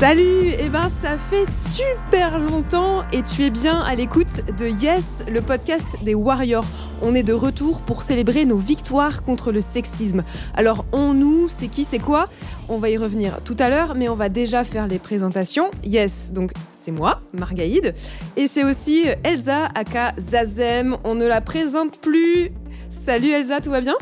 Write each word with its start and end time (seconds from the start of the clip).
Salut 0.00 0.54
Eh 0.58 0.70
ben 0.70 0.88
ça 1.02 1.18
fait 1.18 1.44
super 1.46 2.38
longtemps 2.38 3.04
et 3.12 3.22
tu 3.22 3.44
es 3.44 3.50
bien 3.50 3.80
à 3.80 3.94
l'écoute 3.94 4.50
de 4.56 4.64
Yes, 4.66 5.04
le 5.30 5.42
podcast 5.42 5.84
des 6.02 6.14
Warriors. 6.14 6.64
On 7.02 7.14
est 7.14 7.22
de 7.22 7.34
retour 7.34 7.82
pour 7.82 8.02
célébrer 8.02 8.46
nos 8.46 8.56
victoires 8.56 9.22
contre 9.22 9.52
le 9.52 9.60
sexisme. 9.60 10.24
Alors 10.54 10.86
on 10.92 11.12
nous, 11.12 11.48
c'est 11.50 11.68
qui, 11.68 11.84
c'est 11.84 11.98
quoi? 11.98 12.30
On 12.70 12.78
va 12.78 12.88
y 12.88 12.96
revenir 12.96 13.42
tout 13.42 13.56
à 13.58 13.68
l'heure, 13.68 13.94
mais 13.94 14.08
on 14.08 14.14
va 14.14 14.30
déjà 14.30 14.64
faire 14.64 14.86
les 14.86 14.98
présentations. 14.98 15.70
Yes, 15.84 16.32
donc 16.32 16.52
c'est 16.72 16.92
moi, 16.92 17.16
Margaïde, 17.34 17.94
et 18.38 18.46
c'est 18.46 18.64
aussi 18.64 19.04
Elsa, 19.22 19.68
aka 19.74 20.12
Zazem. 20.18 20.96
On 21.04 21.14
ne 21.14 21.26
la 21.26 21.42
présente 21.42 22.00
plus. 22.00 22.52
Salut 22.90 23.32
Elsa, 23.32 23.60
tout 23.60 23.70
va 23.70 23.82
bien? 23.82 23.96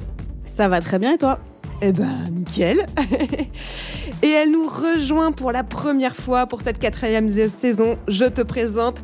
Ça 0.45 0.69
va 0.69 0.81
très 0.81 1.01
bien 1.01 1.15
et 1.15 1.19
toi? 1.19 1.41
Eh 1.81 1.93
ben, 1.93 2.25
nickel. 2.33 2.87
Et 4.23 4.31
elle 4.31 4.51
nous 4.51 4.67
rejoint 4.67 5.33
pour 5.33 5.53
la 5.53 5.63
première 5.63 6.17
fois 6.17 6.47
pour 6.47 6.63
cette 6.63 6.79
quatrième 6.79 7.29
saison. 7.29 7.99
Je 8.09 8.25
te 8.25 8.43
présente 8.43 9.03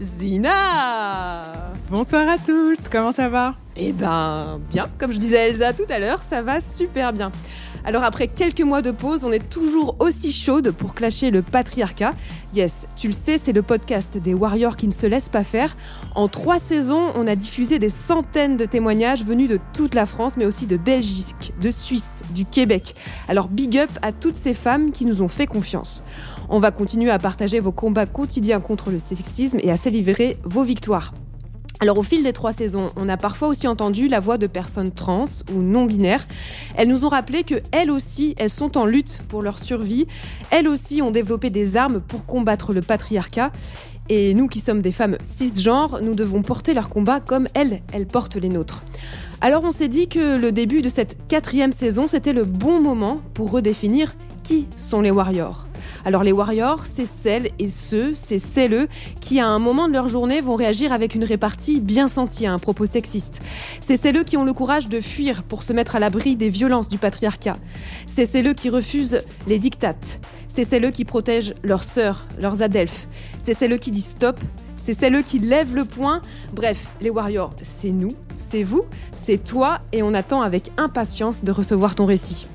Zina. 0.00 1.42
Bonsoir 1.90 2.28
à 2.28 2.38
tous, 2.38 2.76
comment 2.90 3.12
ça 3.12 3.28
va? 3.28 3.54
Eh 3.76 3.92
ben, 3.92 4.60
bien. 4.70 4.86
Comme 4.98 5.12
je 5.12 5.18
disais 5.18 5.38
à 5.38 5.48
Elsa 5.48 5.72
tout 5.72 5.86
à 5.88 5.98
l'heure, 5.98 6.22
ça 6.28 6.42
va 6.42 6.60
super 6.60 7.12
bien. 7.12 7.30
Alors 7.84 8.02
après 8.04 8.28
quelques 8.28 8.60
mois 8.60 8.82
de 8.82 8.90
pause, 8.90 9.24
on 9.24 9.32
est 9.32 9.48
toujours 9.48 9.96
aussi 9.98 10.32
chaude 10.32 10.70
pour 10.70 10.94
clasher 10.94 11.30
le 11.30 11.42
patriarcat. 11.42 12.14
Yes, 12.54 12.86
tu 12.96 13.06
le 13.06 13.12
sais, 13.12 13.38
c'est 13.38 13.52
le 13.52 13.62
podcast 13.62 14.18
des 14.18 14.34
warriors 14.34 14.76
qui 14.76 14.86
ne 14.86 14.92
se 14.92 15.06
laissent 15.06 15.28
pas 15.28 15.44
faire. 15.44 15.76
En 16.14 16.28
trois 16.28 16.58
saisons, 16.58 17.12
on 17.14 17.26
a 17.26 17.36
diffusé 17.36 17.78
des 17.78 17.88
centaines 17.88 18.56
de 18.56 18.64
témoignages 18.64 19.24
venus 19.24 19.48
de 19.48 19.58
toute 19.72 19.94
la 19.94 20.06
France, 20.06 20.36
mais 20.36 20.46
aussi 20.46 20.66
de 20.66 20.76
Belgique, 20.76 21.52
de 21.60 21.70
Suisse, 21.70 22.22
du 22.34 22.44
Québec. 22.44 22.94
Alors 23.28 23.48
big 23.48 23.78
up 23.78 23.90
à 24.02 24.12
toutes 24.12 24.36
ces 24.36 24.54
femmes 24.54 24.92
qui 24.92 25.04
nous 25.04 25.22
ont 25.22 25.28
fait 25.28 25.46
confiance. 25.46 26.04
On 26.48 26.58
va 26.58 26.70
continuer 26.70 27.10
à 27.10 27.18
partager 27.18 27.60
vos 27.60 27.72
combats 27.72 28.06
quotidiens 28.06 28.60
contre 28.60 28.90
le 28.90 28.98
sexisme 28.98 29.58
et 29.62 29.70
à 29.70 29.76
célébrer 29.76 30.36
vos 30.44 30.62
victoires. 30.64 31.12
Alors 31.82 31.96
au 31.96 32.02
fil 32.02 32.22
des 32.22 32.34
trois 32.34 32.52
saisons, 32.52 32.90
on 32.96 33.08
a 33.08 33.16
parfois 33.16 33.48
aussi 33.48 33.66
entendu 33.66 34.06
la 34.06 34.20
voix 34.20 34.36
de 34.36 34.46
personnes 34.46 34.90
trans 34.90 35.24
ou 35.54 35.62
non 35.62 35.86
binaires. 35.86 36.28
Elles 36.76 36.88
nous 36.88 37.06
ont 37.06 37.08
rappelé 37.08 37.42
que 37.42 37.54
elles 37.72 37.90
aussi, 37.90 38.34
elles 38.38 38.50
sont 38.50 38.76
en 38.76 38.84
lutte 38.84 39.22
pour 39.28 39.40
leur 39.40 39.58
survie. 39.58 40.06
Elles 40.50 40.68
aussi 40.68 41.00
ont 41.00 41.10
développé 41.10 41.48
des 41.48 41.78
armes 41.78 42.00
pour 42.00 42.26
combattre 42.26 42.74
le 42.74 42.82
patriarcat. 42.82 43.50
Et 44.10 44.34
nous 44.34 44.46
qui 44.46 44.60
sommes 44.60 44.82
des 44.82 44.92
femmes 44.92 45.16
cisgenres, 45.22 46.00
nous 46.02 46.14
devons 46.14 46.42
porter 46.42 46.74
leur 46.74 46.90
combat 46.90 47.18
comme 47.18 47.48
elles, 47.54 47.80
elles 47.94 48.06
portent 48.06 48.36
les 48.36 48.48
nôtres. 48.50 48.82
Alors 49.40 49.64
on 49.64 49.72
s'est 49.72 49.88
dit 49.88 50.06
que 50.06 50.36
le 50.36 50.52
début 50.52 50.82
de 50.82 50.90
cette 50.90 51.16
quatrième 51.28 51.72
saison, 51.72 52.08
c'était 52.08 52.34
le 52.34 52.44
bon 52.44 52.80
moment 52.82 53.22
pour 53.32 53.50
redéfinir 53.52 54.16
qui 54.42 54.66
sont 54.76 55.00
les 55.00 55.10
warriors. 55.10 55.69
Alors 56.04 56.24
les 56.24 56.32
warriors, 56.32 56.84
c'est 56.92 57.06
celles 57.06 57.50
et 57.58 57.68
ceux, 57.68 58.14
c'est 58.14 58.38
celles 58.38 58.86
qui 59.20 59.38
à 59.38 59.46
un 59.46 59.58
moment 59.58 59.86
de 59.86 59.92
leur 59.92 60.08
journée 60.08 60.40
vont 60.40 60.54
réagir 60.54 60.92
avec 60.92 61.14
une 61.14 61.24
répartie 61.24 61.80
bien 61.80 62.08
sentie 62.08 62.46
à 62.46 62.52
un 62.52 62.58
propos 62.58 62.86
sexiste. 62.86 63.40
C'est 63.80 64.00
celles 64.00 64.24
qui 64.24 64.36
ont 64.36 64.44
le 64.44 64.54
courage 64.54 64.88
de 64.88 65.00
fuir 65.00 65.42
pour 65.42 65.62
se 65.62 65.72
mettre 65.72 65.96
à 65.96 65.98
l'abri 65.98 66.36
des 66.36 66.48
violences 66.48 66.88
du 66.88 66.98
patriarcat. 66.98 67.56
C'est 68.06 68.26
celles 68.26 68.54
qui 68.54 68.70
refusent 68.70 69.20
les 69.46 69.58
dictates. 69.58 70.20
C'est 70.48 70.64
celles 70.64 70.90
qui 70.90 71.04
protègent 71.04 71.54
leurs 71.62 71.84
sœurs, 71.84 72.26
leurs 72.40 72.62
adelphes. 72.62 73.06
C'est 73.44 73.54
celles 73.54 73.78
qui 73.78 73.90
disent 73.90 74.10
stop 74.16 74.40
c'est 74.82 74.94
celles 74.94 75.22
qui 75.22 75.38
lèvent 75.38 75.74
le 75.74 75.84
poing. 75.84 76.22
Bref, 76.54 76.86
les 77.02 77.10
Warriors, 77.10 77.54
c'est 77.62 77.90
nous, 77.90 78.12
c'est 78.34 78.62
vous, 78.62 78.82
c'est 79.12 79.36
toi, 79.36 79.80
et 79.92 80.02
on 80.02 80.14
attend 80.14 80.40
avec 80.40 80.72
impatience 80.78 81.44
de 81.44 81.52
recevoir 81.52 81.94
ton 81.94 82.06
récit. 82.06 82.46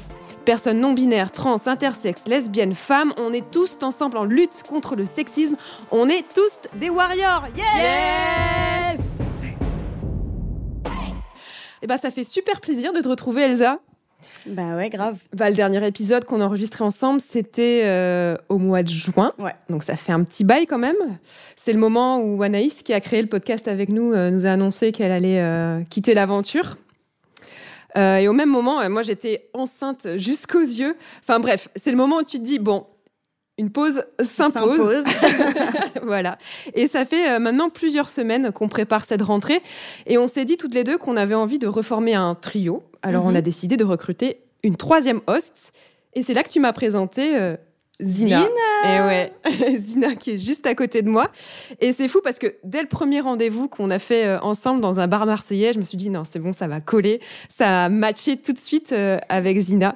Personnes 0.45 0.79
non 0.79 0.93
binaires, 0.93 1.31
trans, 1.31 1.65
intersexes, 1.65 2.27
lesbiennes, 2.27 2.75
femmes, 2.75 3.13
on 3.17 3.33
est 3.33 3.49
tous 3.49 3.79
ensemble 3.81 4.17
en 4.17 4.25
lutte 4.25 4.61
contre 4.69 4.95
le 4.95 5.03
sexisme. 5.03 5.55
On 5.89 6.07
est 6.07 6.23
tous 6.35 6.59
des 6.75 6.91
warriors. 6.91 7.45
Yes, 7.57 8.99
Et 11.81 11.87
bah 11.87 11.97
ça 11.97 12.11
fait 12.11 12.23
super 12.23 12.61
plaisir 12.61 12.93
de 12.93 13.01
te 13.01 13.07
retrouver 13.07 13.41
Elsa. 13.41 13.79
Bah 14.45 14.75
ouais, 14.75 14.89
grave. 14.89 15.17
Bah, 15.33 15.49
le 15.49 15.55
dernier 15.55 15.85
épisode 15.85 16.25
qu'on 16.25 16.41
a 16.41 16.45
enregistré 16.45 16.83
ensemble, 16.83 17.21
c'était 17.21 17.81
euh, 17.85 18.37
au 18.47 18.59
mois 18.59 18.83
de 18.83 18.89
juin. 18.89 19.29
Ouais. 19.39 19.53
Donc 19.69 19.83
ça 19.83 19.95
fait 19.95 20.11
un 20.11 20.23
petit 20.23 20.43
bail 20.43 20.67
quand 20.67 20.77
même. 20.77 20.95
C'est 21.55 21.73
le 21.73 21.79
moment 21.79 22.19
où 22.19 22.41
Anaïs, 22.43 22.83
qui 22.83 22.93
a 22.93 22.99
créé 23.01 23.21
le 23.21 23.27
podcast 23.27 23.67
avec 23.67 23.89
nous, 23.89 24.13
euh, 24.13 24.29
nous 24.29 24.45
a 24.45 24.49
annoncé 24.49 24.91
qu'elle 24.91 25.11
allait 25.11 25.39
euh, 25.39 25.81
quitter 25.89 26.13
l'aventure. 26.13 26.77
Euh, 27.97 28.17
et 28.17 28.27
au 28.27 28.33
même 28.33 28.49
moment, 28.49 28.81
euh, 28.81 28.89
moi, 28.89 29.01
j'étais 29.01 29.49
enceinte 29.53 30.07
jusqu'aux 30.17 30.59
yeux. 30.59 30.95
Enfin 31.21 31.39
bref, 31.39 31.69
c'est 31.75 31.91
le 31.91 31.97
moment 31.97 32.17
où 32.17 32.23
tu 32.23 32.37
te 32.37 32.43
dis, 32.43 32.59
bon, 32.59 32.85
une 33.57 33.71
pause 33.71 34.03
s'impose. 34.21 35.05
voilà. 36.03 36.37
Et 36.73 36.87
ça 36.87 37.05
fait 37.05 37.29
euh, 37.29 37.39
maintenant 37.39 37.69
plusieurs 37.69 38.09
semaines 38.09 38.51
qu'on 38.51 38.67
prépare 38.67 39.05
cette 39.05 39.21
rentrée. 39.21 39.61
Et 40.07 40.17
on 40.17 40.27
s'est 40.27 40.45
dit 40.45 40.57
toutes 40.57 40.73
les 40.73 40.83
deux 40.83 40.97
qu'on 40.97 41.15
avait 41.17 41.35
envie 41.35 41.59
de 41.59 41.67
reformer 41.67 42.15
un 42.15 42.35
trio. 42.35 42.83
Alors 43.01 43.25
on 43.25 43.35
a 43.35 43.41
décidé 43.41 43.77
de 43.77 43.85
recruter 43.85 44.41
une 44.63 44.75
troisième 44.75 45.21
host. 45.27 45.71
Et 46.15 46.23
c'est 46.23 46.33
là 46.33 46.43
que 46.43 46.49
tu 46.49 46.59
m'as 46.59 46.73
présenté 46.73 47.55
Zina. 48.01 48.45
Et 48.85 48.99
ouais, 48.99 49.33
Zina 49.79 50.15
qui 50.15 50.31
est 50.31 50.37
juste 50.37 50.65
à 50.65 50.75
côté 50.75 51.01
de 51.01 51.09
moi. 51.09 51.31
Et 51.79 51.91
c'est 51.91 52.07
fou 52.07 52.21
parce 52.23 52.39
que 52.39 52.55
dès 52.63 52.81
le 52.81 52.87
premier 52.87 53.19
rendez-vous 53.19 53.67
qu'on 53.67 53.89
a 53.89 53.99
fait 53.99 54.25
euh, 54.25 54.39
ensemble 54.41 54.81
dans 54.81 54.99
un 54.99 55.07
bar 55.07 55.25
marseillais, 55.25 55.73
je 55.73 55.79
me 55.79 55.83
suis 55.83 55.97
dit 55.97 56.09
non, 56.09 56.23
c'est 56.29 56.39
bon, 56.39 56.53
ça 56.53 56.67
va 56.67 56.81
coller, 56.81 57.19
ça 57.49 57.85
a 57.85 57.89
matché 57.89 58.37
tout 58.37 58.53
de 58.53 58.59
suite 58.59 58.91
euh, 58.91 59.17
avec 59.29 59.57
Zina. 59.59 59.95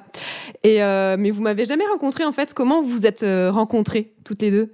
Et 0.64 0.82
euh, 0.82 1.16
mais 1.18 1.30
vous 1.30 1.42
m'avez 1.42 1.64
jamais 1.64 1.86
rencontré 1.86 2.24
en 2.24 2.32
fait. 2.32 2.54
Comment 2.54 2.82
vous 2.82 2.88
vous 2.90 3.06
êtes 3.06 3.24
rencontrées 3.24 4.12
toutes 4.24 4.42
les 4.42 4.50
deux? 4.50 4.72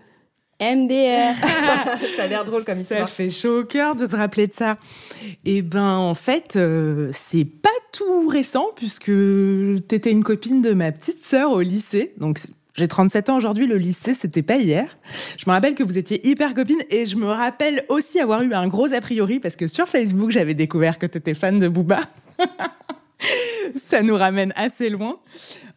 MDR. 0.59 1.37
ça 2.17 2.23
a 2.23 2.27
l'air 2.27 2.45
drôle 2.47 2.65
comme 2.65 2.81
histoire. 2.81 3.07
Ça 3.07 3.15
fait 3.15 3.29
chaud 3.29 3.61
au 3.61 3.65
cœur 3.65 3.95
de 3.95 4.07
se 4.07 4.17
rappeler 4.17 4.47
de 4.47 4.55
ça. 4.55 4.79
Et 5.45 5.61
ben 5.61 5.97
en 5.97 6.15
fait, 6.15 6.59
c'est 7.12 7.45
pas 7.45 7.69
tout 7.93 8.27
récent 8.29 8.69
puisque 8.75 9.12
t'étais 9.87 10.11
une 10.11 10.25
copine 10.25 10.62
de 10.62 10.73
ma 10.73 10.93
petite 10.93 11.23
sœur 11.23 11.51
au 11.51 11.61
lycée, 11.61 12.15
donc 12.17 12.39
j'ai 12.76 12.88
37 12.88 13.31
ans 13.31 13.37
aujourd'hui, 13.37 13.67
le 13.67 13.78
lycée, 13.78 14.12
c'était 14.12 14.43
pas 14.43 14.56
hier. 14.56 14.99
Je 15.38 15.44
me 15.46 15.52
rappelle 15.52 15.75
que 15.75 15.82
vous 15.82 15.96
étiez 15.96 16.26
hyper 16.26 16.52
copine 16.52 16.82
et 16.90 17.06
je 17.06 17.17
me 17.17 17.26
rappelle 17.26 17.87
aussi 17.88 18.20
avoir 18.20 18.43
eu 18.43 18.52
un 18.52 18.69
gros 18.69 18.93
a 18.93 19.00
priori 19.00 19.40
parce 19.40 19.56
que 19.56 19.67
sur 19.67 19.88
Facebook, 19.88 20.31
j'avais 20.31 20.52
découvert 20.52 20.99
que 20.99 21.06
tu 21.06 21.17
étais 21.17 21.32
fan 21.32 21.58
de 21.58 21.69
Booba. 21.69 22.00
Ça 23.75 24.02
nous 24.02 24.14
ramène 24.14 24.52
assez 24.56 24.90
loin. 24.90 25.19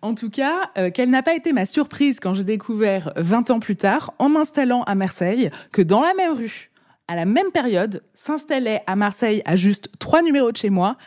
En 0.01 0.13
tout 0.13 0.29
cas, 0.29 0.71
euh, 0.77 0.91
quelle 0.93 1.09
n'a 1.09 1.23
pas 1.23 1.35
été 1.35 1.53
ma 1.53 1.65
surprise 1.65 2.19
quand 2.19 2.35
j'ai 2.35 2.43
découvert 2.43 3.13
20 3.15 3.49
ans 3.51 3.59
plus 3.61 3.77
tard, 3.77 4.13
en 4.19 4.27
m'installant 4.27 4.83
à 4.83 4.93
Marseille, 4.93 5.49
que 5.71 5.81
dans 5.81 6.01
la 6.01 6.13
même 6.13 6.33
rue, 6.33 6.69
à 7.07 7.15
la 7.15 7.25
même 7.25 7.51
période, 7.51 8.03
s'installait 8.13 8.83
à 8.87 8.97
Marseille 8.97 9.41
à 9.45 9.55
juste 9.55 9.89
trois 9.99 10.21
numéros 10.21 10.51
de 10.51 10.57
chez 10.57 10.69
moi, 10.69 10.97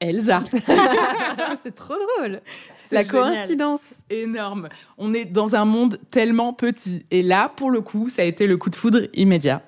Elsa. 0.00 0.44
c'est 1.62 1.74
trop 1.74 1.94
drôle. 2.18 2.40
La 2.92 3.02
génial. 3.02 3.32
coïncidence. 3.34 3.80
Énorme. 4.10 4.68
On 4.98 5.14
est 5.14 5.24
dans 5.24 5.54
un 5.54 5.64
monde 5.64 5.98
tellement 6.10 6.52
petit. 6.52 7.04
Et 7.10 7.22
là, 7.22 7.52
pour 7.54 7.70
le 7.70 7.80
coup, 7.80 8.08
ça 8.08 8.22
a 8.22 8.24
été 8.24 8.46
le 8.46 8.56
coup 8.56 8.70
de 8.70 8.76
foudre 8.76 9.02
immédiat. 9.14 9.62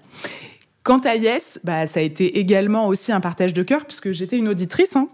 Quant 0.82 0.98
à 0.98 1.14
Yes, 1.14 1.60
bah, 1.62 1.86
ça 1.86 2.00
a 2.00 2.02
été 2.02 2.38
également 2.38 2.88
aussi 2.88 3.12
un 3.12 3.20
partage 3.20 3.54
de 3.54 3.62
cœur, 3.62 3.86
puisque 3.86 4.12
j'étais 4.12 4.36
une 4.36 4.48
auditrice. 4.48 4.96
Hein. 4.96 5.08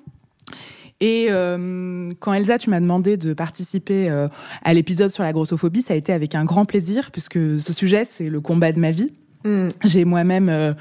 Et 1.00 1.26
euh, 1.31 2.10
quand 2.19 2.32
Elsa, 2.32 2.58
tu 2.58 2.70
m'as 2.70 2.81
demandé 2.81 3.16
de 3.16 3.32
participer 3.32 4.10
euh, 4.10 4.28
à 4.64 4.75
l'épisode 4.75 5.10
sur 5.10 5.22
la 5.22 5.32
grossophobie, 5.32 5.82
ça 5.82 5.94
a 5.94 5.96
été 5.96 6.12
avec 6.12 6.34
un 6.34 6.44
grand 6.44 6.64
plaisir, 6.64 7.10
puisque 7.12 7.38
ce 7.60 7.72
sujet, 7.72 8.05
c'est 8.05 8.28
le 8.28 8.40
combat 8.40 8.72
de 8.72 8.81
ma 8.81 8.90
vie. 8.90 9.12
Mm. 9.44 9.69
J'ai 9.84 10.05
moi-même 10.05 10.49
euh, 10.49 10.72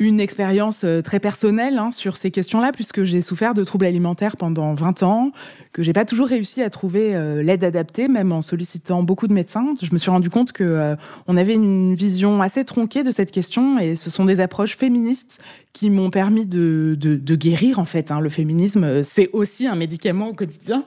une 0.00 0.20
expérience 0.20 0.82
euh, 0.84 1.02
très 1.02 1.18
personnelle 1.18 1.76
hein, 1.76 1.90
sur 1.90 2.16
ces 2.16 2.30
questions-là, 2.30 2.70
puisque 2.72 3.02
j'ai 3.02 3.20
souffert 3.20 3.52
de 3.52 3.64
troubles 3.64 3.86
alimentaires 3.86 4.36
pendant 4.36 4.72
20 4.72 5.02
ans, 5.02 5.32
que 5.72 5.82
j'ai 5.82 5.92
pas 5.92 6.04
toujours 6.04 6.28
réussi 6.28 6.62
à 6.62 6.70
trouver 6.70 7.16
euh, 7.16 7.42
l'aide 7.42 7.64
adaptée, 7.64 8.06
même 8.06 8.30
en 8.30 8.40
sollicitant 8.40 9.02
beaucoup 9.02 9.26
de 9.26 9.32
médecins. 9.32 9.74
Je 9.82 9.92
me 9.92 9.98
suis 9.98 10.10
rendu 10.10 10.30
compte 10.30 10.52
que 10.52 10.62
euh, 10.62 10.94
on 11.26 11.36
avait 11.36 11.54
une 11.54 11.96
vision 11.96 12.40
assez 12.40 12.64
tronquée 12.64 13.02
de 13.02 13.10
cette 13.10 13.32
question, 13.32 13.80
et 13.80 13.96
ce 13.96 14.08
sont 14.08 14.24
des 14.24 14.38
approches 14.38 14.76
féministes 14.76 15.42
qui 15.72 15.90
m'ont 15.90 16.10
permis 16.10 16.46
de, 16.46 16.96
de, 16.98 17.16
de 17.16 17.34
guérir 17.34 17.80
en 17.80 17.84
fait. 17.84 18.12
Hein. 18.12 18.20
Le 18.20 18.28
féminisme, 18.28 19.02
c'est 19.02 19.30
aussi 19.32 19.66
un 19.66 19.74
médicament 19.74 20.28
au 20.28 20.34
quotidien. 20.34 20.84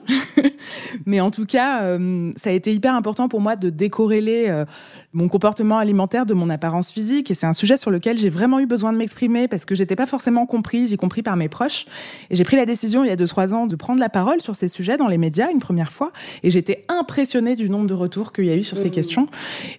Mais 1.06 1.20
en 1.20 1.30
tout 1.30 1.46
cas, 1.46 1.98
ça 2.36 2.50
a 2.50 2.52
été 2.52 2.72
hyper 2.74 2.94
important 2.94 3.28
pour 3.28 3.40
moi 3.40 3.56
de 3.56 3.70
décorréler 3.70 4.64
mon 5.12 5.28
comportement 5.28 5.78
alimentaire 5.78 6.24
de 6.26 6.34
mon 6.34 6.48
apparence 6.48 6.90
physique. 6.90 7.30
Et 7.30 7.34
c'est 7.34 7.46
un 7.46 7.52
sujet 7.52 7.76
sur 7.76 7.90
lequel 7.90 8.16
j'ai 8.18 8.30
vraiment 8.30 8.60
eu 8.60 8.66
besoin 8.66 8.92
de 8.92 8.98
m'exprimer 8.98 9.46
parce 9.48 9.64
que 9.64 9.74
j'étais 9.74 9.96
pas 9.96 10.06
forcément 10.06 10.46
comprise, 10.46 10.92
y 10.92 10.96
compris 10.96 11.22
par 11.22 11.36
mes 11.36 11.48
proches. 11.48 11.86
Et 12.30 12.36
j'ai 12.36 12.44
pris 12.44 12.56
la 12.56 12.64
décision 12.66 13.04
il 13.04 13.08
y 13.08 13.10
a 13.10 13.16
deux 13.16 13.26
trois 13.26 13.52
ans 13.52 13.66
de 13.66 13.76
prendre 13.76 14.00
la 14.00 14.08
parole 14.08 14.40
sur 14.40 14.56
ces 14.56 14.68
sujets 14.68 14.96
dans 14.96 15.08
les 15.08 15.18
médias 15.18 15.50
une 15.50 15.58
première 15.58 15.92
fois. 15.92 16.12
Et 16.42 16.50
j'étais 16.50 16.84
impressionnée 16.88 17.54
du 17.56 17.68
nombre 17.68 17.86
de 17.86 17.94
retours 17.94 18.32
qu'il 18.32 18.46
y 18.46 18.50
a 18.50 18.56
eu 18.56 18.64
sur 18.64 18.78
ces 18.78 18.90
questions. 18.90 19.28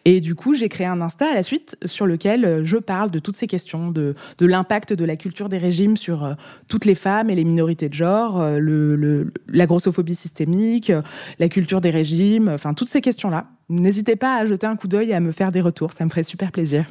Et 0.05 0.21
du 0.21 0.35
coup, 0.35 0.53
j'ai 0.53 0.69
créé 0.69 0.85
un 0.87 1.01
Insta 1.01 1.31
à 1.31 1.33
la 1.33 1.43
suite 1.43 1.77
sur 1.85 2.05
lequel 2.05 2.45
euh, 2.45 2.63
je 2.63 2.77
parle 2.77 3.09
de 3.11 3.19
toutes 3.19 3.35
ces 3.35 3.47
questions, 3.47 3.89
de, 3.91 4.15
de 4.37 4.45
l'impact 4.45 4.93
de 4.93 5.05
la 5.05 5.15
culture 5.15 5.49
des 5.49 5.57
régimes 5.57 5.97
sur 5.97 6.23
euh, 6.23 6.33
toutes 6.67 6.85
les 6.85 6.95
femmes 6.95 7.29
et 7.29 7.35
les 7.35 7.43
minorités 7.43 7.89
de 7.89 7.93
genre, 7.93 8.39
euh, 8.39 8.59
le, 8.59 8.95
le- 8.95 9.33
la 9.47 9.65
grossophobie 9.65 10.15
systémique, 10.15 10.91
la 11.39 11.49
culture 11.49 11.81
des 11.81 11.89
régimes, 11.89 12.49
enfin 12.49 12.73
toutes 12.73 12.89
ces 12.89 13.01
questions-là. 13.01 13.47
N'hésitez 13.69 14.15
pas 14.15 14.35
à 14.35 14.45
jeter 14.45 14.67
un 14.67 14.75
coup 14.75 14.87
d'œil 14.87 15.11
et 15.11 15.13
à 15.13 15.19
me 15.19 15.31
faire 15.31 15.51
des 15.51 15.61
retours, 15.61 15.93
ça 15.93 16.05
me 16.05 16.09
ferait 16.09 16.23
super 16.23 16.51
plaisir. 16.51 16.85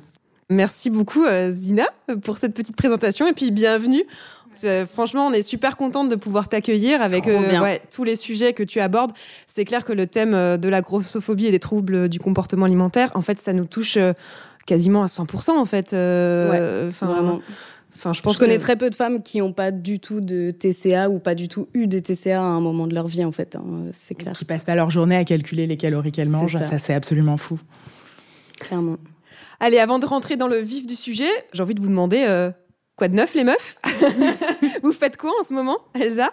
Merci 0.51 0.91
beaucoup, 0.91 1.25
euh, 1.25 1.53
Zina, 1.53 1.87
pour 2.25 2.39
cette 2.39 2.55
petite 2.55 2.77
présentation 2.77 3.27
et 3.27 3.33
puis 3.33 3.51
bienvenue. 3.51 4.05
Euh, 4.65 4.87
franchement, 4.87 5.27
on 5.27 5.33
est 5.33 5.43
super 5.43 5.77
contente 5.77 6.09
de 6.09 6.17
pouvoir 6.17 6.49
t'accueillir 6.49 7.01
avec 7.01 7.25
ouais, 7.25 7.81
tous 7.95 8.05
les 8.05 8.17
sujets 8.17 8.53
que 8.53 8.63
tu 8.63 8.81
abordes. 8.81 9.13
C'est 9.47 9.65
clair 9.65 9.85
que 9.85 9.93
le 9.93 10.07
thème 10.07 10.35
euh, 10.35 10.57
de 10.59 10.69
la 10.69 10.83
grossophobie 10.83 11.47
et 11.47 11.51
des 11.51 11.59
troubles 11.59 12.09
du 12.09 12.19
comportement 12.19 12.67
alimentaire, 12.67 13.11
en 13.15 13.23
fait, 13.23 13.39
ça 13.41 13.53
nous 13.53 13.65
touche 13.65 13.97
euh, 13.97 14.13
quasiment 14.67 15.03
à 15.03 15.07
100% 15.07 15.53
en 15.53 15.65
fait. 15.65 15.93
Euh, 15.93 16.91
Vraiment. 17.01 17.41
Enfin, 18.03 18.13
je 18.13 18.19
Je 18.19 18.23
pense 18.23 18.37
connais 18.39 18.57
que- 18.57 18.63
très 18.63 18.75
peu 18.75 18.91
de 18.91 18.97
femmes 18.97 19.23
qui 19.23 19.39
n'ont 19.39 19.53
pas 19.53 19.71
du 19.71 20.01
tout 20.01 20.21
de 20.21 20.51
TCA 20.51 21.09
ou 21.09 21.21
pas 21.21 21.37
du 21.37 21.47
tout 21.47 21.69
eu 21.73 21.87
des 21.87 22.03
TCA 22.03 22.41
à 22.41 22.43
un 22.43 22.61
moment 22.61 22.89
de 22.89 22.95
leur 22.97 23.07
vie, 23.07 23.25
en 23.25 23.31
fait. 23.31 23.55
hein, 23.55 23.63
C'est 23.93 24.17
clair, 24.17 24.33
Qui 24.33 24.45
passent 24.45 24.65
pas 24.65 24.75
leur 24.75 24.91
journée 24.91 25.15
à 25.15 25.23
calculer 25.25 25.69
les 25.69 25.77
calories 25.77 26.11
qu'elles 26.11 26.29
mangent, 26.29 26.55
ça. 26.59 26.63
ça, 26.65 26.79
c'est 26.79 26.95
absolument 26.95 27.37
fou. 27.37 27.61
clairement. 28.59 28.97
Allez, 29.61 29.79
avant 29.79 30.01
de 30.01 30.07
rentrer 30.07 30.37
dans 30.37 30.49
le 30.49 30.57
vif 30.59 30.85
du 30.89 30.97
sujet, 30.97 31.31
j'ai 31.53 31.63
envie 31.63 31.75
de 31.77 31.81
vous 31.81 31.87
demander 31.89 32.25
euh, 32.27 32.51
quoi 32.97 33.07
de 33.07 33.15
neuf, 33.15 33.35
les 33.35 33.45
meufs? 33.45 33.77
Vous 34.83 34.91
faites 34.93 35.17
quoi 35.17 35.31
en 35.41 35.45
ce 35.45 35.55
moment, 35.55 35.79
Elsa? 35.95 36.33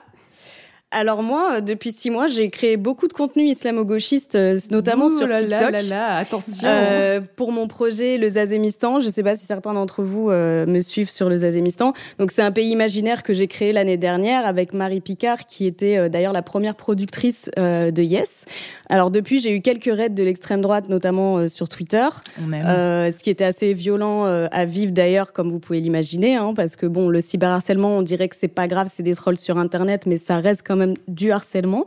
Alors 0.91 1.21
moi, 1.21 1.57
euh, 1.57 1.61
depuis 1.61 1.91
six 1.91 2.09
mois, 2.09 2.25
j'ai 2.25 2.49
créé 2.49 2.75
beaucoup 2.75 3.07
de 3.07 3.13
contenu 3.13 3.43
islamo-gauchiste, 3.43 4.33
euh, 4.33 4.57
notamment 4.71 5.05
Ouh 5.05 5.17
sur 5.19 5.27
là 5.27 5.39
TikTok. 5.39 5.59
là 5.61 5.71
là 5.71 5.81
là, 5.83 6.15
attention. 6.17 6.67
Euh, 6.67 7.21
pour 7.35 7.51
mon 7.51 7.67
projet 7.67 8.17
le 8.17 8.27
Zazémistan, 8.27 8.99
je 8.99 9.05
ne 9.05 9.11
sais 9.11 9.21
pas 9.21 9.35
si 9.35 9.45
certains 9.45 9.75
d'entre 9.75 10.01
vous 10.01 10.31
euh, 10.31 10.65
me 10.65 10.79
suivent 10.79 11.11
sur 11.11 11.29
le 11.29 11.37
Zazémistan. 11.37 11.93
Donc 12.17 12.31
c'est 12.31 12.41
un 12.41 12.51
pays 12.51 12.71
imaginaire 12.71 13.21
que 13.21 13.35
j'ai 13.35 13.45
créé 13.47 13.71
l'année 13.71 13.97
dernière 13.97 14.47
avec 14.47 14.73
Marie 14.73 14.99
Picard 14.99 15.45
qui 15.45 15.67
était 15.67 15.97
euh, 15.97 16.09
d'ailleurs 16.09 16.33
la 16.33 16.41
première 16.41 16.73
productrice 16.73 17.51
euh, 17.59 17.91
de 17.91 18.01
Yes. 18.01 18.45
Alors 18.91 19.11
depuis, 19.11 19.39
j'ai 19.39 19.55
eu 19.55 19.61
quelques 19.61 19.95
raids 19.95 20.09
de 20.09 20.23
l'extrême 20.23 20.61
droite 20.61 20.89
notamment 20.89 21.37
euh, 21.37 21.47
sur 21.47 21.69
Twitter. 21.69 22.07
On 22.41 22.51
aime. 22.51 22.65
Euh, 22.65 23.11
ce 23.11 23.21
qui 23.21 23.29
était 23.29 23.45
assez 23.45 23.75
violent 23.75 24.25
euh, 24.25 24.47
à 24.51 24.65
vivre 24.65 24.91
d'ailleurs, 24.91 25.31
comme 25.31 25.51
vous 25.51 25.59
pouvez 25.59 25.79
l'imaginer, 25.79 26.35
hein, 26.35 26.53
parce 26.55 26.75
que 26.75 26.87
bon, 26.87 27.07
le 27.07 27.21
cyberharcèlement, 27.21 27.97
on 27.97 28.01
dirait 28.01 28.29
que 28.29 28.35
c'est 28.35 28.47
pas 28.47 28.67
grave, 28.67 28.87
c'est 28.91 29.03
des 29.03 29.13
trolls 29.13 29.37
sur 29.37 29.59
Internet, 29.59 30.07
mais 30.07 30.17
ça 30.17 30.39
reste 30.39 30.63
quand 30.65 30.75
même 30.75 30.95
du 31.07 31.31
harcèlement. 31.31 31.85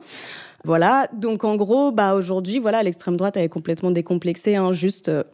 Voilà. 0.65 1.09
Donc 1.13 1.43
en 1.43 1.57
gros, 1.57 1.91
bah 1.91 2.15
aujourd'hui, 2.15 2.61
voilà, 2.61 2.85
l'extrême 2.85 3.17
droite 3.17 3.37
elle 3.37 3.45
est 3.45 3.49
complètement 3.49 3.91
décomplexée, 3.91 4.55
hein, 4.55 4.73
juste. 4.73 5.09
euh, 5.09 5.25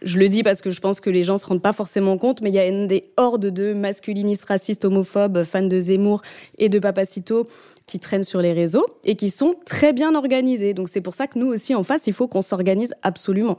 je 0.00 0.20
le 0.20 0.28
dis 0.28 0.44
parce 0.44 0.62
que 0.62 0.70
je 0.70 0.80
pense 0.80 1.00
que 1.00 1.10
les 1.10 1.24
gens 1.24 1.38
se 1.38 1.46
rendent 1.46 1.60
pas 1.60 1.72
forcément 1.72 2.16
compte, 2.18 2.40
mais 2.40 2.50
il 2.50 2.54
y 2.54 2.60
a 2.60 2.68
une 2.68 2.86
des 2.86 3.06
hordes 3.16 3.46
de 3.46 3.72
masculinistes, 3.72 4.44
racistes, 4.44 4.84
homophobes, 4.84 5.42
fans 5.42 5.62
de 5.62 5.80
Zemmour 5.80 6.22
et 6.58 6.68
de 6.68 6.78
Papacito 6.78 7.48
qui 7.88 7.98
traînent 7.98 8.22
sur 8.22 8.40
les 8.40 8.52
réseaux 8.52 8.86
et 9.04 9.16
qui 9.16 9.30
sont 9.30 9.54
très 9.66 9.92
bien 9.92 10.14
organisés. 10.14 10.74
Donc 10.74 10.88
c'est 10.88 11.00
pour 11.00 11.14
ça 11.16 11.26
que 11.26 11.38
nous 11.38 11.48
aussi 11.48 11.74
en 11.74 11.82
face, 11.82 12.06
il 12.06 12.12
faut 12.12 12.28
qu'on 12.28 12.42
s'organise 12.42 12.94
absolument. 13.02 13.58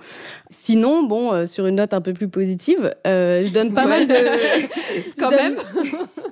Sinon, 0.50 1.04
bon, 1.04 1.34
euh, 1.34 1.46
sur 1.46 1.66
une 1.66 1.76
note 1.76 1.94
un 1.94 2.02
peu 2.02 2.14
plus 2.14 2.30
positive, 2.30 2.94
euh, 3.08 3.44
je 3.44 3.52
donne 3.52 3.74
pas 3.74 3.84
Ouais. 3.86 4.06
mal 4.06 4.08
de 4.08 4.14
Quand 5.20 5.30
je 5.32 5.36
donne- 5.36 5.56
même. 5.56 5.58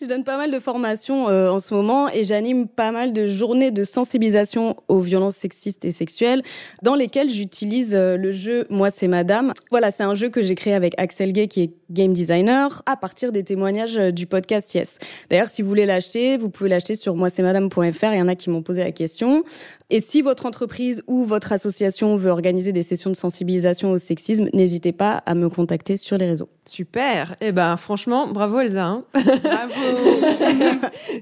je 0.00 0.06
donne 0.06 0.24
pas 0.24 0.36
mal 0.36 0.50
de 0.50 0.58
formations 0.58 1.28
euh, 1.28 1.50
en 1.50 1.58
ce 1.58 1.74
moment 1.74 2.08
et 2.08 2.24
j'anime 2.24 2.68
pas 2.68 2.92
mal 2.92 3.12
de 3.12 3.26
journées 3.26 3.70
de 3.70 3.84
sensibilisation 3.84 4.76
aux 4.88 5.00
violences 5.00 5.36
sexistes 5.36 5.84
et 5.84 5.90
sexuelles 5.90 6.42
dans 6.82 6.94
lesquelles 6.94 7.30
j'utilise 7.30 7.94
euh, 7.94 8.16
le 8.16 8.32
jeu 8.32 8.66
Moi 8.70 8.90
c'est 8.90 9.08
Madame. 9.08 9.52
Voilà, 9.70 9.90
c'est 9.90 10.02
un 10.02 10.14
jeu 10.14 10.28
que 10.28 10.42
j'ai 10.42 10.54
créé 10.54 10.74
avec 10.74 10.94
Axel 10.98 11.32
Gay 11.32 11.48
qui 11.48 11.62
est 11.62 11.70
game 11.90 12.12
designer 12.12 12.82
à 12.86 12.96
partir 12.96 13.32
des 13.32 13.44
témoignages 13.44 13.98
euh, 13.98 14.10
du 14.10 14.26
podcast 14.26 14.74
Yes. 14.74 14.98
D'ailleurs, 15.30 15.48
si 15.48 15.62
vous 15.62 15.68
voulez 15.68 15.86
l'acheter, 15.86 16.36
vous 16.36 16.50
pouvez 16.50 16.68
l'acheter 16.68 16.94
sur 16.94 17.16
moi 17.16 17.30
c'est 17.30 17.42
madame.fr. 17.42 18.12
Il 18.12 18.18
y 18.18 18.22
en 18.22 18.28
a 18.28 18.34
qui 18.34 18.50
m'ont 18.50 18.62
posé 18.62 18.84
la 18.84 18.92
question. 18.92 19.44
Et 19.90 20.00
si 20.00 20.20
votre 20.20 20.44
entreprise 20.44 21.02
ou 21.06 21.24
votre 21.24 21.50
association 21.52 22.16
veut 22.18 22.30
organiser 22.30 22.72
des 22.72 22.82
sessions 22.82 23.08
de 23.08 23.16
sensibilisation 23.16 23.90
au 23.90 23.96
sexisme, 23.96 24.48
n'hésitez 24.52 24.92
pas 24.92 25.22
à 25.24 25.34
me 25.34 25.48
contacter 25.48 25.96
sur 25.96 26.18
les 26.18 26.26
réseaux. 26.26 26.50
Super. 26.66 27.36
Eh 27.40 27.52
ben, 27.52 27.74
franchement, 27.78 28.28
bravo 28.30 28.60
Elsa. 28.60 28.84
hein. 28.84 29.04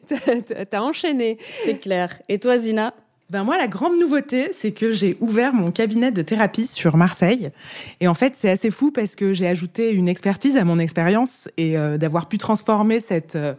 T'as- 0.08 0.16
t'as- 0.46 0.64
T'as 0.64 0.80
enchaîné. 0.80 1.38
C'est 1.64 1.78
clair. 1.78 2.20
Et 2.28 2.38
toi, 2.38 2.58
Zina? 2.58 2.94
Ben 3.28 3.42
moi, 3.42 3.58
la 3.58 3.66
grande 3.66 3.98
nouveauté, 3.98 4.50
c'est 4.52 4.70
que 4.70 4.92
j'ai 4.92 5.16
ouvert 5.20 5.52
mon 5.52 5.72
cabinet 5.72 6.12
de 6.12 6.22
thérapie 6.22 6.66
sur 6.66 6.96
Marseille. 6.96 7.50
Et 8.00 8.06
en 8.06 8.14
fait, 8.14 8.34
c'est 8.36 8.48
assez 8.50 8.70
fou 8.70 8.92
parce 8.92 9.16
que 9.16 9.32
j'ai 9.32 9.48
ajouté 9.48 9.90
une 9.92 10.06
expertise 10.06 10.56
à 10.56 10.64
mon 10.64 10.78
expérience 10.78 11.48
et 11.56 11.76
euh, 11.76 11.98
d'avoir 11.98 12.28
pu 12.28 12.38
transformer 12.38 13.00
cette 13.00 13.34
euh, 13.34 13.54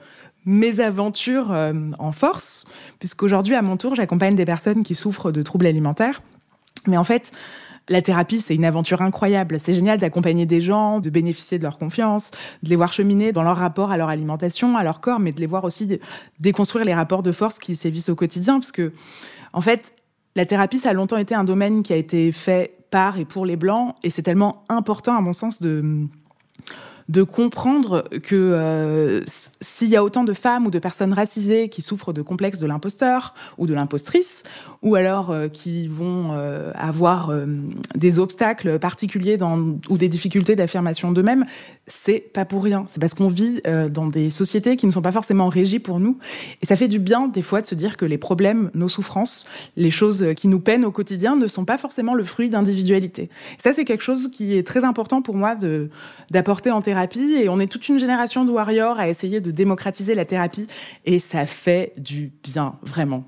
mésaventure 0.48 1.51
euh, 1.51 1.74
en 2.00 2.12
force, 2.12 2.66
puisqu'aujourd'hui, 2.98 3.54
à 3.54 3.62
mon 3.62 3.77
tour, 3.77 3.94
j'accompagne 3.94 4.36
des 4.36 4.46
personnes 4.46 4.82
qui 4.82 4.96
souffrent 4.96 5.32
de 5.32 5.44
troubles 5.44 5.68
alimentaires. 5.68 6.24
Mais 6.88 6.98
en 6.98 7.04
fait, 7.04 7.32
la 7.89 8.01
thérapie, 8.01 8.39
c'est 8.39 8.56
une 8.56 8.66
aventure 8.66 9.01
incroyable. 9.01 9.60
C'est 9.60 9.74
génial 9.74 10.00
d'accompagner 10.00 10.46
des 10.46 10.62
gens, 10.62 11.00
de 11.00 11.10
bénéficier 11.10 11.58
de 11.58 11.63
leur 11.63 11.77
confiance, 11.77 12.32
de 12.63 12.70
les 12.70 12.75
voir 12.77 12.94
cheminer 12.94 13.32
dans 13.34 13.44
leur 13.44 13.58
rapport 13.58 13.92
à 13.92 13.98
leur 13.98 14.10
alimentation, 14.10 14.77
à 14.77 14.84
leur 14.84 15.01
corps, 15.01 15.20
mais 15.20 15.34
de 15.34 15.39
les 15.39 15.48
voir 15.48 15.66
aussi 15.66 15.86
dé- 15.86 16.01
déconstruire 16.39 16.86
les 16.86 16.94
rapports 16.94 17.24
de 17.24 17.32
force 17.32 17.60
qui 17.60 17.75
sévissent 17.75 18.10
au 18.10 18.16
quotidien. 18.16 18.60
Parce 18.60 18.72
que, 18.72 18.94
en 19.54 19.62
fait, 19.62 19.94
la 20.36 20.46
thérapie, 20.46 20.80
ça 20.80 20.89
a 20.89 20.94
longtemps 20.94 21.18
été 21.18 21.36
un 21.36 21.44
domaine 21.44 21.84
qui 21.84 21.92
a 21.94 21.98
été 21.98 22.32
fait 22.32 22.74
par 22.89 23.20
et 23.20 23.25
pour 23.25 23.46
les 23.46 23.58
Blancs. 23.58 23.96
Et 24.04 24.10
c'est 24.10 24.22
tellement 24.24 24.63
important, 24.70 25.18
à 25.18 25.22
mon 25.22 25.34
sens, 25.34 25.62
de 25.62 26.08
de 27.10 27.24
comprendre 27.24 28.04
que 28.24 28.36
euh, 28.36 29.24
s'il 29.62 29.90
y 29.90 29.96
a 29.96 30.04
autant 30.04 30.24
de 30.24 30.34
femmes 30.34 30.66
ou 30.66 30.72
de 30.72 30.80
personnes 30.80 31.14
racisées 31.14 31.70
qui 31.70 31.82
souffrent 31.82 32.12
de 32.14 32.22
complexes 32.22 32.60
de 32.60 32.68
l'imposteur 32.68 33.34
ou 33.58 33.66
de 33.66 33.74
l'impostrice, 33.74 34.44
ou 34.81 34.96
alors 34.96 35.31
euh, 35.31 35.48
qui 35.48 35.88
vont 35.88 36.29
euh, 36.31 36.72
avoir 36.75 37.29
euh, 37.29 37.46
des 37.96 38.19
obstacles 38.19 38.79
particuliers 38.79 39.38
ou 39.89 39.98
des 39.98 40.10
difficultés 40.10 40.55
d'affirmation 40.55 41.12
d'eux-mêmes, 41.12 41.46
c'est 41.88 42.19
pas 42.19 42.46
pour 42.46 42.63
rien. 42.63 42.86
C'est 42.88 43.00
parce 43.00 43.13
qu'on 43.13 43.27
vit 43.27 43.62
dans 43.89 44.07
des 44.07 44.29
sociétés 44.29 44.75
qui 44.75 44.88
ne 44.88 44.91
sont 44.91 45.01
pas 45.01 45.12
forcément 45.12 45.48
régies 45.48 45.79
pour 45.79 46.00
nous. 46.00 46.17
Et 46.62 46.65
ça 46.65 46.75
fait 46.75 46.88
du 46.88 47.00
bien, 47.00 47.27
des 47.27 47.41
fois, 47.41 47.62
de 47.62 47.67
se 47.67 47.75
dire 47.75 47.96
que 47.96 48.05
les 48.05 48.17
problèmes, 48.17 48.72
nos 48.74 48.89
souffrances, 48.89 49.48
les 49.77 49.91
choses 49.91 50.34
qui 50.36 50.50
nous 50.50 50.60
peinent 50.60 50.84
au 50.84 50.91
quotidien 50.91 51.38
ne 51.38 51.48
sont 51.48 51.63
pas 51.63 51.77
forcément 51.77 52.13
le 52.13 52.25
fruit 52.25 52.50
d'individualité. 52.50 53.29
Ça, 53.57 53.74
c'est 53.74 53.86
quelque 53.86 54.03
chose 54.03 54.29
qui 54.31 54.57
est 54.57 54.67
très 54.67 54.84
important 54.84 55.22
pour 55.22 55.36
moi 55.36 55.55
d'apporter 56.29 56.72
en 56.72 56.81
thérapie. 56.81 57.38
Et 57.41 57.48
on 57.48 57.60
est 57.60 57.67
toute 57.67 57.88
une 57.88 58.00
génération 58.00 58.43
de 58.43 58.51
warriors 58.51 59.00
à 59.00 59.07
essayer 59.07 59.39
de 59.39 59.51
démocratiser 59.51 60.13
la 60.13 60.25
thérapie. 60.25 60.67
Et 61.05 61.19
ça 61.19 61.46
fait 61.46 61.93
du 61.98 62.31
bien, 62.43 62.75
vraiment. 62.84 63.24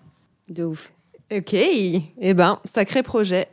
De 0.50 0.66
ouf. 0.66 0.92
Ok, 1.32 1.54
eh 1.54 2.34
ben, 2.34 2.60
sacré 2.66 3.04
projet. 3.04 3.48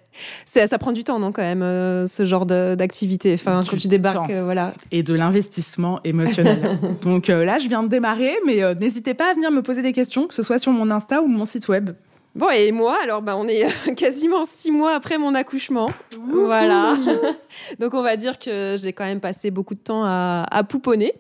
Ça, 0.47 0.67
ça 0.67 0.79
prend 0.79 0.93
du 0.93 1.05
temps, 1.05 1.19
non, 1.19 1.31
quand 1.31 1.43
même, 1.43 1.63
euh, 1.63 2.07
ce 2.07 2.25
genre 2.25 2.47
d'activité. 2.47 3.35
Enfin, 3.35 3.65
quand 3.69 3.77
tu 3.77 3.89
débarques, 3.89 4.31
euh, 4.31 4.45
voilà. 4.45 4.73
Et 4.93 5.03
de 5.03 5.13
l'investissement 5.13 6.01
émotionnel. 6.03 6.79
Donc 7.03 7.29
euh, 7.29 7.45
là, 7.45 7.59
je 7.59 7.69
viens 7.69 7.83
de 7.83 7.89
démarrer, 7.89 8.35
mais 8.47 8.75
n'hésitez 8.77 9.13
pas 9.13 9.31
à 9.31 9.35
venir 9.35 9.51
me 9.51 9.61
poser 9.61 9.83
des 9.83 9.93
questions, 9.93 10.27
que 10.27 10.33
ce 10.33 10.43
soit 10.43 10.59
sur 10.59 10.73
mon 10.73 10.91
Insta 10.91 11.21
ou 11.21 11.29
mon 11.29 11.45
site 11.45 11.69
web. 11.69 11.91
Bon, 12.35 12.51
et 12.51 12.71
moi, 12.73 12.97
alors, 13.03 13.23
bah, 13.23 13.35
on 13.37 13.47
est 13.49 13.67
quasiment 13.97 14.45
six 14.47 14.71
mois 14.71 14.95
après 14.95 15.19
mon 15.19 15.35
accouchement. 15.35 15.91
Voilà. 16.31 16.95
Donc, 17.79 17.95
on 17.95 18.03
va 18.03 18.17
dire 18.17 18.39
que 18.39 18.77
j'ai 18.79 18.93
quand 18.93 19.05
même 19.05 19.21
passé 19.21 19.51
beaucoup 19.51 19.75
de 19.75 19.81
temps 19.81 20.05
à, 20.05 20.47
à 20.51 20.65
pouponner. 20.65 21.15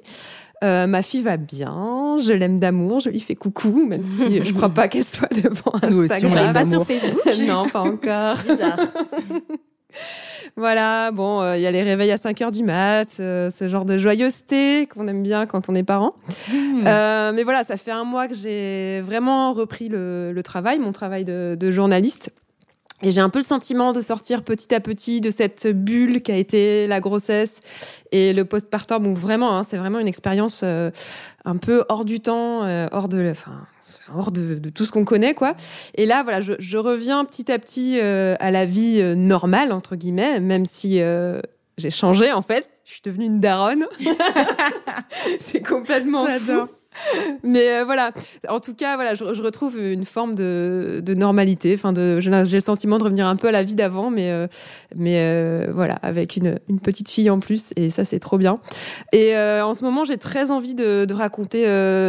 Euh, 0.65 0.87
ma 0.87 1.03
fille 1.03 1.23
va 1.23 1.37
bien, 1.37 2.17
je 2.19 2.33
l'aime 2.33 2.59
d'amour, 2.59 3.01
je 3.01 3.11
lui 3.11 3.21
fais 3.21 3.35
coucou, 3.35 3.85
même 3.87 4.03
si 4.03 4.43
je 4.45 4.55
crois 4.55 4.71
pas 4.71 4.89
qu'elle 4.89 5.05
soit 5.05 5.29
devant 5.33 5.73
Instagram. 5.75 5.91
Nous 5.91 6.05
aussi, 6.05 6.27
on 6.27 6.35
l'aime 6.35 6.53
pas 6.53 6.67
sur 6.67 6.87
Facebook 6.87 7.27
Non, 7.47 7.69
pas 7.69 7.83
encore. 7.83 8.37
Bizarre. 8.49 8.79
voilà, 10.57 11.11
bon, 11.11 11.43
euh, 11.43 11.57
il 11.59 11.63
y 11.63 11.67
a 11.67 11.71
les 11.71 11.83
réveils 11.83 12.11
à 12.11 12.17
5 12.17 12.41
heures 12.41 12.53
du 12.53 12.65
mat, 12.65 13.09
euh, 13.21 13.51
ce 13.51 13.69
genre 13.69 13.85
de 13.85 13.99
joyeuseté 13.99 14.87
qu'on 14.87 15.09
aime 15.09 15.23
bien 15.23 15.45
quand 15.45 15.69
on 15.69 15.75
est 15.75 15.83
parent. 15.83 16.15
Hmm. 16.51 16.83
mais 17.35 17.43
voilà, 17.43 17.63
ça 17.65 17.77
fait 17.77 17.91
un 17.91 18.05
mois 18.05 18.27
que 18.27 18.35
j'ai 18.35 19.03
vraiment 19.03 19.53
repris 19.53 19.91
le, 19.91 20.33
le, 20.33 20.43
travail, 20.43 20.79
mon 20.79 20.93
travail 20.93 21.27
de, 21.27 21.55
de 21.59 21.71
journaliste. 21.71 22.31
Et 23.03 23.13
j'ai 23.13 23.21
un 23.21 23.29
peu 23.29 23.41
le 23.41 23.45
sentiment 23.45 23.93
de 23.93 24.01
sortir 24.01 24.43
petit 24.43 24.75
à 24.75 24.81
petit 24.81 25.21
de 25.21 25.31
cette 25.31 25.67
bulle 25.67 26.23
qui 26.23 26.33
a 26.33 26.37
été 26.37 26.87
la 26.87 27.01
grossesse 27.01 27.61
et 28.11 28.33
le 28.33 28.45
postpartum 28.47 29.07
où 29.07 29.15
vraiment, 29.15 29.57
hein, 29.57 29.63
c'est 29.65 29.77
vraiment 29.77 29.99
une 29.99 30.09
expérience 30.09 30.63
euh, 30.65 30.91
un 31.45 31.59
peu 31.59 31.85
hors 31.91 32.07
du 32.07 32.21
temps, 32.21 32.65
euh, 32.65 32.89
hors 32.93 33.09
de, 33.09 33.29
enfin, 33.31 33.67
hors 34.15 34.33
de, 34.33 34.55
de, 34.55 34.71
tout 34.71 34.87
ce 34.87 34.93
qu'on 34.93 35.05
connaît, 35.05 35.35
quoi. 35.35 35.57
Et 35.95 36.07
là, 36.07 36.23
voilà, 36.23 36.41
je, 36.41 36.55
je 36.59 36.79
reviens 36.79 37.27
petit 37.27 37.53
à 37.53 37.59
petit 37.59 38.01
euh, 38.01 38.35
à 38.41 38.51
la 38.51 38.65
vie 38.65 39.03
normale 39.15 39.73
entre 39.73 39.95
guillemets, 39.95 40.41
même 40.41 40.65
si 40.65 41.01
j'ai 41.77 41.91
changé 41.91 42.33
en 42.33 42.43
fait. 42.43 42.71
Je 42.87 42.93
suis 42.93 43.03
devenue 43.05 43.27
une 43.27 43.41
daronne. 43.41 43.85
c'est 45.41 45.61
complètement 45.61 46.27
J'adore. 46.27 46.69
Mais 47.43 47.71
euh, 47.71 47.85
voilà, 47.85 48.13
en 48.49 48.61
tout 48.61 48.75
cas, 48.75 48.97
voilà, 48.97 49.15
je, 49.15 49.25
retrouve 49.43 49.79
une 49.79 50.05
forme 50.05 50.35
de, 50.35 51.03
normalité. 51.17 51.75
Enfin, 51.75 51.93
j'ai 52.19 52.31
le 52.31 52.61
sentiment 52.61 52.99
de 52.99 53.05
revenir 53.05 53.27
un 53.27 53.37
peu 53.37 53.49
à 53.49 53.53
la 53.53 53.63
vie 53.63 53.75
d'avant, 53.75 54.11
mais 54.11 54.31
euh, 54.31 54.47
mais 54.97 55.17
euh, 55.19 55.67
voilà, 55.73 55.95
avec 56.03 56.37
une, 56.37 56.59
petite 56.83 57.09
fille 57.09 57.31
en 57.31 57.41
plus, 57.41 57.73
et 57.77 57.91
ça 57.91 58.05
c'est 58.05 58.19
trop 58.19 58.39
bien. 58.39 58.61
Et 59.13 59.37
en 59.37 59.75
ce 59.75 59.85
moment, 59.85 60.05
j'ai 60.05 60.19
très 60.19 60.51
envie 60.51 60.75
de, 60.75 61.07
raconter 61.17 61.65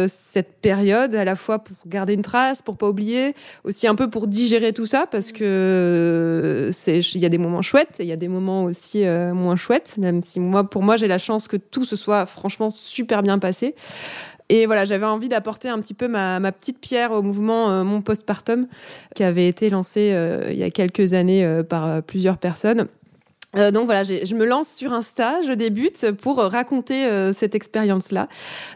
cette 0.08 0.60
période, 0.60 1.14
à 1.14 1.24
la 1.24 1.34
fois 1.34 1.58
pour 1.60 1.76
garder 1.86 2.12
une 2.12 2.22
trace, 2.22 2.60
pour 2.60 2.76
pas 2.76 2.88
oublier, 2.88 3.34
aussi 3.64 3.86
un 3.86 3.94
peu 3.94 4.10
pour 4.10 4.26
digérer 4.26 4.72
tout 4.72 4.86
ça, 4.86 5.06
parce 5.10 5.32
que 5.32 6.70
il 6.86 7.20
y 7.20 7.24
a 7.24 7.28
des 7.28 7.38
moments 7.38 7.62
chouettes, 7.62 8.00
et 8.00 8.02
il 8.02 8.08
y 8.08 8.12
a 8.12 8.16
des 8.16 8.28
moments 8.28 8.64
aussi 8.64 9.04
moins 9.06 9.56
chouettes, 9.56 9.96
même 9.98 10.22
si 10.22 10.40
moi, 10.40 10.68
pour 10.68 10.82
moi, 10.82 10.96
j'ai 10.96 11.08
la 11.08 11.18
chance 11.18 11.48
que 11.48 11.56
tout 11.56 11.84
se 11.84 11.96
soit 11.96 12.26
franchement 12.26 12.70
super 12.70 13.22
bien 13.22 13.38
passé. 13.38 13.74
Et 14.48 14.66
voilà, 14.66 14.84
j'avais 14.84 15.06
envie 15.06 15.28
d'apporter 15.28 15.68
un 15.68 15.78
petit 15.80 15.94
peu 15.94 16.08
ma, 16.08 16.40
petite 16.52 16.80
pierre 16.80 17.12
au 17.12 17.22
mouvement 17.22 17.70
euh, 17.70 17.84
Mon 17.84 18.00
Postpartum, 18.00 18.66
qui 19.14 19.22
avait 19.24 19.48
été 19.48 19.70
lancé 19.70 20.12
euh, 20.12 20.48
il 20.50 20.58
y 20.58 20.62
a 20.62 20.70
quelques 20.70 21.12
années 21.12 21.44
euh, 21.44 21.62
par 21.62 22.02
plusieurs 22.02 22.38
personnes. 22.38 22.86
donc 23.54 23.86
voilà, 23.86 24.02
je 24.04 24.34
me 24.34 24.46
lance 24.46 24.70
sur 24.70 24.92
Insta, 24.92 25.42
je 25.42 25.52
débute 25.52 26.12
pour 26.12 26.38
raconter 26.38 27.32
cette 27.32 27.54
expérience-là. 27.54 28.28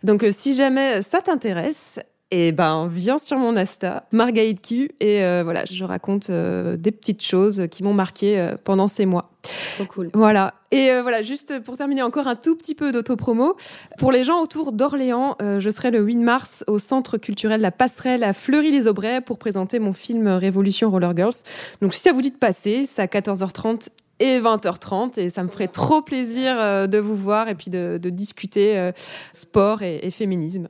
Donc 0.03 0.25
si 0.31 0.55
jamais 0.55 1.03
ça 1.03 1.21
t'intéresse, 1.21 2.01
et 2.33 2.49
eh 2.49 2.53
ben 2.53 2.89
viens 2.91 3.19
sur 3.19 3.37
mon 3.37 3.57
Insta, 3.57 4.07
Margaïde 4.11 4.61
Q, 4.61 4.91
et 5.01 5.21
voilà, 5.43 5.65
je 5.65 5.85
raconte 5.85 6.31
des 6.31 6.91
petites 6.91 7.23
choses 7.23 7.67
qui 7.71 7.83
m'ont 7.83 7.95
marqué 7.95 8.53
pendant 8.65 8.89
ces 8.89 9.07
mois. 9.07 9.33
Trop 9.77 9.87
cool. 9.87 10.11
Voilà. 10.15 10.55
Et 10.71 10.91
euh, 10.91 11.03
voilà, 11.03 11.23
juste 11.23 11.61
pour 11.61 11.77
terminer, 11.77 12.03
encore 12.03 12.27
un 12.27 12.37
tout 12.37 12.57
petit 12.57 12.75
peu 12.75 12.93
d'autopromo. 12.93 13.57
Pour 13.99 14.13
les 14.13 14.25
gens 14.25 14.41
autour 14.41 14.73
d'Orléans, 14.73 15.37
euh, 15.43 15.61
je 15.61 15.71
serai 15.71 15.91
le 15.91 16.01
8 16.01 16.17
mars 16.17 16.65
au 16.67 16.79
Centre 16.79 17.19
culturel 17.19 17.61
La 17.61 17.71
Passerelle 17.71 18.25
à 18.25 18.33
Fleury-les-Aubrais 18.33 19.21
pour 19.21 19.39
présenter 19.39 19.79
mon 19.79 19.93
film 19.93 20.29
Révolution 20.29 20.91
Roller 20.91 21.15
Girls. 21.17 21.35
Donc 21.81 21.95
si 21.95 22.01
ça 22.01 22.13
vous 22.13 22.23
dit 22.23 22.31
de 22.31 22.37
passer, 22.37 22.87
c'est 22.87 23.03
à 23.03 23.07
14h30 23.07 23.89
et 24.21 24.39
20h30 24.39 25.19
et 25.19 25.31
ça 25.31 25.43
me 25.43 25.49
ferait 25.49 25.69
trop 25.69 26.01
plaisir 26.03 26.55
euh, 26.59 26.87
de 26.87 26.99
vous 26.99 27.17
voir 27.17 27.49
et 27.49 27.55
puis 27.55 27.71
de, 27.71 27.99
discuter 27.99 28.91
sport 29.33 29.83
et, 29.83 30.01
et 30.03 30.11
féminisme. 30.11 30.69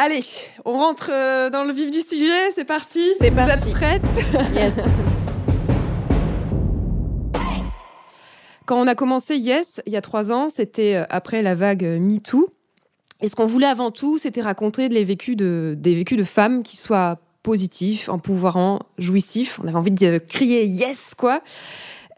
Allez, 0.00 0.20
on 0.64 0.74
rentre 0.74 1.08
dans 1.50 1.64
le 1.64 1.72
vif 1.72 1.90
du 1.90 2.02
sujet, 2.02 2.52
c'est 2.54 2.64
parti. 2.64 3.02
C'est 3.18 3.32
parti. 3.32 3.62
Vous 3.62 3.68
êtes 3.68 3.74
prêtes 3.74 4.02
Yes. 4.54 4.74
Quand 8.64 8.80
on 8.80 8.86
a 8.86 8.94
commencé 8.94 9.34
Yes, 9.34 9.80
il 9.86 9.92
y 9.92 9.96
a 9.96 10.00
trois 10.00 10.30
ans, 10.30 10.50
c'était 10.50 10.94
euh, 10.94 11.04
après 11.10 11.42
la 11.42 11.56
vague 11.56 11.84
euh, 11.84 11.98
MeToo. 11.98 12.48
Et 13.20 13.26
ce 13.26 13.34
qu'on 13.34 13.46
voulait 13.46 13.66
avant 13.66 13.90
tout, 13.90 14.18
c'était 14.18 14.40
raconter 14.40 14.88
les 14.88 15.02
vécus 15.02 15.36
de, 15.36 15.74
des 15.76 15.96
vécus 15.96 16.16
de 16.16 16.22
femmes 16.22 16.62
qui 16.62 16.76
soient 16.76 17.18
positifs, 17.42 18.08
empouvoirants, 18.08 18.78
jouissifs. 18.98 19.58
On 19.64 19.66
avait 19.66 19.78
envie 19.78 19.90
de 19.90 20.18
crier 20.18 20.64
yes, 20.64 21.14
quoi. 21.16 21.42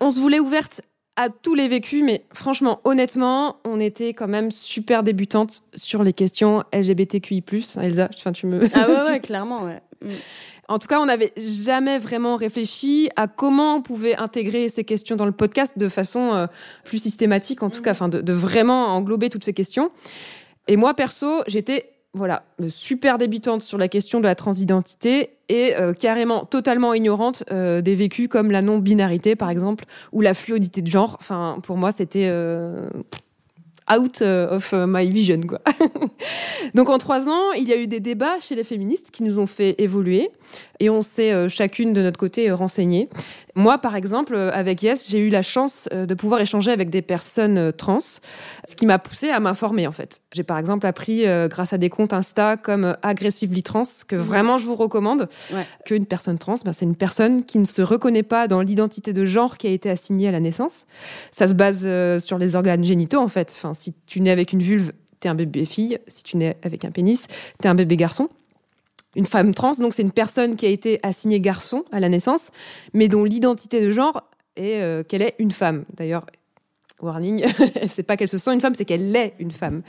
On 0.01 0.11
se 0.11 0.21
voulait 0.21 0.39
ouverte 0.39 0.83
à 1.21 1.29
tous 1.29 1.55
les 1.55 1.69
vécus, 1.69 2.03
mais 2.03 2.25
franchement, 2.33 2.81
honnêtement, 2.85 3.57
on 3.65 3.79
était 3.79 4.15
quand 4.15 4.27
même 4.27 4.51
super 4.51 5.03
débutante 5.03 5.63
sur 5.75 6.03
les 6.03 6.15
questions 6.15 6.65
LGBTQI+. 6.73 7.45
Elsa, 7.81 8.09
enfin, 8.17 8.33
tu 8.33 8.47
me... 8.47 8.67
Ah 8.75 8.89
ouais, 8.89 9.05
ouais 9.11 9.21
clairement, 9.21 9.65
ouais. 9.65 9.83
Mm. 10.03 10.13
En 10.69 10.79
tout 10.79 10.87
cas, 10.87 10.99
on 10.99 11.07
n'avait 11.07 11.35
jamais 11.37 11.99
vraiment 11.99 12.37
réfléchi 12.37 13.11
à 13.17 13.27
comment 13.27 13.77
on 13.77 13.83
pouvait 13.83 14.17
intégrer 14.17 14.71
ces 14.71 14.85
questions 14.85 15.17
dans 15.17 15.27
le 15.27 15.33
podcast 15.33 15.77
de 15.77 15.89
façon 15.91 16.33
euh, 16.33 16.47
plus 16.85 16.99
systématique, 16.99 17.63
en 17.63 17.69
tout 17.69 17.83
cas, 17.83 17.91
enfin, 17.91 18.09
de, 18.09 18.33
vraiment 18.33 18.87
englober 18.87 19.29
toutes 19.29 19.45
ces 19.45 19.53
questions. 19.53 19.91
Et 20.69 20.77
moi, 20.77 20.95
perso, 20.95 21.43
j'étais 21.47 21.91
voilà, 22.13 22.43
super 22.69 23.19
débutante 23.19 23.63
sur 23.63 23.79
la 23.79 23.89
question 23.89 24.19
de 24.19 24.25
la 24.25 24.35
transidentité 24.35 25.37
et 25.49 25.77
euh, 25.77 25.93
carrément 25.93 26.45
totalement 26.45 26.93
ignorante 26.93 27.45
euh, 27.53 27.83
des 27.83 27.95
vécus 27.95 28.27
comme 28.27 28.51
la 28.51 28.63
non-binarité, 28.63 29.37
par 29.37 29.49
exemple, 29.49 29.85
ou 30.13 30.21
la 30.21 30.35
fluidité 30.35 30.83
de 30.83 30.89
genre. 30.89 31.17
Enfin, 31.21 31.59
pour 31.63 31.77
moi, 31.77 31.93
c'était 31.93 32.29
out 33.91 34.23
euh, 34.23 34.57
of 34.57 34.73
euh, 34.73 34.87
my 34.89 35.09
vision, 35.09 35.41
quoi. 35.41 35.61
Donc 36.75 36.89
en 36.89 36.99
trois 36.99 37.29
ans, 37.29 37.53
il 37.53 37.69
y 37.69 37.73
a 37.73 37.77
eu 37.77 37.87
des 37.87 38.01
débats 38.01 38.39
chez 38.41 38.55
les 38.55 38.65
féministes 38.65 39.11
qui 39.11 39.23
nous 39.23 39.39
ont 39.39 39.47
fait 39.47 39.75
évoluer 39.79 40.31
et 40.81 40.91
on 40.91 41.03
s'est 41.03 41.33
euh, 41.33 41.49
chacune 41.49 41.93
de 41.93 42.03
notre 42.03 42.19
côté 42.19 42.51
renseigné. 42.51 43.09
Moi, 43.55 43.79
par 43.79 43.97
exemple, 43.97 44.35
avec 44.37 44.83
Yes, 44.83 45.09
j'ai 45.09 45.19
eu 45.19 45.29
la 45.29 45.43
chance 45.43 45.89
de 45.93 46.15
pouvoir 46.15 46.41
échanger 46.41 46.71
avec 46.71 46.89
des 46.89 47.03
personnes 47.03 47.73
trans, 47.73 47.99
ce 48.01 48.77
qui 48.77 48.87
m'a 48.87 48.99
poussé 48.99 49.29
à 49.29 49.41
m'informer 49.41 49.87
en 49.87 49.93
fait. 49.93 50.21
J'ai 50.33 50.45
par 50.45 50.57
exemple 50.57 50.87
appris 50.87 51.25
grâce 51.49 51.73
à 51.73 51.79
des 51.79 51.91
comptes 51.91 52.13
Insta 52.13 52.57
comme 52.57 52.97
Aggressively 53.03 53.65
Trans, 53.65 53.83
que 54.07 54.15
vraiment 54.15 54.57
je 54.57 54.67
vous 54.67 54.77
recommande, 54.77 55.29
qu'une 55.85 56.07
personne 56.07 56.39
trans, 56.39 56.55
ben, 56.65 56.73
c'est 56.73 56.85
une 56.85 56.95
personne 56.95 57.45
qui 57.45 57.59
ne 57.59 57.65
se 57.65 57.83
reconnaît 57.83 58.23
pas 58.23 58.47
dans 58.47 58.61
l'identité 58.63 59.13
de 59.13 59.25
genre 59.25 59.59
qui 59.59 59.67
a 59.67 59.71
été 59.71 59.91
assignée 59.91 60.29
à 60.29 60.33
la 60.33 60.41
naissance. 60.41 60.87
Ça 61.33 61.49
se 61.49 61.55
base 61.55 61.81
sur 62.25 62.39
les 62.39 62.55
organes 62.55 62.85
génitaux 62.85 63.19
en 63.19 63.29
fait. 63.29 63.53
Enfin, 63.57 63.75
si 63.75 63.95
tu 64.07 64.21
nais 64.21 64.31
avec 64.31 64.53
une 64.53 64.63
vulve, 64.63 64.93
t'es 65.19 65.29
un 65.29 65.35
bébé 65.35 65.65
fille. 65.65 65.99
Si 66.07 66.23
tu 66.23 66.37
nais 66.37 66.57
avec 66.63 66.85
un 66.85 66.91
pénis, 66.91 67.27
t'es 67.59 67.69
un 67.69 67.75
bébé 67.75 67.97
garçon. 67.97 68.29
Une 69.17 69.27
femme 69.27 69.55
trans, 69.55 69.73
donc 69.73 69.93
c'est 69.95 70.03
une 70.03 70.13
personne 70.13 70.57
qui 70.57 70.67
a 70.67 70.69
été 70.69 71.01
assignée 71.03 71.41
garçon 71.41 71.85
à 71.91 71.99
la 71.99 72.09
naissance, 72.09 72.53
mais 72.95 73.09
dont 73.09 73.25
l'identité 73.25 73.81
de 73.81 73.91
genre 73.91 74.23
est 74.57 74.81
euh, 74.81 75.03
qu'elle 75.03 75.23
est 75.23 75.35
une 75.39 75.51
femme. 75.51 75.85
D'ailleurs, 75.97 76.27
warning, 77.01 77.45
c'est 77.89 78.05
pas 78.05 78.17
qu'elle 78.17 78.29
se 78.29 78.39
sent 78.39 78.53
une 78.53 78.61
femme, 78.61 78.75
c'est 78.75 78.85
qu'elle 78.85 79.15
est 79.17 79.35
une 79.41 79.51
femme. 79.51 79.83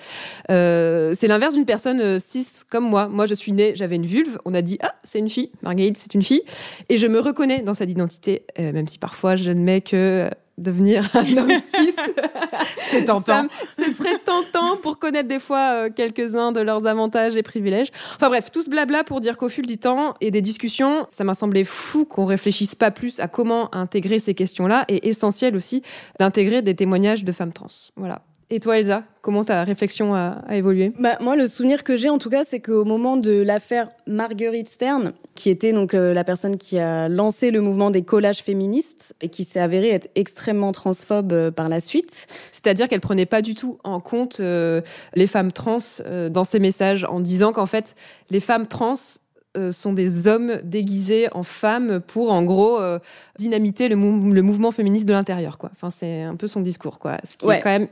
Euh, 0.50 1.13
c'est 1.16 1.28
l'inverse 1.28 1.54
d'une 1.54 1.66
personne 1.66 2.01
euh, 2.01 2.20
cis 2.20 2.48
comme 2.70 2.90
moi. 2.90 3.08
Moi, 3.10 3.28
je 3.28 3.36
suis 3.36 3.54
née, 3.54 3.74
j'avais 3.75 3.96
une 3.96 4.08
vulve, 4.08 4.40
on 4.46 4.56
a 4.56 4.63
dit 4.63 4.80
ah 4.82 4.96
c'est 5.04 5.20
une 5.20 5.30
fille, 5.30 5.51
Marguerite 5.62 5.98
c'est 5.98 6.16
une 6.16 6.24
fille, 6.24 6.42
et 6.90 6.98
je 6.98 7.06
me 7.06 7.20
reconnais 7.20 7.62
dans 7.62 7.75
cette 7.75 7.92
identité, 7.92 8.46
même 8.58 8.88
si 8.88 8.98
parfois 8.98 9.36
j'admets 9.36 9.82
que 9.82 10.32
devenir 10.58 11.10
un 11.15 11.38
homme 11.38 11.50
cis. 11.50 11.96
C'est 12.91 13.05
tentant. 13.05 13.43
Ça, 13.43 13.48
ce 13.77 13.93
serait 13.93 14.17
tentant 14.20 14.77
pour 14.77 15.00
connaître 15.00 15.27
des 15.27 15.39
fois 15.39 15.74
euh, 15.74 15.89
quelques-uns 15.89 16.51
de 16.51 16.60
leurs 16.60 16.86
avantages 16.88 17.36
et 17.36 17.43
privilèges. 17.43 17.89
Enfin 18.15 18.29
bref, 18.29 18.51
tout 18.51 18.62
ce 18.62 18.70
blabla 18.70 19.03
pour 19.03 19.22
dire 19.22 19.38
qu'au 19.38 19.50
fil 19.50 19.65
du 19.65 19.77
temps 19.77 20.15
et 20.22 20.31
des 20.31 20.41
discussions, 20.41 21.05
ça 21.10 21.24
m'a 21.24 21.34
semblé 21.34 21.63
fou 21.63 22.05
qu'on 22.05 22.25
réfléchisse 22.25 22.75
pas 22.75 22.91
plus 22.91 23.20
à 23.20 23.27
comment 23.27 23.74
intégrer 23.74 24.20
ces 24.20 24.34
questions-là 24.34 24.86
et 24.88 25.10
essentiel 25.10 25.55
aussi 25.55 25.81
d'intégrer 26.20 26.62
des 26.62 26.75
témoignages 26.75 27.24
de 27.24 27.31
femmes 27.31 27.53
trans. 27.53 27.67
Voilà. 27.96 28.22
Et 28.53 28.60
toi, 28.60 28.77
Elsa, 28.77 29.03
comment 29.22 29.46
ta 29.46 29.63
réflexion 29.63 30.13
a, 30.13 30.41
évolué? 30.51 30.91
Bah, 31.00 31.17
Moi, 31.22 31.38
le 31.38 31.48
souvenir 31.48 31.86
que 31.86 31.96
j'ai, 31.96 32.10
en 32.10 32.17
tout 32.17 32.29
cas, 32.29 32.43
c'est 32.43 32.60
qu'au 32.60 32.84
moment 32.84 33.15
de 33.15 33.31
l'affaire 33.31 33.89
Marguerite 34.08 34.67
Stern, 34.67 35.13
qui 35.36 35.50
était 35.50 35.72
donc 35.72 35.93
euh, 35.93 36.13
la 36.13 36.25
personne 36.25 36.58
qui 36.58 36.77
a 36.77 37.08
lancé 37.08 37.50
le 37.50 37.62
mouvement 37.62 37.91
des 37.91 38.01
collages 38.01 38.43
féministes 38.43 39.15
et 39.22 39.29
qui 39.29 39.46
s'est 39.46 39.62
avérée 39.62 39.91
être 39.91 40.10
extrêmement 40.15 40.74
transphobe 40.74 41.31
euh, 41.31 41.50
par 41.50 41.70
la 41.70 41.79
suite. 41.79 42.27
C'est-à-dire 42.51 42.89
qu'elle 42.89 43.00
prenait 43.00 43.25
pas 43.25 43.41
du 43.41 43.55
tout 43.55 43.77
en 43.86 44.01
compte 44.01 44.41
euh, 44.41 44.81
les 45.15 45.27
femmes 45.27 45.53
trans 45.53 45.77
dans 46.29 46.43
ses 46.43 46.60
messages, 46.60 47.05
en 47.05 47.22
disant 47.22 47.53
qu'en 47.53 47.65
fait, 47.65 47.96
les 48.29 48.41
femmes 48.41 48.67
trans 48.67 48.96
sont 49.72 49.91
des 49.91 50.27
hommes 50.27 50.62
déguisés 50.63 51.27
en 51.34 51.43
femmes 51.43 52.00
pour 52.00 52.31
en 52.31 52.41
gros 52.41 52.79
dynamiter 53.38 53.89
le, 53.89 53.96
le, 53.96 54.41
mouvement 54.41 54.72
féministe 54.72 55.05
de 55.05 55.12
l'intérieur 55.12 55.58
quoi. 55.58 55.72
Enfin 55.74 55.91
c'est 55.91 56.22
un 56.22 56.38
peu 56.38 56.48
son 56.48 56.62
discours 56.62 57.00
quoi. 57.00 57.17
Ce 57.25 57.36
qui 57.36 57.50
est 57.50 57.60
quand 57.60 57.70
même 57.70 57.89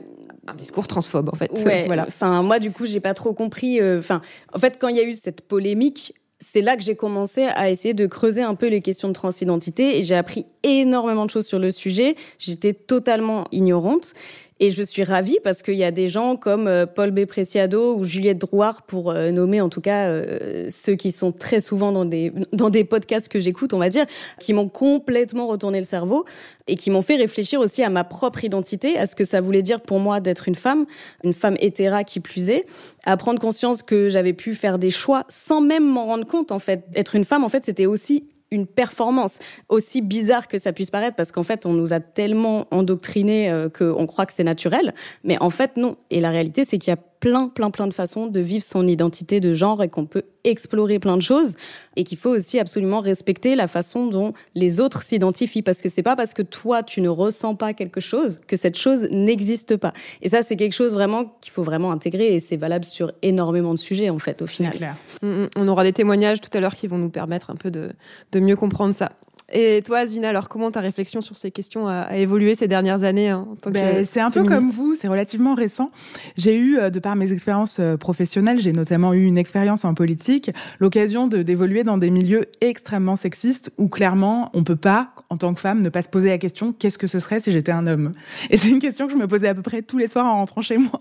un 0.50 0.54
discours 0.54 0.86
transphobe 0.86 1.30
en 1.32 1.36
fait. 1.36 1.50
voilà. 1.86 2.04
Enfin 2.06 2.42
moi 2.42 2.58
du 2.58 2.70
coup 2.70 2.86
j'ai 2.86 3.00
pas 3.00 3.14
trop 3.14 3.32
compris. 3.32 3.80
Euh, 3.80 3.98
enfin 3.98 4.22
en 4.52 4.58
fait 4.58 4.78
quand 4.80 4.88
il 4.88 4.96
y 4.96 5.00
a 5.00 5.04
eu 5.04 5.12
cette 5.12 5.42
polémique, 5.42 6.14
c'est 6.40 6.62
là 6.62 6.76
que 6.76 6.82
j'ai 6.82 6.96
commencé 6.96 7.44
à 7.44 7.70
essayer 7.70 7.94
de 7.94 8.06
creuser 8.06 8.42
un 8.42 8.54
peu 8.54 8.68
les 8.68 8.80
questions 8.80 9.08
de 9.08 9.12
transidentité 9.12 9.98
et 9.98 10.02
j'ai 10.02 10.16
appris 10.16 10.46
énormément 10.62 11.26
de 11.26 11.30
choses 11.30 11.46
sur 11.46 11.58
le 11.58 11.70
sujet. 11.70 12.16
J'étais 12.38 12.72
totalement 12.72 13.44
ignorante. 13.52 14.14
Et 14.62 14.70
je 14.70 14.82
suis 14.82 15.04
ravie 15.04 15.38
parce 15.42 15.62
qu'il 15.62 15.76
y 15.76 15.84
a 15.84 15.90
des 15.90 16.10
gens 16.10 16.36
comme 16.36 16.68
euh, 16.68 16.84
Paul 16.84 17.12
B. 17.12 17.24
Preciado 17.24 17.96
ou 17.96 18.04
Juliette 18.04 18.36
Drouard, 18.36 18.82
pour 18.82 19.10
euh, 19.10 19.30
nommer 19.30 19.62
en 19.62 19.70
tout 19.70 19.80
cas 19.80 20.10
euh, 20.10 20.68
ceux 20.68 20.96
qui 20.96 21.12
sont 21.12 21.32
très 21.32 21.60
souvent 21.60 21.92
dans 21.92 22.04
des, 22.04 22.30
dans 22.52 22.68
des 22.68 22.84
podcasts 22.84 23.28
que 23.28 23.40
j'écoute, 23.40 23.72
on 23.72 23.78
va 23.78 23.88
dire, 23.88 24.04
qui 24.38 24.52
m'ont 24.52 24.68
complètement 24.68 25.46
retourné 25.46 25.78
le 25.78 25.86
cerveau 25.86 26.26
et 26.68 26.76
qui 26.76 26.90
m'ont 26.90 27.00
fait 27.00 27.16
réfléchir 27.16 27.58
aussi 27.58 27.82
à 27.82 27.88
ma 27.88 28.04
propre 28.04 28.44
identité, 28.44 28.98
à 28.98 29.06
ce 29.06 29.16
que 29.16 29.24
ça 29.24 29.40
voulait 29.40 29.62
dire 29.62 29.80
pour 29.80 29.98
moi 29.98 30.20
d'être 30.20 30.46
une 30.46 30.54
femme, 30.54 30.84
une 31.24 31.32
femme 31.32 31.56
hétéra 31.58 32.04
qui 32.04 32.20
plus 32.20 32.50
est, 32.50 32.66
à 33.06 33.16
prendre 33.16 33.40
conscience 33.40 33.82
que 33.82 34.10
j'avais 34.10 34.34
pu 34.34 34.54
faire 34.54 34.78
des 34.78 34.90
choix 34.90 35.24
sans 35.30 35.62
même 35.62 35.88
m'en 35.88 36.04
rendre 36.04 36.26
compte 36.26 36.52
en 36.52 36.58
fait. 36.58 36.84
Être 36.94 37.16
une 37.16 37.24
femme, 37.24 37.44
en 37.44 37.48
fait, 37.48 37.64
c'était 37.64 37.86
aussi 37.86 38.26
une 38.50 38.66
performance, 38.66 39.38
aussi 39.68 40.02
bizarre 40.02 40.48
que 40.48 40.58
ça 40.58 40.72
puisse 40.72 40.90
paraître, 40.90 41.16
parce 41.16 41.32
qu'en 41.32 41.42
fait, 41.42 41.66
on 41.66 41.72
nous 41.72 41.92
a 41.92 42.00
tellement 42.00 42.66
endoctrinés 42.70 43.50
euh, 43.50 43.68
qu'on 43.68 44.06
croit 44.06 44.26
que 44.26 44.32
c'est 44.32 44.44
naturel, 44.44 44.94
mais 45.24 45.40
en 45.40 45.50
fait, 45.50 45.76
non. 45.76 45.96
Et 46.10 46.20
la 46.20 46.30
réalité, 46.30 46.64
c'est 46.64 46.78
qu'il 46.78 46.90
y 46.90 46.94
a 46.94 47.00
plein, 47.20 47.48
plein, 47.48 47.70
plein 47.70 47.86
de 47.86 47.94
façons 47.94 48.26
de 48.26 48.40
vivre 48.40 48.64
son 48.64 48.88
identité 48.88 49.40
de 49.40 49.52
genre 49.52 49.82
et 49.82 49.88
qu'on 49.88 50.06
peut 50.06 50.24
explorer 50.44 50.98
plein 50.98 51.16
de 51.16 51.22
choses 51.22 51.54
et 51.96 52.04
qu'il 52.04 52.16
faut 52.16 52.30
aussi 52.30 52.58
absolument 52.58 53.00
respecter 53.00 53.54
la 53.54 53.68
façon 53.68 54.06
dont 54.06 54.32
les 54.54 54.80
autres 54.80 55.02
s'identifient 55.02 55.62
parce 55.62 55.82
que 55.82 55.90
c'est 55.90 56.02
pas 56.02 56.16
parce 56.16 56.32
que 56.32 56.42
toi 56.42 56.82
tu 56.82 57.02
ne 57.02 57.10
ressens 57.10 57.54
pas 57.54 57.74
quelque 57.74 58.00
chose 58.00 58.40
que 58.46 58.56
cette 58.56 58.78
chose 58.78 59.06
n'existe 59.10 59.76
pas. 59.76 59.92
Et 60.22 60.30
ça, 60.30 60.42
c'est 60.42 60.56
quelque 60.56 60.72
chose 60.72 60.94
vraiment 60.94 61.36
qu'il 61.40 61.52
faut 61.52 61.62
vraiment 61.62 61.92
intégrer 61.92 62.34
et 62.34 62.40
c'est 62.40 62.56
valable 62.56 62.86
sur 62.86 63.12
énormément 63.22 63.74
de 63.74 63.78
sujets 63.78 64.10
en 64.10 64.18
fait 64.18 64.40
au 64.42 64.46
final. 64.46 64.72
Clair. 64.72 64.96
Mm, 65.22 65.28
mm. 65.28 65.48
On 65.56 65.68
aura 65.68 65.84
des 65.84 65.92
témoignages 65.92 66.40
tout 66.40 66.50
à 66.56 66.60
l'heure 66.60 66.74
qui 66.74 66.86
vont 66.86 66.98
nous 66.98 67.10
permettre 67.10 67.50
un 67.50 67.56
peu 67.56 67.70
de, 67.70 67.90
de 68.32 68.40
mieux 68.40 68.56
comprendre 68.56 68.94
ça. 68.94 69.12
Et 69.52 69.82
toi, 69.84 70.06
Zina, 70.06 70.28
alors 70.28 70.48
comment 70.48 70.70
ta 70.70 70.80
réflexion 70.80 71.20
sur 71.20 71.36
ces 71.36 71.50
questions 71.50 71.88
a, 71.88 72.16
évolué 72.16 72.54
ces 72.54 72.68
dernières 72.68 73.02
années 73.02 73.30
hein, 73.30 73.48
ben, 73.66 74.06
C'est 74.06 74.20
un 74.20 74.30
peu 74.30 74.44
comme 74.44 74.70
vous, 74.70 74.94
c'est 74.94 75.08
relativement 75.08 75.54
récent. 75.54 75.90
J'ai 76.36 76.56
eu, 76.56 76.78
euh, 76.78 76.90
de 76.90 76.98
par 76.98 77.16
mes 77.16 77.32
expériences 77.32 77.78
euh, 77.80 77.96
professionnelles, 77.96 78.60
j'ai 78.60 78.72
notamment 78.72 79.12
eu 79.12 79.24
une 79.24 79.38
expérience 79.38 79.84
en 79.84 79.94
politique, 79.94 80.50
l'occasion 80.78 81.26
de 81.26 81.42
d'évoluer 81.42 81.84
dans 81.84 81.98
des 81.98 82.10
milieux 82.10 82.46
extrêmement 82.60 83.16
sexistes 83.16 83.72
où 83.78 83.88
clairement 83.88 84.50
on 84.54 84.62
peut 84.62 84.76
pas, 84.76 85.10
en 85.30 85.36
tant 85.36 85.52
que 85.54 85.60
femme, 85.60 85.82
ne 85.82 85.88
pas 85.88 86.02
se 86.02 86.08
poser 86.08 86.28
la 86.28 86.38
question 86.38 86.72
qu'est-ce 86.72 86.98
que 86.98 87.06
ce 87.06 87.18
serait 87.18 87.40
si 87.40 87.50
j'étais 87.50 87.72
un 87.72 87.86
homme? 87.86 88.12
Et 88.50 88.56
c'est 88.56 88.68
une 88.68 88.78
question 88.78 89.06
que 89.06 89.12
je 89.12 89.18
me 89.18 89.26
posais 89.26 89.48
à 89.48 89.54
peu 89.54 89.62
près 89.62 89.82
tous 89.82 89.98
les 89.98 90.06
soirs 90.06 90.26
en 90.26 90.36
rentrant 90.36 90.62
chez 90.62 90.78
moi. 90.78 91.00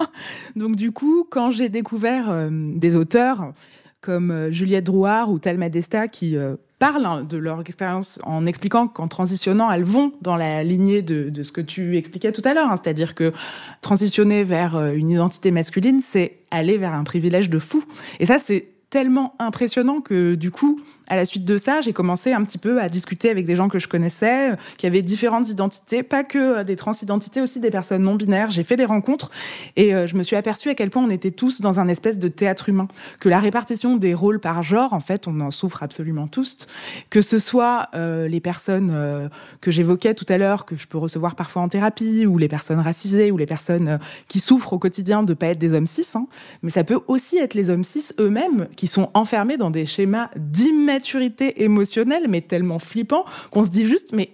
Donc 0.55 0.75
du 0.75 0.91
coup, 0.91 1.25
quand 1.29 1.51
j'ai 1.51 1.69
découvert 1.69 2.29
euh, 2.29 2.49
des 2.51 2.95
auteurs 2.95 3.53
comme 4.01 4.51
Juliette 4.51 4.85
Drouard 4.85 5.29
ou 5.31 5.39
Talma 5.39 5.69
Desta 5.69 6.07
qui 6.07 6.37
parlent 6.79 7.27
de 7.27 7.37
leur 7.37 7.59
expérience 7.59 8.19
en 8.23 8.45
expliquant 8.45 8.87
qu'en 8.87 9.07
transitionnant, 9.07 9.69
elles 9.69 9.83
vont 9.83 10.13
dans 10.21 10.37
la 10.37 10.63
lignée 10.63 11.01
de, 11.01 11.29
de 11.29 11.43
ce 11.43 11.51
que 11.51 11.61
tu 11.61 11.97
expliquais 11.97 12.31
tout 12.31 12.41
à 12.45 12.53
l'heure. 12.53 12.71
Hein. 12.71 12.75
C'est-à-dire 12.81 13.13
que 13.13 13.33
transitionner 13.81 14.43
vers 14.43 14.77
euh, 14.77 14.93
une 14.93 15.09
identité 15.09 15.51
masculine, 15.51 15.99
c'est 16.01 16.37
aller 16.49 16.77
vers 16.77 16.93
un 16.93 17.03
privilège 17.03 17.49
de 17.49 17.59
fou. 17.59 17.83
Et 18.19 18.25
ça, 18.25 18.39
c'est 18.39 18.69
tellement 18.89 19.35
impressionnant 19.39 20.01
que 20.01 20.35
du 20.35 20.51
coup, 20.51 20.81
à 21.07 21.15
la 21.15 21.25
suite 21.25 21.45
de 21.45 21.57
ça, 21.57 21.81
j'ai 21.81 21.93
commencé 21.93 22.33
un 22.33 22.43
petit 22.43 22.57
peu 22.57 22.81
à 22.81 22.89
discuter 22.89 23.29
avec 23.29 23.45
des 23.45 23.55
gens 23.55 23.67
que 23.67 23.79
je 23.79 23.87
connaissais, 23.87 24.51
qui 24.77 24.87
avaient 24.87 25.01
différentes 25.01 25.49
identités, 25.49 26.03
pas 26.03 26.23
que 26.23 26.59
euh, 26.59 26.63
des 26.63 26.75
transidentités, 26.75 27.41
aussi 27.41 27.59
des 27.59 27.71
personnes 27.71 28.03
non 28.03 28.15
binaires. 28.15 28.51
J'ai 28.51 28.63
fait 28.63 28.75
des 28.75 28.85
rencontres 28.85 29.31
et 29.75 29.93
euh, 29.93 30.07
je 30.07 30.15
me 30.15 30.23
suis 30.23 30.35
aperçue 30.35 30.69
à 30.69 30.75
quel 30.75 30.89
point 30.89 31.03
on 31.03 31.09
était 31.09 31.31
tous 31.31 31.61
dans 31.61 31.79
un 31.79 31.87
espèce 31.87 32.19
de 32.19 32.27
théâtre 32.27 32.69
humain, 32.69 32.87
que 33.19 33.29
la 33.29 33.39
répartition 33.39 33.97
des 33.97 34.13
rôles 34.13 34.39
par 34.39 34.63
genre, 34.63 34.93
en 34.93 34.99
fait, 34.99 35.27
on 35.27 35.39
en 35.41 35.51
souffre 35.51 35.83
absolument 35.83 36.27
tous, 36.27 36.67
que 37.09 37.21
ce 37.21 37.39
soit 37.39 37.89
euh, 37.95 38.27
les 38.27 38.39
personnes 38.39 39.29
que 39.61 39.71
j'évoquais 39.71 40.13
tout 40.13 40.25
à 40.29 40.37
l'heure, 40.37 40.65
que 40.65 40.75
je 40.75 40.87
peux 40.87 40.97
recevoir 40.97 41.35
parfois 41.35 41.61
en 41.61 41.69
thérapie, 41.69 42.25
ou 42.25 42.37
les 42.37 42.47
personnes 42.47 42.79
racisées, 42.79 43.31
ou 43.31 43.37
les 43.37 43.45
personnes 43.45 43.99
qui 44.27 44.39
souffrent 44.39 44.73
au 44.73 44.79
quotidien 44.79 45.23
de 45.23 45.33
pas 45.33 45.47
être 45.47 45.59
des 45.59 45.73
hommes 45.73 45.87
cis, 45.87 46.07
hein, 46.15 46.27
mais 46.63 46.69
ça 46.69 46.83
peut 46.83 46.99
aussi 47.07 47.37
être 47.37 47.53
les 47.53 47.69
hommes 47.69 47.83
cis 47.83 48.11
eux-mêmes 48.19 48.67
qui 48.79 48.87
sont 48.87 49.09
enfermés 49.13 49.57
dans 49.57 49.71
des 49.71 49.85
schémas 49.85 50.29
d'immaturité 50.37 51.63
émotionnelle, 51.63 52.27
mais 52.29 52.39
tellement 52.39 52.79
flippants 52.79 53.25
qu'on 53.51 53.65
se 53.65 53.69
dit 53.69 53.85
juste, 53.85 54.13
mais 54.13 54.29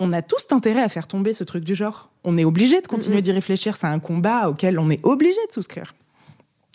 on 0.00 0.10
a 0.14 0.22
tous 0.22 0.46
intérêt 0.52 0.82
à 0.82 0.88
faire 0.88 1.06
tomber 1.06 1.34
ce 1.34 1.44
truc 1.44 1.64
du 1.64 1.74
genre. 1.74 2.08
On 2.24 2.38
est 2.38 2.46
obligé 2.46 2.80
de 2.80 2.86
continuer 2.86 3.20
d'y 3.20 3.30
réfléchir. 3.30 3.76
C'est 3.76 3.86
un 3.86 3.98
combat 3.98 4.48
auquel 4.48 4.78
on 4.78 4.88
est 4.88 5.04
obligé 5.04 5.38
de 5.48 5.52
souscrire. 5.52 5.94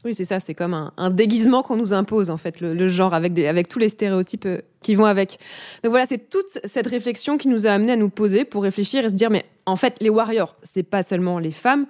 Oui, 0.06 0.14
c'est 0.14 0.24
ça, 0.24 0.40
c'est 0.40 0.54
comme 0.54 0.92
un, 0.96 1.10
déguisement 1.10 1.64
qu'on 1.64 1.78
nous 1.78 1.94
impose, 1.94 2.30
en 2.30 2.38
fait, 2.38 2.62
le, 2.62 2.88
genre, 2.90 3.16
avec, 3.16 3.34
des, 3.34 3.48
avec 3.48 3.70
tous 3.70 3.80
les 3.80 3.90
stéréotypes 3.90 4.46
euh, 4.46 4.60
qui 4.84 4.94
vont 4.94 5.06
avec. 5.06 5.40
Donc 5.84 5.90
voilà, 5.90 6.06
c'est 6.06 6.30
toute 6.30 6.60
cette 6.64 6.86
réflexion 6.86 7.40
qui 7.40 7.48
nous 7.48 7.66
a 7.66 7.72
amené 7.72 7.94
à 7.94 7.96
nous 7.96 8.10
poser 8.10 8.46
pour 8.46 8.62
réfléchir 8.62 9.04
et 9.04 9.10
se 9.10 9.16
dire, 9.16 9.32
mais 9.32 9.46
en 9.66 9.78
fait, 9.78 9.96
les 10.00 10.10
warriors, 10.10 10.56
c'est 10.62 10.84
pas 10.84 11.02
seulement 11.02 11.40
les 11.40 11.52
femmes, 11.52 11.88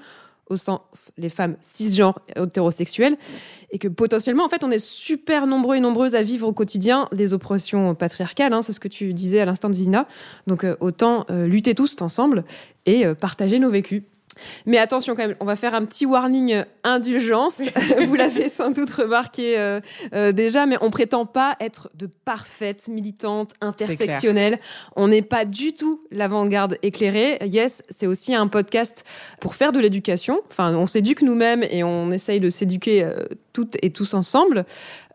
au 0.50 0.58
sens 0.58 1.12
les 1.18 1.30
femmes 1.30 1.56
cisgenres 1.62 2.20
hétérosexuelles, 2.36 3.18
et 3.72 3.78
que 3.78 3.88
potentiellement, 3.88 4.46
en 4.46 4.50
fait, 4.50 4.64
on 4.64 4.72
est 4.72 4.84
super 4.84 5.48
nombreux 5.48 5.76
et 5.76 5.80
nombreuses 5.80 6.16
à 6.16 6.22
vivre 6.22 6.48
au 6.48 6.54
quotidien 6.54 7.08
des 7.12 7.34
oppressions 7.34 7.96
patriarcales, 7.96 8.54
hein, 8.54 8.62
c'est 8.62 8.74
ce 8.74 8.80
que 8.80 8.88
tu 8.88 9.14
disais 9.14 9.40
à 9.40 9.46
l'instant 9.46 9.72
Zina. 9.72 10.08
Donc 10.48 10.64
euh, 10.64 10.76
autant 10.80 11.26
euh, 11.30 11.48
lutter 11.48 11.76
tous 11.76 11.96
ensemble 12.02 12.44
et 12.86 13.06
euh, 13.06 13.16
partager 13.16 13.60
nos 13.60 13.70
vécus. 13.70 14.04
Mais 14.66 14.78
attention 14.78 15.16
quand 15.16 15.28
même, 15.28 15.36
on 15.40 15.46
va 15.46 15.56
faire 15.56 15.76
un 15.76 15.86
petit 15.86 16.06
warning 16.06 16.64
indulgence. 16.84 17.60
Vous 18.08 18.16
l'avez 18.16 18.50
sans 18.50 18.72
doute 18.72 18.90
remarqué 18.90 19.58
euh, 19.58 19.80
euh, 20.14 20.32
déjà, 20.32 20.66
mais 20.66 20.78
on 20.82 20.92
prétend 20.92 21.26
pas 21.26 21.56
être 21.60 21.90
de 21.96 22.10
parfaites 22.26 22.88
militantes 22.88 23.54
intersectionnelles. 23.62 24.60
On 24.96 25.08
n'est 25.08 25.22
pas 25.22 25.46
du 25.46 25.74
tout 25.74 26.02
l'avant-garde 26.12 26.78
éclairée. 26.84 27.38
Yes, 27.46 27.84
c'est 27.90 28.08
aussi 28.08 28.34
un 28.36 28.48
podcast 28.48 29.04
pour 29.40 29.56
faire 29.56 29.72
de 29.72 29.80
l'éducation. 29.80 30.42
Enfin, 30.50 30.76
on 30.76 30.88
s'éduque 30.88 31.22
nous-mêmes 31.22 31.64
et 31.64 31.84
on 31.84 32.12
essaye 32.12 32.40
de 32.40 32.50
s'éduquer 32.50 33.04
euh, 33.04 33.26
toutes 33.54 33.78
et 33.82 33.92
tous 33.92 34.14
ensemble 34.14 34.66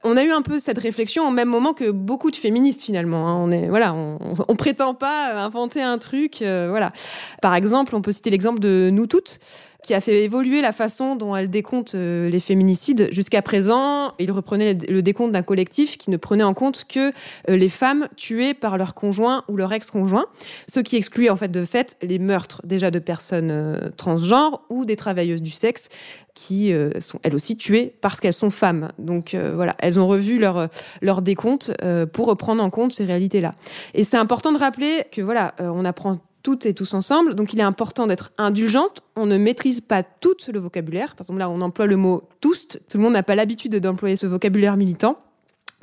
on 0.04 0.16
a 0.18 0.22
eu 0.22 0.30
un 0.30 0.42
peu 0.42 0.60
cette 0.60 0.78
réflexion 0.78 1.26
au 1.26 1.30
même 1.30 1.48
moment 1.48 1.72
que 1.72 1.90
beaucoup 1.90 2.30
de 2.30 2.36
féministes 2.36 2.82
finalement. 2.82 3.26
Hein. 3.26 3.36
On 3.40 3.50
est 3.50 3.68
voilà, 3.68 3.94
on, 3.94 4.54
prétend 4.54 4.94
pas 4.94 5.42
inventer 5.42 5.82
un 5.82 5.98
truc. 5.98 6.42
Euh, 6.42 6.68
voilà. 6.68 6.92
Par 7.40 7.54
exemple, 7.54 7.96
on 7.96 8.02
peut 8.02 8.12
citer 8.12 8.30
l'exemple 8.30 8.60
de 8.60 8.90
nous 8.92 9.06
toutes 9.06 9.40
qui 9.82 9.92
a 9.92 10.00
fait 10.00 10.24
évoluer 10.24 10.62
la 10.62 10.72
façon 10.72 11.14
dont 11.14 11.36
elle 11.36 11.50
décompte 11.50 11.94
euh, 11.94 12.30
les 12.30 12.40
féminicides. 12.40 13.08
Jusqu'à 13.12 13.42
présent, 13.42 14.14
il 14.18 14.32
reprenait 14.32 14.72
le 14.72 15.02
décompte 15.02 15.32
d'un 15.32 15.42
collectif 15.42 15.98
qui 15.98 16.08
ne 16.08 16.16
prenait 16.16 16.44
en 16.44 16.54
compte 16.54 16.84
que 16.88 17.12
euh, 17.50 17.56
les 17.56 17.68
femmes 17.68 18.08
tuées 18.16 18.54
par 18.54 18.78
leur 18.78 18.94
conjoint 18.94 19.44
ou 19.48 19.58
leur 19.58 19.74
ex-conjoint, 19.74 20.24
ce 20.68 20.80
qui 20.80 20.96
excluait 20.96 21.28
en 21.28 21.36
fait 21.36 21.50
de 21.50 21.66
fait 21.66 21.98
les 22.00 22.18
meurtres 22.18 22.62
déjà 22.64 22.90
de 22.90 22.98
personnes 22.98 23.92
transgenres 23.98 24.62
ou 24.70 24.86
des 24.86 24.96
travailleuses 24.96 25.42
du 25.42 25.50
sexe 25.50 25.90
qui 26.34 26.72
euh, 26.72 26.90
sont 27.00 27.20
elles 27.22 27.34
aussi 27.34 27.56
tuées 27.56 27.94
parce 28.00 28.20
qu'elles 28.20 28.34
sont 28.34 28.50
femmes. 28.50 28.90
Donc 28.98 29.34
euh, 29.34 29.52
voilà, 29.54 29.76
elles 29.78 29.98
ont 29.98 30.06
revu 30.06 30.38
leur 30.38 30.68
leur 31.00 31.22
décompte 31.22 31.72
euh, 31.82 32.06
pour 32.06 32.36
prendre 32.36 32.62
en 32.62 32.70
compte 32.70 32.92
ces 32.92 33.04
réalités-là. 33.04 33.52
Et 33.94 34.04
c'est 34.04 34.16
important 34.16 34.52
de 34.52 34.58
rappeler 34.58 35.04
que 35.12 35.22
voilà, 35.22 35.54
on 35.60 35.84
apprend 35.84 36.18
toutes 36.42 36.66
et 36.66 36.74
tous 36.74 36.92
ensemble, 36.92 37.34
donc 37.34 37.54
il 37.54 37.60
est 37.60 37.64
important 37.64 38.06
d'être 38.06 38.32
indulgente. 38.36 39.00
On 39.16 39.24
ne 39.24 39.38
maîtrise 39.38 39.80
pas 39.80 40.02
tout 40.02 40.36
le 40.52 40.58
vocabulaire. 40.58 41.14
Par 41.14 41.24
exemple 41.24 41.38
là, 41.38 41.48
on 41.48 41.62
emploie 41.62 41.86
le 41.86 41.96
mot 41.96 42.24
tous. 42.40 42.66
Tout 42.68 42.98
le 42.98 43.02
monde 43.02 43.14
n'a 43.14 43.22
pas 43.22 43.34
l'habitude 43.34 43.74
d'employer 43.76 44.16
ce 44.16 44.26
vocabulaire 44.26 44.76
militant. 44.76 45.18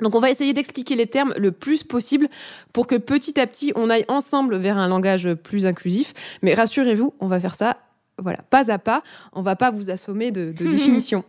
Donc 0.00 0.14
on 0.14 0.20
va 0.20 0.30
essayer 0.30 0.52
d'expliquer 0.52 0.96
les 0.96 1.06
termes 1.06 1.32
le 1.36 1.52
plus 1.52 1.84
possible 1.84 2.28
pour 2.72 2.86
que 2.86 2.96
petit 2.96 3.40
à 3.40 3.46
petit 3.46 3.72
on 3.76 3.88
aille 3.88 4.04
ensemble 4.08 4.56
vers 4.56 4.76
un 4.76 4.88
langage 4.88 5.32
plus 5.34 5.64
inclusif. 5.66 6.12
Mais 6.42 6.54
rassurez-vous, 6.54 7.14
on 7.20 7.26
va 7.26 7.40
faire 7.40 7.54
ça 7.54 7.78
voilà, 8.20 8.38
pas 8.50 8.70
à 8.70 8.78
pas. 8.78 9.02
On 9.32 9.42
va 9.42 9.56
pas 9.56 9.70
vous 9.70 9.90
assommer 9.90 10.30
de, 10.30 10.52
de 10.52 10.66
définitions. 10.70 11.24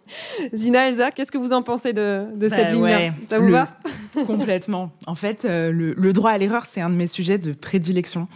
Zina, 0.54 0.88
Elsa, 0.89 1.12
qu'est-ce 1.12 1.32
que 1.32 1.38
vous 1.38 1.54
en 1.54 1.62
pensez 1.62 1.93
de, 1.93 2.26
de 2.36 2.48
cette 2.50 2.58
Bah 2.67 2.72
ligne 2.72 2.82
ouais, 2.84 3.12
Ça 3.30 3.39
vous 3.39 3.46
le- 3.48 3.52
va 3.52 3.69
Complètement. 4.28 4.91
En 5.08 5.15
fait, 5.15 5.46
euh, 5.46 5.72
le, 5.72 5.93
le 5.93 6.13
droit 6.13 6.32
à 6.32 6.38
l'erreur, 6.38 6.65
c'est 6.65 6.82
un 6.82 6.89
de 6.89 6.96
mes 6.96 7.08
sujets 7.08 7.38
de 7.39 7.54
prédilection. 7.54 8.28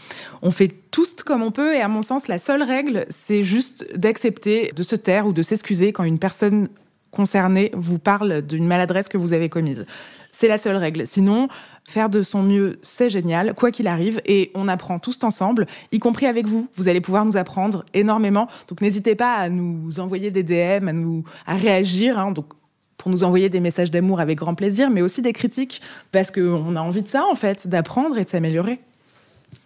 On 0.41 0.51
fait 0.51 0.69
tous 0.91 1.15
comme 1.23 1.43
on 1.43 1.51
peut 1.51 1.75
et 1.75 1.81
à 1.81 1.87
mon 1.87 2.01
sens, 2.01 2.27
la 2.27 2.39
seule 2.39 2.63
règle, 2.63 3.05
c'est 3.09 3.43
juste 3.43 3.87
d'accepter 3.95 4.71
de 4.75 4.81
se 4.83 4.95
taire 4.95 5.27
ou 5.27 5.33
de 5.33 5.41
s'excuser 5.43 5.91
quand 5.93 6.03
une 6.03 6.19
personne 6.19 6.69
concernée 7.17 7.71
vous 7.73 7.99
parle 7.99 8.41
d'une 8.41 8.65
maladresse 8.65 9.09
que 9.09 9.17
vous 9.17 9.33
avez 9.33 9.49
commise. 9.49 9.85
C'est 10.31 10.47
la 10.47 10.57
seule 10.59 10.77
règle. 10.77 11.07
Sinon, 11.07 11.47
faire 11.83 12.09
de 12.09 12.21
son 12.21 12.43
mieux, 12.43 12.77
c'est 12.83 13.09
génial, 13.09 13.55
quoi 13.55 13.71
qu'il 13.71 13.87
arrive, 13.87 14.21
et 14.25 14.51
on 14.53 14.67
apprend 14.67 14.99
tous 14.99 15.17
ensemble, 15.23 15.65
y 15.91 15.99
compris 15.99 16.27
avec 16.27 16.47
vous. 16.47 16.67
Vous 16.75 16.87
allez 16.87 17.01
pouvoir 17.01 17.25
nous 17.25 17.35
apprendre 17.35 17.83
énormément. 17.93 18.47
Donc 18.69 18.81
n'hésitez 18.81 19.15
pas 19.15 19.33
à 19.33 19.49
nous 19.49 19.99
envoyer 19.99 20.29
des 20.31 20.43
DM, 20.43 20.87
à 20.87 20.93
nous 20.93 21.23
à 21.47 21.55
réagir. 21.55 22.19
hein. 22.19 22.31
Donc 22.31 22.45
pour 22.97 23.11
nous 23.11 23.23
envoyer 23.23 23.49
des 23.49 23.59
messages 23.59 23.91
d'amour 23.91 24.19
avec 24.19 24.37
grand 24.37 24.55
plaisir, 24.55 24.89
mais 24.89 25.01
aussi 25.01 25.21
des 25.21 25.33
critiques, 25.33 25.81
parce 26.11 26.29
qu'on 26.31 26.75
a 26.75 26.81
envie 26.81 27.01
de 27.01 27.07
ça, 27.07 27.23
en 27.31 27.35
fait, 27.35 27.67
d'apprendre 27.67 28.17
et 28.17 28.23
de 28.23 28.29
s'améliorer. 28.29 28.79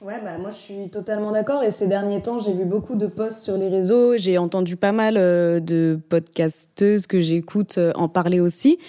Ouais, 0.01 0.19
bah 0.23 0.39
moi 0.39 0.49
je 0.49 0.55
suis 0.55 0.89
totalement 0.89 1.31
d'accord. 1.31 1.61
Et 1.63 1.69
ces 1.69 1.85
derniers 1.85 2.23
temps, 2.23 2.39
j'ai 2.39 2.53
vu 2.53 2.65
beaucoup 2.65 2.95
de 2.95 3.05
posts 3.05 3.43
sur 3.43 3.55
les 3.55 3.67
réseaux. 3.67 4.17
J'ai 4.17 4.39
entendu 4.39 4.75
pas 4.75 4.91
mal 4.91 5.15
euh, 5.15 5.59
de 5.59 5.99
podcasteuses 6.09 7.05
que 7.05 7.19
j'écoute 7.19 7.77
euh, 7.77 7.91
en 7.93 8.09
parler 8.09 8.39
aussi. 8.39 8.79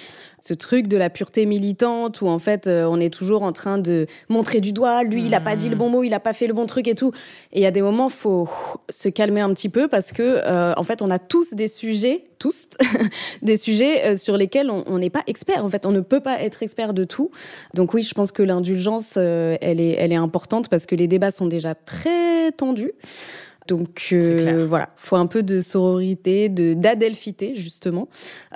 Ce 0.45 0.55
truc 0.55 0.89
de 0.89 0.97
la 0.97 1.09
pureté 1.09 1.47
militante 1.47 2.21
où 2.21 2.27
en 2.27 2.39
fait 2.39 2.67
euh, 2.67 2.85
on 2.85 2.99
est 3.01 3.15
toujours 3.15 3.45
en 3.45 3.53
train 3.53 3.79
de 3.79 4.07
montrer 4.29 4.61
du 4.61 4.73
doigt. 4.73 5.03
Lui, 5.05 5.25
il 5.25 5.35
a 5.35 5.41
pas 5.41 5.57
dit 5.57 5.69
le 5.69 5.77
bon 5.77 5.89
mot, 5.89 6.03
il 6.03 6.15
a 6.15 6.21
pas 6.21 6.33
fait 6.33 6.47
le 6.47 6.53
bon 6.53 6.67
truc 6.67 6.89
et 6.89 6.95
tout. 6.95 7.13
Et 7.53 7.61
il 7.61 7.63
y 7.63 7.67
a 7.67 7.71
des 7.71 7.83
moments, 7.83 8.09
faut 8.09 8.49
se 8.91 9.09
calmer 9.09 9.41
un 9.41 9.55
petit 9.55 9.69
peu 9.69 9.89
parce 9.89 10.13
que 10.13 10.41
euh, 10.45 10.75
en 10.77 10.85
fait 10.85 11.01
on 11.01 11.11
a 11.11 11.19
tous 11.19 11.55
des 11.55 11.69
sujets, 11.69 12.25
tous 12.39 12.71
des 13.43 13.57
sujets 13.57 14.05
euh, 14.05 14.15
sur 14.17 14.37
lesquels 14.37 14.71
on 14.71 14.83
on 14.87 14.99
n'est 14.99 15.11
pas 15.11 15.23
expert. 15.27 15.65
En 15.65 15.71
fait, 15.71 15.87
on 15.87 15.93
ne 15.93 16.01
peut 16.01 16.21
pas 16.21 16.41
être 16.43 16.63
expert 16.63 16.95
de 16.95 17.05
tout. 17.05 17.31
Donc 17.75 17.95
oui, 17.95 18.03
je 18.03 18.15
pense 18.15 18.33
que 18.33 18.43
l'indulgence, 18.43 19.15
euh, 19.17 19.57
elle 19.61 19.81
est, 19.81 19.97
elle 19.99 20.13
est 20.13 20.17
importante 20.17 20.69
parce 20.69 20.87
que 20.87 20.95
les 20.95 21.09
débats 21.09 21.31
sont 21.31 21.47
déjà 21.47 21.75
très 21.75 22.53
tendus. 22.53 22.93
Donc 23.68 24.09
euh, 24.12 24.66
voilà, 24.68 24.88
faut 24.96 25.16
un 25.16 25.27
peu 25.27 25.42
de 25.42 25.61
sororité, 25.61 26.48
de 26.48 26.75
d'adelphité 26.75 27.55
justement. 27.55 28.09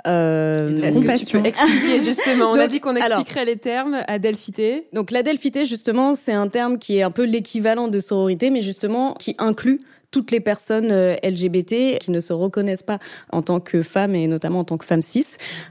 Euh, 0.05 0.77
Est-ce 0.81 0.99
que 0.99 1.25
tu 1.25 1.37
peux 1.37 1.45
expliquer 1.45 1.99
justement. 2.01 2.51
On 2.51 2.55
a 2.55 2.67
dit 2.67 2.79
qu'on 2.79 2.95
alors- 2.95 3.19
expliquerait 3.19 3.45
les 3.45 3.57
termes 3.57 4.03
à 4.07 4.19
Delphité. 4.19 4.87
donc 4.93 5.11
l'adelphité 5.11 5.65
justement, 5.65 6.15
c'est 6.15 6.33
un 6.33 6.47
terme 6.47 6.77
qui 6.77 6.97
est 6.97 7.03
un 7.03 7.11
peu 7.11 7.23
l'équivalent 7.25 7.87
de 7.87 7.99
sororité, 7.99 8.49
mais 8.49 8.61
justement 8.61 9.13
qui 9.13 9.35
inclut 9.37 9.81
toutes 10.11 10.31
les 10.31 10.39
personnes 10.39 10.91
euh, 10.91 11.15
LGBT 11.23 11.99
qui 11.99 12.11
ne 12.11 12.19
se 12.19 12.31
reconnaissent 12.33 12.83
pas 12.83 12.97
en 13.31 13.41
tant 13.41 13.59
que 13.59 13.83
femmes 13.83 14.15
et 14.15 14.27
notamment 14.27 14.59
en 14.59 14.63
tant 14.63 14.77
que 14.77 14.85
femmes 14.85 15.01
cis, 15.01 15.25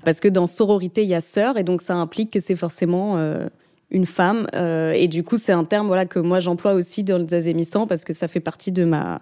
parce 0.05 0.21
que 0.21 0.29
dans 0.29 0.47
sororité 0.47 1.03
il 1.03 1.09
y 1.09 1.15
a 1.15 1.21
sœur 1.23 1.57
et 1.59 1.63
donc 1.63 1.81
ça 1.83 1.95
implique 1.97 2.33
que 2.33 2.41
c'est 2.41 2.57
forcément 2.57 3.17
euh, 3.17 3.47
une 3.91 4.07
femme 4.07 4.47
euh, 4.55 4.93
et 4.93 5.09
du 5.09 5.23
coup 5.23 5.37
c'est 5.37 5.53
un 5.53 5.65
terme 5.65 5.87
voilà 5.87 6.07
que 6.07 6.19
moi 6.19 6.41
j'emploie 6.41 6.73
aussi 6.75 7.05
dans 7.05 7.19
le 7.19 7.29
Zazémistan 7.29 7.87
parce 7.87 8.05
que 8.05 8.13
ça 8.13 8.29
fait 8.29 8.41
partie 8.41 8.73
de 8.73 8.85
ma 8.85 9.21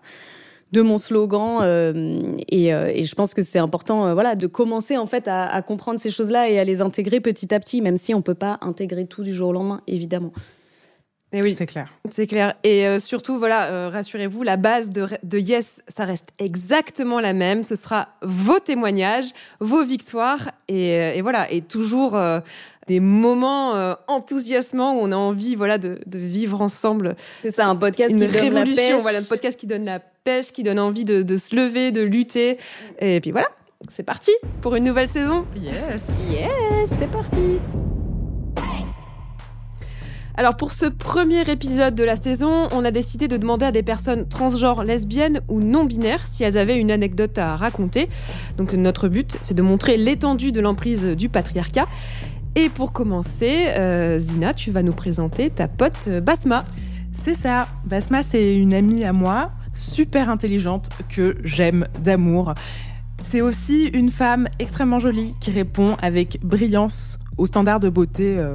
de 0.72 0.80
mon 0.82 0.98
slogan 0.98 1.58
euh, 1.62 2.36
et, 2.48 2.74
euh, 2.74 2.90
et 2.92 3.04
je 3.04 3.14
pense 3.14 3.34
que 3.34 3.42
c'est 3.42 3.58
important 3.58 4.06
euh, 4.06 4.14
voilà 4.14 4.34
de 4.34 4.46
commencer 4.46 4.96
en 4.96 5.06
fait 5.06 5.28
à, 5.28 5.44
à 5.44 5.62
comprendre 5.62 6.00
ces 6.00 6.10
choses-là 6.10 6.48
et 6.48 6.58
à 6.58 6.64
les 6.64 6.80
intégrer 6.80 7.20
petit 7.20 7.54
à 7.54 7.60
petit 7.60 7.80
même 7.82 7.96
si 7.96 8.14
on 8.14 8.22
peut 8.22 8.34
pas 8.34 8.58
intégrer 8.62 9.06
tout 9.06 9.22
du 9.22 9.34
jour 9.34 9.50
au 9.50 9.52
lendemain 9.52 9.82
évidemment. 9.86 10.32
Et 11.34 11.42
oui, 11.42 11.52
C'est 11.52 11.66
clair. 11.66 11.90
c'est 12.10 12.28
clair. 12.28 12.54
Et 12.62 12.86
euh, 12.86 13.00
surtout, 13.00 13.40
voilà, 13.40 13.64
euh, 13.72 13.88
rassurez-vous, 13.88 14.44
la 14.44 14.56
base 14.56 14.92
de, 14.92 15.08
de 15.24 15.36
Yes, 15.36 15.82
ça 15.88 16.04
reste 16.04 16.28
exactement 16.38 17.18
la 17.18 17.32
même. 17.32 17.64
Ce 17.64 17.74
sera 17.74 18.10
vos 18.22 18.60
témoignages, 18.60 19.30
vos 19.58 19.82
victoires 19.82 20.52
et, 20.68 20.90
et 20.92 21.22
voilà, 21.22 21.50
et 21.50 21.60
toujours 21.60 22.14
euh, 22.14 22.38
des 22.86 23.00
moments 23.00 23.74
euh, 23.74 23.94
enthousiasmants 24.08 24.94
où 24.96 24.98
on 25.02 25.12
a 25.12 25.16
envie, 25.16 25.54
voilà, 25.56 25.78
de, 25.78 25.98
de 26.06 26.18
vivre 26.18 26.60
ensemble 26.60 27.16
C'est 27.40 27.54
ça 27.54 27.66
un 27.68 27.76
podcast 27.76 28.10
une 28.12 28.18
qui 28.20 28.26
donne 28.26 28.34
la 28.34 28.40
révolution. 28.42 28.74
pêche. 28.76 29.02
Voilà, 29.02 29.18
un 29.20 29.22
podcast 29.24 29.58
qui 29.58 29.66
donne 29.66 29.84
la 29.84 30.00
pêche, 30.00 30.52
qui 30.52 30.62
donne 30.62 30.78
envie 30.78 31.04
de, 31.04 31.22
de 31.22 31.36
se 31.36 31.54
lever, 31.56 31.92
de 31.92 32.02
lutter. 32.02 32.58
Et 33.00 33.20
puis 33.20 33.30
voilà, 33.30 33.48
c'est 33.94 34.02
parti 34.02 34.32
pour 34.60 34.74
une 34.76 34.84
nouvelle 34.84 35.08
saison. 35.08 35.44
Yes. 35.56 35.72
Yes, 36.30 36.90
c'est 36.98 37.10
parti. 37.10 37.58
Alors 40.36 40.56
pour 40.56 40.72
ce 40.72 40.86
premier 40.86 41.48
épisode 41.48 41.94
de 41.94 42.02
la 42.02 42.16
saison, 42.16 42.66
on 42.72 42.84
a 42.84 42.90
décidé 42.90 43.28
de 43.28 43.36
demander 43.36 43.66
à 43.66 43.70
des 43.72 43.84
personnes 43.84 44.26
transgenres, 44.28 44.82
lesbiennes 44.82 45.42
ou 45.48 45.60
non 45.60 45.84
binaires 45.84 46.26
si 46.26 46.42
elles 46.42 46.58
avaient 46.58 46.76
une 46.76 46.90
anecdote 46.90 47.38
à 47.38 47.54
raconter. 47.54 48.08
Donc 48.58 48.72
notre 48.72 49.06
but, 49.06 49.36
c'est 49.42 49.54
de 49.54 49.62
montrer 49.62 49.96
l'étendue 49.96 50.50
de 50.50 50.60
l'emprise 50.60 51.04
du 51.04 51.28
patriarcat. 51.28 51.86
Et 52.56 52.68
pour 52.68 52.92
commencer, 52.92 53.66
euh, 53.70 54.20
Zina, 54.20 54.54
tu 54.54 54.70
vas 54.70 54.82
nous 54.82 54.92
présenter 54.92 55.50
ta 55.50 55.66
pote 55.66 55.92
euh, 56.06 56.20
Basma. 56.20 56.64
C'est 57.24 57.34
ça. 57.34 57.66
Basma, 57.84 58.22
c'est 58.22 58.56
une 58.56 58.74
amie 58.74 59.04
à 59.04 59.12
moi, 59.12 59.50
super 59.74 60.30
intelligente, 60.30 60.88
que 61.08 61.36
j'aime 61.42 61.88
d'amour. 61.98 62.54
C'est 63.22 63.40
aussi 63.40 63.86
une 63.86 64.10
femme 64.10 64.48
extrêmement 64.58 65.00
jolie 65.00 65.34
qui 65.40 65.50
répond 65.50 65.96
avec 66.00 66.38
brillance 66.42 67.18
aux 67.36 67.46
standards 67.46 67.80
de 67.80 67.88
beauté 67.88 68.36
euh, 68.38 68.54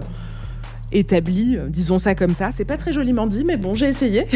établis, 0.92 1.58
euh, 1.58 1.68
disons 1.68 2.00
ça 2.00 2.16
comme 2.16 2.34
ça. 2.34 2.52
C'est 2.52 2.66
pas 2.66 2.78
très 2.78 2.94
joliment 2.94 3.28
dit, 3.28 3.44
mais 3.44 3.58
bon, 3.58 3.74
j'ai 3.74 3.88
essayé. 3.88 4.26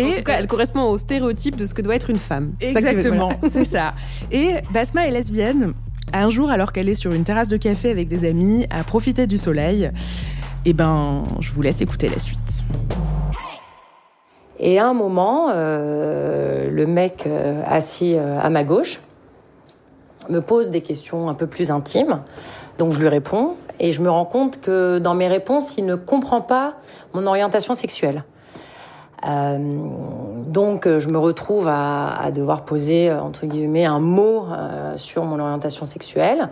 En 0.00 0.12
tout 0.14 0.22
cas, 0.22 0.38
elle 0.38 0.46
correspond 0.46 0.82
au 0.82 0.98
stéréotype 0.98 1.56
de 1.56 1.66
ce 1.66 1.74
que 1.74 1.82
doit 1.82 1.94
être 1.94 2.10
une 2.10 2.18
femme. 2.18 2.52
Exactement, 2.60 3.32
c'est 3.50 3.64
ça. 3.64 3.94
Et 4.32 4.54
Basma 4.72 5.06
est 5.06 5.10
lesbienne. 5.10 5.74
Un 6.12 6.30
jour, 6.30 6.50
alors 6.50 6.72
qu'elle 6.72 6.88
est 6.88 6.94
sur 6.94 7.12
une 7.12 7.24
terrasse 7.24 7.48
de 7.48 7.56
café 7.56 7.90
avec 7.90 8.08
des 8.08 8.24
amis, 8.28 8.66
à 8.70 8.82
profiter 8.82 9.26
du 9.26 9.38
soleil, 9.38 9.90
eh 10.64 10.72
ben, 10.72 11.24
je 11.40 11.52
vous 11.52 11.62
laisse 11.62 11.80
écouter 11.80 12.08
la 12.08 12.18
suite. 12.18 12.64
Et 14.58 14.78
à 14.78 14.86
un 14.86 14.94
moment, 14.94 15.48
euh, 15.50 16.70
le 16.70 16.86
mec 16.86 17.24
euh, 17.26 17.62
assis 17.64 18.14
euh, 18.16 18.40
à 18.40 18.50
ma 18.50 18.64
gauche 18.64 19.00
me 20.28 20.40
pose 20.40 20.70
des 20.70 20.80
questions 20.80 21.28
un 21.28 21.34
peu 21.34 21.46
plus 21.46 21.70
intimes. 21.70 22.22
Donc 22.76 22.92
je 22.92 22.98
lui 22.98 23.08
réponds 23.08 23.54
et 23.78 23.92
je 23.92 24.02
me 24.02 24.10
rends 24.10 24.24
compte 24.24 24.60
que 24.60 24.98
dans 24.98 25.14
mes 25.14 25.28
réponses, 25.28 25.76
il 25.78 25.86
ne 25.86 25.94
comprend 25.94 26.40
pas 26.40 26.74
mon 27.14 27.26
orientation 27.26 27.74
sexuelle. 27.74 28.24
Euh, 29.26 29.58
donc 30.46 30.86
euh, 30.86 31.00
je 31.00 31.08
me 31.08 31.18
retrouve 31.18 31.66
à, 31.66 32.14
à 32.14 32.30
devoir 32.30 32.64
poser 32.64 33.10
euh, 33.10 33.20
entre 33.20 33.46
guillemets 33.46 33.84
un 33.84 33.98
mot 33.98 34.46
euh, 34.46 34.96
sur 34.96 35.24
mon 35.24 35.40
orientation 35.40 35.86
sexuelle 35.86 36.50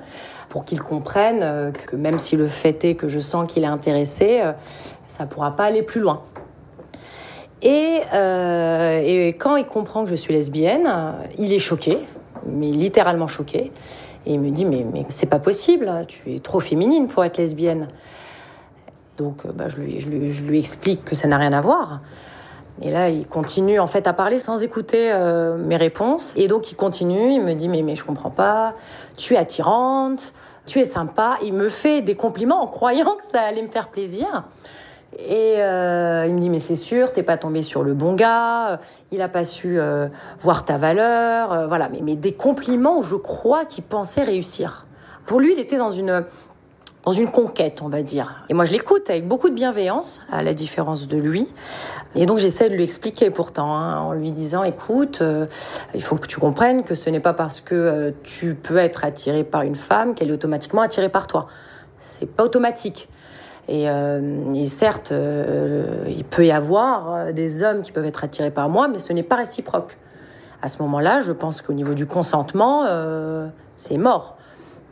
pour 0.49 0.65
qu'il 0.65 0.81
comprenne 0.81 1.73
que 1.73 1.95
même 1.95 2.19
si 2.19 2.37
le 2.37 2.47
fait 2.47 2.85
est 2.85 2.95
que 2.95 3.09
je 3.09 3.21
sens 3.21 3.47
qu'il 3.47 3.63
est 3.63 3.69
intéressé, 3.69 4.43
ça 5.07 5.27
pourra 5.27 5.55
pas 5.57 5.65
aller 5.65 5.83
plus 5.83 6.01
loin. 6.01 6.23
Et, 7.63 8.01
et 8.15 9.29
quand 9.31 9.57
il 9.57 9.67
comprend 9.67 10.05
que 10.05 10.11
je 10.11 10.15
suis 10.15 10.33
lesbienne, 10.33 10.89
il 11.37 11.53
est 11.53 11.59
choqué, 11.59 11.99
mais 12.47 12.71
littéralement 12.71 13.27
choqué. 13.27 13.73
Et 14.25 14.35
il 14.35 14.41
me 14.41 14.51
dit 14.51 14.65
mais, 14.65 14.87
mais 14.91 15.05
c'est 15.09 15.29
pas 15.29 15.41
possible, 15.41 15.91
tu 16.07 16.33
es 16.33 16.39
trop 16.39 16.61
féminine 16.61 17.09
pour 17.09 17.25
être 17.25 17.39
lesbienne. 17.39 17.89
Donc 19.19 19.47
bah, 19.49 19.69
je, 19.69 19.79
lui, 19.79 19.99
je, 19.99 20.09
lui, 20.09 20.33
je 20.33 20.45
lui 20.45 20.61
explique 20.61 21.05
que 21.05 21.17
ça 21.17 21.27
n'a 21.27 21.39
rien 21.39 21.53
à 21.53 21.61
voir. 21.61 22.01
Et 22.83 22.91
là, 22.91 23.09
il 23.09 23.27
continue 23.27 23.81
en 23.81 23.87
fait 23.87 24.07
à 24.07 24.13
parler 24.13 24.39
sans 24.39 24.63
écouter 24.63 25.11
euh, 25.13 25.57
mes 25.57 25.77
réponses. 25.77 26.35
Et 26.37 26.49
donc 26.49 26.71
il 26.71 26.75
continue, 26.75 27.33
il 27.33 27.43
me 27.43 27.55
dit 27.55 27.69
mais 27.69 27.83
mais 27.83 27.97
je 27.97 28.05
comprends 28.05 28.31
pas, 28.31 28.75
tu 29.17 29.35
es 29.35 29.37
attirante, 29.37 30.35
tu 30.67 30.81
es 30.81 30.85
sympa. 30.85 31.39
Il 31.43 31.55
me 31.55 31.69
fait 31.69 32.03
des 32.03 32.15
compliments 32.15 32.63
en 32.63 32.67
croyant 32.67 33.15
que 33.19 33.25
ça 33.25 33.41
allait 33.41 33.63
me 33.63 33.69
faire 33.69 33.89
plaisir. 33.89 34.45
Et 35.19 35.63
euh, 35.63 36.27
il 36.27 36.35
me 36.35 36.41
dit 36.41 36.51
mais 36.51 36.59
c'est 36.59 36.77
sûr, 36.77 37.13
t'es 37.13 37.23
pas 37.23 37.39
tombé 37.39 37.63
sur 37.63 37.83
le 37.83 37.95
bon 37.95 38.15
gars, 38.15 38.81
il 39.13 39.23
a 39.23 39.29
pas 39.29 39.45
su 39.45 39.79
euh, 39.79 40.09
voir 40.41 40.65
ta 40.65 40.77
valeur, 40.77 41.53
euh, 41.53 41.67
voilà. 41.67 41.89
Mais, 41.89 42.01
mais 42.03 42.17
des 42.17 42.33
compliments 42.33 42.99
où 42.99 43.03
je 43.03 43.17
crois 43.17 43.65
qu'il 43.65 43.85
pensait 43.85 44.25
réussir. 44.25 44.87
Pour 45.25 45.41
lui, 45.41 45.55
il 45.55 45.59
était 45.59 45.79
dans 45.79 45.91
une 45.91 46.25
dans 47.07 47.13
une 47.13 47.31
conquête, 47.31 47.83
on 47.83 47.89
va 47.89 48.03
dire. 48.03 48.45
Et 48.49 48.55
moi, 48.55 48.65
je 48.65 48.73
l'écoute 48.73 49.09
avec 49.09 49.29
beaucoup 49.29 49.49
de 49.49 49.55
bienveillance, 49.55 50.23
à 50.31 50.43
la 50.43 50.53
différence 50.53 51.07
de 51.07 51.17
lui. 51.17 51.47
Et 52.17 52.27
donc, 52.27 52.39
j'essaie 52.39 52.69
de 52.69 52.75
lui 52.75 52.83
expliquer 52.83 53.31
pourtant, 53.31 53.77
hein, 53.77 54.01
en 54.01 54.13
lui 54.13 54.33
disant, 54.33 54.65
écoute, 54.65 55.21
euh, 55.21 55.47
il 55.95 56.03
faut 56.03 56.17
que 56.17 56.27
tu 56.27 56.41
comprennes 56.41 56.83
que 56.83 56.97
ce 56.97 57.09
n'est 57.09 57.21
pas 57.21 57.33
parce 57.33 57.61
que 57.61 57.77
euh, 57.77 58.11
tu 58.25 58.57
peux 58.57 58.77
être 58.77 59.05
attiré 59.05 59.45
par 59.45 59.63
une 59.63 59.77
femme 59.77 60.17
qu'elle 60.17 60.31
est 60.31 60.35
automatiquement 60.35 60.83
attirée 60.83 61.09
par 61.09 61.29
toi. 61.29 61.47
C'est 61.99 62.27
pas 62.27 62.43
automatique. 62.43 63.09
Et, 63.69 63.89
euh, 63.89 64.53
et 64.55 64.67
certes, 64.67 65.13
euh, 65.13 66.05
il 66.09 66.25
peut 66.25 66.47
y 66.47 66.53
avoir 66.53 67.15
euh, 67.15 67.33
des 67.33 67.63
hommes 67.63 67.83
qui 67.83 67.93
peuvent 67.93 68.05
être 68.05 68.25
attirés 68.25 68.51
par 68.51 68.69
moi, 68.69 68.89
mais 68.89 68.99
ce 68.99 69.13
n'est 69.13 69.23
pas 69.23 69.37
réciproque. 69.37 69.97
À 70.63 70.69
ce 70.69 70.83
moment-là, 70.83 71.21
je 71.21 71.33
pense 71.33 71.63
qu'au 71.63 71.73
niveau 71.73 71.95
du 71.95 72.07
consentement, 72.07 72.85
euh, 72.87 73.47
c'est 73.77 73.99
mort. 73.99 74.36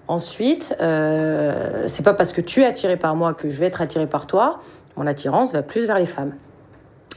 Ensuite, 0.07 0.77
euh, 0.81 1.85
c'est 1.87 2.03
pas 2.03 2.15
parce 2.15 2.33
que 2.33 2.41
tu 2.41 2.63
es 2.63 2.67
attiré 2.67 2.97
par 2.97 3.17
moi 3.17 3.33
que 3.35 3.49
je 3.49 3.59
vais 3.59 3.67
être 3.67 3.81
attiré 3.81 4.07
par 4.07 4.27
toi. 4.27 4.61
Mon 4.97 5.07
attirance 5.07 5.53
va 5.53 5.63
plus 5.63 5.87
vers 5.87 5.99
les 5.99 6.07
femmes. 6.07 6.35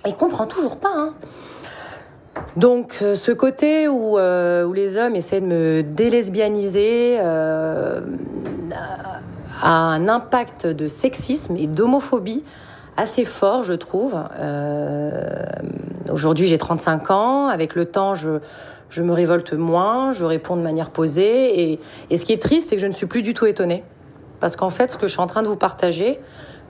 Il 0.05 0.15
comprend 0.15 0.45
toujours 0.45 0.77
pas. 0.77 0.93
Hein. 0.95 1.13
Donc 2.55 2.99
euh, 3.01 3.15
ce 3.15 3.31
côté 3.31 3.87
où, 3.87 4.17
euh, 4.17 4.63
où 4.63 4.73
les 4.73 4.97
hommes 4.97 5.15
essaient 5.15 5.41
de 5.41 5.45
me 5.45 5.83
délesbianiser 5.83 7.17
euh, 7.19 8.01
a 9.61 9.69
un 9.71 10.07
impact 10.07 10.67
de 10.67 10.87
sexisme 10.87 11.55
et 11.57 11.67
d'homophobie 11.67 12.43
assez 12.95 13.25
fort, 13.25 13.63
je 13.63 13.73
trouve. 13.73 14.15
Aujourd'hui, 16.11 16.47
j'ai 16.47 16.57
35 16.57 17.11
ans. 17.11 17.47
Avec 17.47 17.75
le 17.75 17.85
temps, 17.85 18.15
je, 18.15 18.39
je 18.89 19.03
me 19.03 19.13
révolte 19.13 19.53
moins, 19.53 20.11
je 20.11 20.25
réponds 20.25 20.55
de 20.55 20.61
manière 20.61 20.89
posée. 20.91 21.71
Et, 21.71 21.79
et 22.09 22.17
ce 22.17 22.25
qui 22.25 22.33
est 22.33 22.41
triste, 22.41 22.69
c'est 22.69 22.75
que 22.75 22.81
je 22.81 22.87
ne 22.87 22.93
suis 22.93 23.07
plus 23.07 23.21
du 23.21 23.33
tout 23.33 23.45
étonnée. 23.45 23.83
Parce 24.39 24.55
qu'en 24.55 24.69
fait, 24.69 24.91
ce 24.91 24.97
que 24.97 25.07
je 25.07 25.11
suis 25.11 25.21
en 25.21 25.27
train 25.27 25.41
de 25.41 25.47
vous 25.47 25.55
partager, 25.55 26.19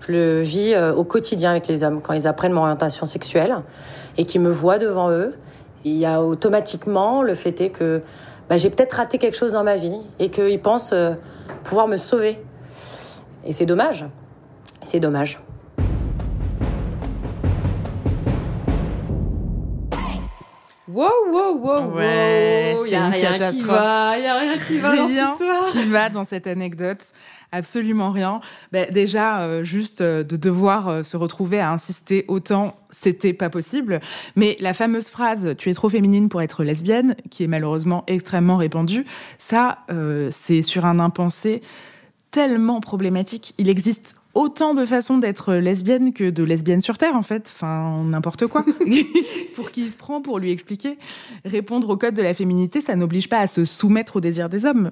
je 0.01 0.12
le 0.12 0.41
vis 0.41 0.73
euh, 0.73 0.93
au 0.93 1.03
quotidien 1.03 1.51
avec 1.51 1.67
les 1.67 1.84
hommes 1.84 2.01
quand 2.01 2.13
ils 2.13 2.27
apprennent 2.27 2.53
mon 2.53 2.62
orientation 2.62 3.06
sexuelle 3.06 3.58
et 4.17 4.25
qu'ils 4.25 4.41
me 4.41 4.49
voient 4.49 4.80
devant 4.80 5.12
eux. 5.12 5.34
Il 5.84 5.95
y 5.95 6.06
a 6.06 6.21
automatiquement 6.21 7.23
le 7.23 7.36
fait 7.36 7.62
est 7.62 7.69
que 7.69 8.01
bah, 8.49 8.58
j'ai 8.58 8.69
peut-être 8.69 8.93
raté 8.93 9.17
quelque 9.17 9.38
chose 9.38 9.53
dans 9.53 9.63
ma 9.63 9.75
vie 9.75 9.99
et 10.19 10.30
qu'ils 10.30 10.62
pensent 10.62 10.93
euh, 10.93 11.13
pouvoir 11.63 11.88
me 11.88 11.97
sauver. 11.97 12.39
Et 13.45 13.53
c'est 13.53 13.65
dommage. 13.65 14.06
C'est 14.84 14.99
dommage. 14.99 15.39
Wow, 20.98 21.10
wow, 21.32 21.56
wow, 21.60 21.96
Ouais, 21.96 22.74
wow. 22.76 22.86
c'est 22.86 22.92
Y 22.92 22.96
a 22.96 23.10
rien 23.10 23.52
qui 23.52 23.60
va, 23.60 24.18
y 24.18 24.26
a 24.26 24.40
rien 24.40 24.58
qui 24.58 24.80
va 24.80 24.96
dans 24.96 25.08
cette 25.08 25.12
rien 25.16 25.32
histoire. 25.34 25.68
qui 25.72 25.84
va 25.84 26.10
dans 26.10 26.26
cette 26.26 26.48
anecdote. 26.48 26.98
Absolument 27.52 28.10
rien. 28.12 28.42
Ben, 28.72 28.92
déjà, 28.92 29.42
euh, 29.42 29.62
juste 29.62 30.02
euh, 30.02 30.24
de 30.24 30.36
devoir 30.38 30.88
euh, 30.90 31.04
se 31.04 31.16
retrouver 31.16 31.60
à 31.60 31.70
insister 31.72 32.26
autant, 32.28 32.76
c'était 32.90 33.34
pas 33.34 33.52
possible. 33.52 34.00
Mais 34.36 34.58
la 34.60 34.74
fameuse 34.74 35.10
phrase 35.10 35.54
"tu 35.60 35.70
es 35.70 35.74
trop 35.76 35.90
féminine 35.90 36.30
pour 36.30 36.42
être 36.42 36.64
lesbienne", 36.64 37.16
qui 37.30 37.44
est 37.44 37.48
malheureusement 37.48 38.04
extrêmement 38.08 38.58
répandue, 38.58 39.06
ça, 39.38 39.78
euh, 39.92 40.30
c'est 40.32 40.64
sur 40.64 40.84
un 40.86 41.00
impensé 41.00 41.62
tellement 42.32 42.80
problématique. 42.82 43.54
Il 43.60 43.70
existe 43.70 44.16
autant 44.34 44.74
de 44.74 44.86
façons 44.86 45.18
d'être 45.18 45.54
lesbienne 45.56 46.13
que 46.13 46.30
de 46.30 46.44
lesbienne 46.44 46.80
sur 46.80 46.98
Terre, 46.98 47.16
en 47.16 47.24
fait. 47.24 47.52
Enfin, 47.54 48.04
n'importe 48.04 48.48
quoi. 48.48 48.66
pour 49.56 49.72
qui 49.72 49.84
il 49.84 49.90
se 49.90 49.98
prend 49.98 50.22
pour 50.22 50.40
lui 50.40 50.52
expliquer 50.52 50.98
Répondre 51.46 51.90
au 51.90 51.98
code 51.98 52.13
de 52.13 52.22
la 52.22 52.34
féminité, 52.34 52.82
ça 52.82 52.96
n'oblige 52.96 53.30
pas 53.30 53.40
à 53.40 53.48
se 53.48 53.66
soumettre 53.66 54.18
aux 54.18 54.22
désirs 54.22 54.50
des 54.50 54.66
hommes. 54.66 54.92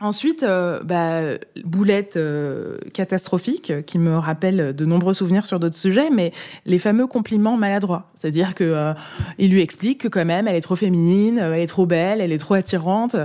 Ensuite, 0.00 0.44
euh, 0.44 0.80
bah, 0.84 1.38
boulette 1.64 2.16
euh, 2.16 2.78
catastrophique 2.92 3.72
qui 3.86 3.98
me 3.98 4.16
rappelle 4.16 4.76
de 4.76 4.84
nombreux 4.84 5.14
souvenirs 5.14 5.46
sur 5.46 5.58
d'autres 5.58 5.76
sujets, 5.76 6.10
mais 6.10 6.32
les 6.66 6.78
fameux 6.78 7.06
compliments 7.06 7.56
maladroits. 7.56 8.10
C'est-à-dire 8.14 8.54
que 8.54 8.64
euh, 8.64 8.92
il 9.38 9.50
lui 9.50 9.60
explique 9.60 10.02
que 10.02 10.08
quand 10.08 10.24
même, 10.24 10.46
elle 10.46 10.54
est 10.54 10.60
trop 10.60 10.76
féminine, 10.76 11.38
euh, 11.38 11.54
elle 11.54 11.62
est 11.62 11.66
trop 11.66 11.86
belle, 11.86 12.20
elle 12.20 12.32
est 12.32 12.38
trop 12.38 12.54
attirante. 12.54 13.16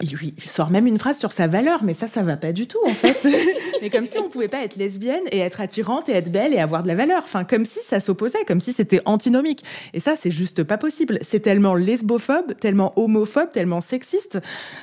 Il 0.00 0.14
lui 0.14 0.34
sort 0.46 0.70
même 0.70 0.86
une 0.86 0.98
phrase 0.98 1.18
sur 1.18 1.32
sa 1.32 1.48
valeur, 1.48 1.82
mais 1.82 1.92
ça, 1.92 2.06
ça 2.06 2.22
va 2.22 2.36
pas 2.36 2.52
du 2.52 2.68
tout, 2.68 2.78
en 2.86 2.94
fait. 2.94 3.18
mais 3.82 3.90
comme 3.90 4.06
si 4.06 4.16
on 4.18 4.28
pouvait 4.28 4.48
pas 4.48 4.62
être 4.62 4.76
lesbienne 4.76 5.24
et 5.32 5.38
être 5.38 5.60
attirante 5.60 6.08
et 6.08 6.12
être 6.12 6.30
belle 6.30 6.54
et 6.54 6.60
avoir 6.60 6.84
de 6.84 6.88
la 6.88 6.94
valeur. 6.94 7.22
Enfin, 7.24 7.42
comme 7.42 7.64
si 7.64 7.80
ça 7.80 7.98
s'opposait, 7.98 8.44
comme 8.46 8.60
si 8.60 8.72
c'était 8.72 9.00
antinomique. 9.06 9.64
Et 9.94 10.00
ça, 10.00 10.14
c'est 10.14 10.30
juste 10.30 10.62
pas 10.62 10.78
possible. 10.78 11.18
C'est 11.22 11.40
tellement 11.40 11.74
lesbophobe, 11.74 12.54
tellement 12.60 12.92
homophobe, 12.96 13.50
tellement 13.50 13.80
sexiste. 13.80 14.38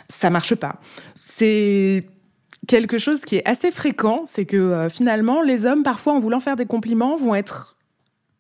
Ça 0.10 0.30
marche 0.30 0.56
pas. 0.56 0.82
C'est 1.16 2.06
quelque 2.68 2.98
chose 2.98 3.22
qui 3.22 3.38
est 3.38 3.48
assez 3.48 3.72
fréquent, 3.72 4.24
c'est 4.26 4.46
que 4.46 4.58
euh, 4.58 4.90
finalement, 4.90 5.42
les 5.42 5.66
hommes, 5.66 5.84
parfois, 5.84 6.14
en 6.14 6.20
voulant 6.20 6.42
faire 6.42 6.58
des 6.58 6.66
compliments, 6.66 7.16
vont 7.16 7.36
être 7.36 7.75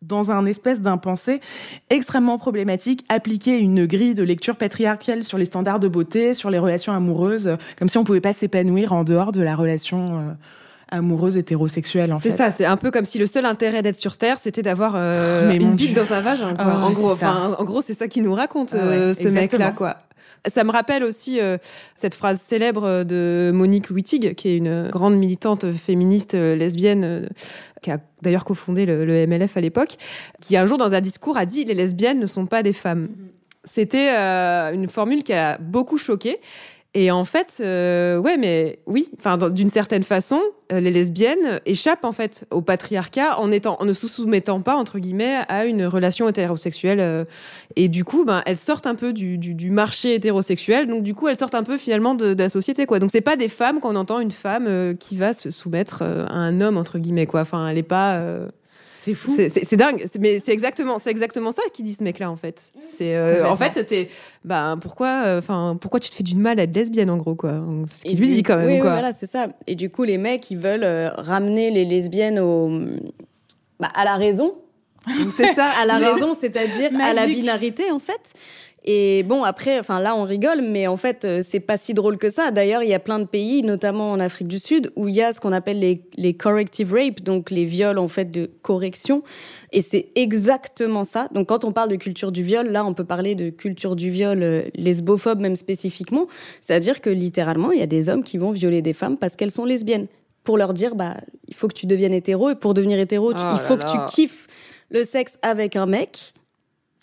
dans 0.07 0.31
un 0.31 0.45
espèce 0.45 0.81
d'impensé 0.81 1.41
extrêmement 1.89 2.37
problématique, 2.37 3.05
appliquer 3.09 3.59
une 3.59 3.85
grille 3.85 4.15
de 4.15 4.23
lecture 4.23 4.55
patriarcale 4.55 5.23
sur 5.23 5.37
les 5.37 5.45
standards 5.45 5.79
de 5.79 5.87
beauté, 5.87 6.33
sur 6.33 6.49
les 6.49 6.59
relations 6.59 6.93
amoureuses, 6.93 7.57
comme 7.77 7.89
si 7.89 7.97
on 7.97 8.03
pouvait 8.03 8.21
pas 8.21 8.33
s'épanouir 8.33 8.93
en 8.93 9.03
dehors 9.03 9.31
de 9.31 9.41
la 9.41 9.55
relation 9.55 10.19
euh, 10.19 10.31
amoureuse 10.89 11.37
hétérosexuelle, 11.37 12.13
en 12.13 12.19
fait. 12.19 12.31
C'est 12.31 12.37
ça, 12.37 12.51
c'est 12.51 12.65
un 12.65 12.77
peu 12.77 12.91
comme 12.91 13.05
si 13.05 13.17
le 13.17 13.25
seul 13.25 13.45
intérêt 13.45 13.81
d'être 13.81 13.97
sur 13.97 14.17
Terre, 14.17 14.39
c'était 14.39 14.61
d'avoir 14.61 14.93
euh, 14.95 15.51
une 15.59 15.75
bite 15.75 15.93
Dieu. 15.93 16.03
dans 16.03 16.13
un 16.13 16.21
vagin. 16.21 16.55
Quoi. 16.55 16.65
Ah 16.65 16.67
ouais, 16.67 16.83
en 16.83 16.91
gros, 16.91 17.13
c'est 17.13 17.19
ça. 17.19 17.29
enfin, 17.29 17.55
en 17.57 17.63
gros, 17.63 17.81
c'est 17.81 17.97
ça 17.97 18.07
qui 18.07 18.21
nous 18.21 18.33
raconte 18.33 18.73
Ah 18.73 18.77
ouais, 18.77 18.97
euh, 18.97 19.13
ce 19.13 19.27
mec-là, 19.27 19.71
quoi. 19.71 19.97
Ça 20.47 20.63
me 20.63 20.71
rappelle 20.71 21.03
aussi 21.03 21.39
euh, 21.39 21.57
cette 21.95 22.15
phrase 22.15 22.39
célèbre 22.39 23.03
de 23.03 23.51
Monique 23.53 23.89
Wittig, 23.89 24.35
qui 24.35 24.49
est 24.49 24.57
une 24.57 24.89
grande 24.89 25.15
militante 25.15 25.71
féministe 25.73 26.35
euh, 26.35 26.55
lesbienne, 26.55 27.03
euh, 27.03 27.27
qui 27.81 27.91
a 27.91 27.99
d'ailleurs 28.21 28.45
cofondé 28.45 28.85
le, 28.85 29.05
le 29.05 29.25
MLF 29.27 29.57
à 29.57 29.61
l'époque, 29.61 29.95
qui 30.41 30.57
un 30.57 30.65
jour 30.65 30.77
dans 30.77 30.91
un 30.93 31.01
discours 31.01 31.37
a 31.37 31.45
dit 31.45 31.65
les 31.65 31.73
lesbiennes 31.73 32.19
ne 32.19 32.27
sont 32.27 32.45
pas 32.45 32.63
des 32.63 32.73
femmes. 32.73 33.09
C'était 33.65 34.11
euh, 34.15 34.71
une 34.73 34.87
formule 34.87 35.23
qui 35.23 35.33
a 35.33 35.57
beaucoup 35.57 35.97
choqué. 35.97 36.39
Et 36.97 37.11
en 37.11 37.25
fait, 37.25 37.57
euh, 37.59 38.17
ouais, 38.17 38.37
mais 38.37 38.79
oui, 38.85 39.09
enfin, 39.19 39.37
d'une 39.49 39.67
certaine 39.67 40.03
façon, 40.03 40.39
euh, 40.71 40.79
les 40.79 40.91
lesbiennes 40.91 41.59
échappent 41.65 42.05
en 42.05 42.13
fait 42.13 42.47
au 42.51 42.61
patriarcat 42.61 43.37
en 43.37 43.51
étant, 43.51 43.75
en 43.81 43.85
ne 43.85 43.91
se 43.91 44.07
soumettant 44.07 44.61
pas 44.61 44.77
entre 44.77 44.97
guillemets 44.99 45.39
à 45.49 45.65
une 45.65 45.85
relation 45.85 46.29
hétérosexuelle. 46.29 47.01
euh, 47.01 47.25
et 47.75 47.89
du 47.89 48.05
coup, 48.05 48.23
ben, 48.23 48.41
elles 48.45 48.55
sortent 48.55 48.87
un 48.87 48.95
peu 48.95 49.11
du, 49.11 49.37
du, 49.37 49.53
du 49.53 49.71
marché 49.71 50.15
hétérosexuel. 50.15 50.87
Donc 50.87 51.03
du 51.03 51.13
coup, 51.13 51.27
elles 51.27 51.37
sortent 51.37 51.53
un 51.55 51.63
peu 51.63 51.77
finalement 51.77 52.15
de, 52.15 52.33
de 52.33 52.41
la 52.41 52.49
société, 52.49 52.85
quoi. 52.85 52.99
Donc 52.99 53.11
c'est 53.11 53.19
pas 53.19 53.35
des 53.35 53.49
femmes 53.49 53.81
quand 53.81 53.91
on 53.91 53.97
entend 53.97 54.21
une 54.21 54.31
femme 54.31 54.65
euh, 54.69 54.93
qui 54.93 55.17
va 55.17 55.33
se 55.33 55.51
soumettre 55.51 56.01
à 56.01 56.33
un 56.33 56.61
homme 56.61 56.77
entre 56.77 56.97
guillemets, 56.97 57.25
quoi. 57.25 57.41
Enfin, 57.41 57.67
elle 57.67 57.77
est 57.77 57.83
pas. 57.83 58.23
Euh, 59.11 59.13
C'est 59.13 59.13
fou. 59.13 59.35
c'est- 59.37 59.75
dingue, 59.75 60.05
mais 60.19 60.39
c'est 60.39 60.51
exactement, 60.51 60.97
c'est 60.99 61.09
exactement 61.11 61.51
ça 61.51 61.61
qui 61.73 61.83
dit 61.83 61.93
ce 61.93 62.03
mec-là 62.03 62.29
en 62.31 62.35
fait. 62.35 62.71
C'est 62.79 63.15
euh, 63.15 63.47
en 63.47 63.55
fait, 63.55 63.83
t'es, 63.85 64.09
bah 64.43 64.77
pourquoi, 64.81 65.35
enfin 65.37 65.77
pourquoi 65.79 65.99
tu 65.99 66.09
te 66.09 66.15
fais 66.15 66.23
du 66.23 66.35
mal 66.35 66.59
à 66.59 66.63
être 66.63 66.75
lesbienne 66.75 67.09
en 67.09 67.17
gros 67.17 67.35
quoi? 67.35 67.61
C'est 67.87 67.97
ce 67.99 68.03
qu'il 68.03 68.19
lui 68.19 68.27
dit 68.27 68.43
quand 68.43 68.57
même 68.57 68.65
oui, 68.67 68.73
oui, 68.73 68.79
quoi. 68.81 68.91
voilà, 68.91 69.11
c'est 69.11 69.25
ça. 69.25 69.47
Et 69.67 69.75
du 69.75 69.89
coup, 69.89 70.03
les 70.03 70.17
mecs, 70.17 70.49
ils 70.51 70.57
veulent 70.57 70.83
euh, 70.83 71.09
ramener 71.15 71.71
les 71.71 71.85
lesbiennes 71.85 72.39
au, 72.39 72.69
bah, 73.79 73.89
à 73.93 74.05
la 74.05 74.15
raison. 74.15 74.55
C'est 75.35 75.53
ça. 75.53 75.67
À 75.81 75.85
la 75.85 75.97
raison, 75.97 76.33
c'est-à-dire 76.37 76.89
à 76.99 77.13
la 77.13 77.27
binarité, 77.27 77.91
en 77.91 77.99
fait. 77.99 78.33
Et 78.87 79.23
bon, 79.23 79.43
après, 79.43 79.79
enfin 79.79 79.99
là, 79.99 80.15
on 80.15 80.23
rigole, 80.25 80.61
mais 80.61 80.85
en 80.85 80.95
fait, 80.95 81.25
euh, 81.25 81.41
c'est 81.43 81.59
pas 81.59 81.75
si 81.75 81.95
drôle 81.95 82.17
que 82.19 82.29
ça. 82.29 82.51
D'ailleurs, 82.51 82.83
il 82.83 82.89
y 82.89 82.93
a 82.93 82.99
plein 82.99 83.17
de 83.17 83.23
pays, 83.25 83.63
notamment 83.63 84.11
en 84.11 84.19
Afrique 84.19 84.47
du 84.47 84.59
Sud, 84.59 84.91
où 84.95 85.07
il 85.07 85.15
y 85.15 85.23
a 85.23 85.33
ce 85.33 85.41
qu'on 85.41 85.51
appelle 85.53 85.79
les, 85.79 86.03
les 86.17 86.35
corrective 86.35 86.93
rape, 86.93 87.21
donc 87.21 87.49
les 87.49 87.65
viols 87.65 87.97
en 87.97 88.07
fait 88.07 88.25
de 88.29 88.51
correction. 88.61 89.23
Et 89.71 89.81
c'est 89.81 90.09
exactement 90.13 91.03
ça. 91.03 91.29
Donc, 91.33 91.47
quand 91.49 91.65
on 91.65 91.71
parle 91.71 91.89
de 91.89 91.95
culture 91.95 92.31
du 92.31 92.43
viol, 92.43 92.67
là, 92.67 92.85
on 92.85 92.93
peut 92.93 93.03
parler 93.05 93.33
de 93.33 93.49
culture 93.49 93.95
du 93.95 94.11
viol 94.11 94.43
euh, 94.43 94.61
lesbophobe 94.75 95.39
même 95.39 95.55
spécifiquement. 95.55 96.27
C'est-à-dire 96.61 97.01
que 97.01 97.09
littéralement, 97.09 97.71
il 97.71 97.79
y 97.79 97.83
a 97.83 97.87
des 97.87 98.07
hommes 98.09 98.23
qui 98.23 98.37
vont 98.37 98.51
violer 98.51 98.83
des 98.83 98.93
femmes 98.93 99.17
parce 99.17 99.35
qu'elles 99.35 99.49
sont 99.51 99.65
lesbiennes. 99.65 100.05
Pour 100.43 100.59
leur 100.59 100.75
dire, 100.75 100.93
bah, 100.93 101.17
il 101.47 101.55
faut 101.55 101.67
que 101.67 101.73
tu 101.73 101.87
deviennes 101.87 102.13
hétéro. 102.13 102.51
Et 102.51 102.55
pour 102.55 102.75
devenir 102.75 102.99
hétéro, 102.99 103.33
tu- 103.33 103.39
Oh 103.41 103.47
il 103.49 103.55
là 103.55 103.63
faut 103.63 103.77
que 103.77 103.83
là. 103.83 104.05
tu 104.07 104.13
kiffes 104.15 104.45
le 104.91 105.03
sexe 105.03 105.39
avec 105.41 105.75
un 105.75 105.87
mec. 105.87 106.34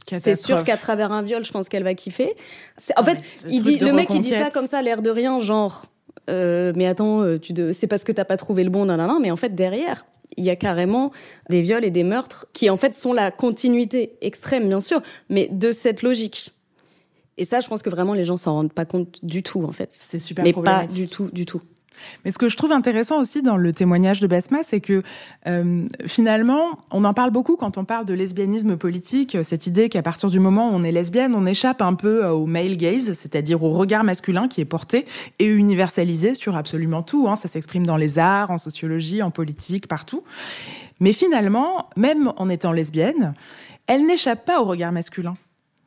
C'est 0.08 0.34
sûr 0.34 0.64
qu'à 0.64 0.76
travers 0.76 1.12
un 1.12 1.22
viol, 1.22 1.44
je 1.44 1.52
pense 1.52 1.68
qu'elle 1.68 1.84
va 1.84 1.94
kiffer. 1.94 2.34
En 2.96 3.02
Ah, 3.02 3.04
fait, 3.04 3.44
il 3.48 3.62
dit, 3.62 3.78
le 3.78 3.92
mec, 3.92 4.08
il 4.10 4.20
dit 4.20 4.30
ça 4.30 4.50
comme 4.50 4.66
ça, 4.66 4.82
l'air 4.82 5.02
de 5.02 5.10
rien, 5.10 5.40
genre, 5.40 5.86
euh, 6.30 6.72
mais 6.76 6.86
attends, 6.86 7.22
euh, 7.22 7.38
tu 7.38 7.52
de... 7.52 7.72
c'est 7.72 7.86
parce 7.86 8.04
que 8.04 8.12
t'as 8.12 8.24
pas 8.24 8.36
trouvé 8.36 8.64
le 8.64 8.70
bon, 8.70 8.84
nan, 8.84 8.98
nan, 8.98 9.08
nan. 9.08 9.18
Mais 9.20 9.30
en 9.30 9.36
fait, 9.36 9.54
derrière, 9.54 10.06
il 10.36 10.44
y 10.44 10.50
a 10.50 10.56
carrément 10.56 11.12
des 11.50 11.62
viols 11.62 11.84
et 11.84 11.90
des 11.90 12.04
meurtres 12.04 12.46
qui, 12.52 12.70
en 12.70 12.76
fait, 12.76 12.94
sont 12.94 13.12
la 13.12 13.30
continuité 13.30 14.16
extrême, 14.20 14.68
bien 14.68 14.80
sûr, 14.80 15.02
mais 15.28 15.48
de 15.50 15.72
cette 15.72 16.02
logique. 16.02 16.52
Et 17.38 17.44
ça, 17.44 17.60
je 17.60 17.68
pense 17.68 17.82
que 17.82 17.90
vraiment, 17.90 18.14
les 18.14 18.24
gens 18.24 18.36
s'en 18.36 18.54
rendent 18.54 18.72
pas 18.72 18.84
compte 18.84 19.24
du 19.24 19.42
tout, 19.42 19.64
en 19.64 19.72
fait. 19.72 19.88
C'est 19.92 20.18
super 20.18 20.44
Mais 20.44 20.52
pas 20.52 20.86
du 20.86 21.08
tout, 21.08 21.30
du 21.32 21.46
tout. 21.46 21.62
Mais 22.24 22.32
ce 22.32 22.38
que 22.38 22.48
je 22.48 22.56
trouve 22.56 22.72
intéressant 22.72 23.20
aussi 23.20 23.42
dans 23.42 23.56
le 23.56 23.72
témoignage 23.72 24.20
de 24.20 24.26
Basma, 24.26 24.62
c'est 24.62 24.80
que 24.80 25.02
euh, 25.46 25.86
finalement, 26.06 26.78
on 26.90 27.04
en 27.04 27.14
parle 27.14 27.30
beaucoup 27.30 27.56
quand 27.56 27.78
on 27.78 27.84
parle 27.84 28.04
de 28.04 28.14
lesbianisme 28.14 28.76
politique, 28.76 29.36
cette 29.42 29.66
idée 29.66 29.88
qu'à 29.88 30.02
partir 30.02 30.30
du 30.30 30.40
moment 30.40 30.70
où 30.70 30.72
on 30.74 30.82
est 30.82 30.92
lesbienne, 30.92 31.34
on 31.34 31.46
échappe 31.46 31.82
un 31.82 31.94
peu 31.94 32.26
au 32.26 32.46
male 32.46 32.76
gaze, 32.76 33.12
c'est-à-dire 33.12 33.62
au 33.62 33.70
regard 33.70 34.04
masculin 34.04 34.48
qui 34.48 34.60
est 34.60 34.66
porté 34.66 35.06
et 35.38 35.46
universalisé 35.46 36.34
sur 36.34 36.56
absolument 36.56 37.02
tout. 37.02 37.28
Hein. 37.28 37.36
Ça 37.36 37.48
s'exprime 37.48 37.86
dans 37.86 37.96
les 37.96 38.18
arts, 38.18 38.50
en 38.50 38.58
sociologie, 38.58 39.22
en 39.22 39.30
politique, 39.30 39.86
partout. 39.86 40.22
Mais 41.00 41.12
finalement, 41.12 41.88
même 41.96 42.32
en 42.36 42.48
étant 42.48 42.72
lesbienne, 42.72 43.34
elle 43.86 44.06
n'échappe 44.06 44.44
pas 44.44 44.60
au 44.60 44.64
regard 44.64 44.92
masculin. 44.92 45.34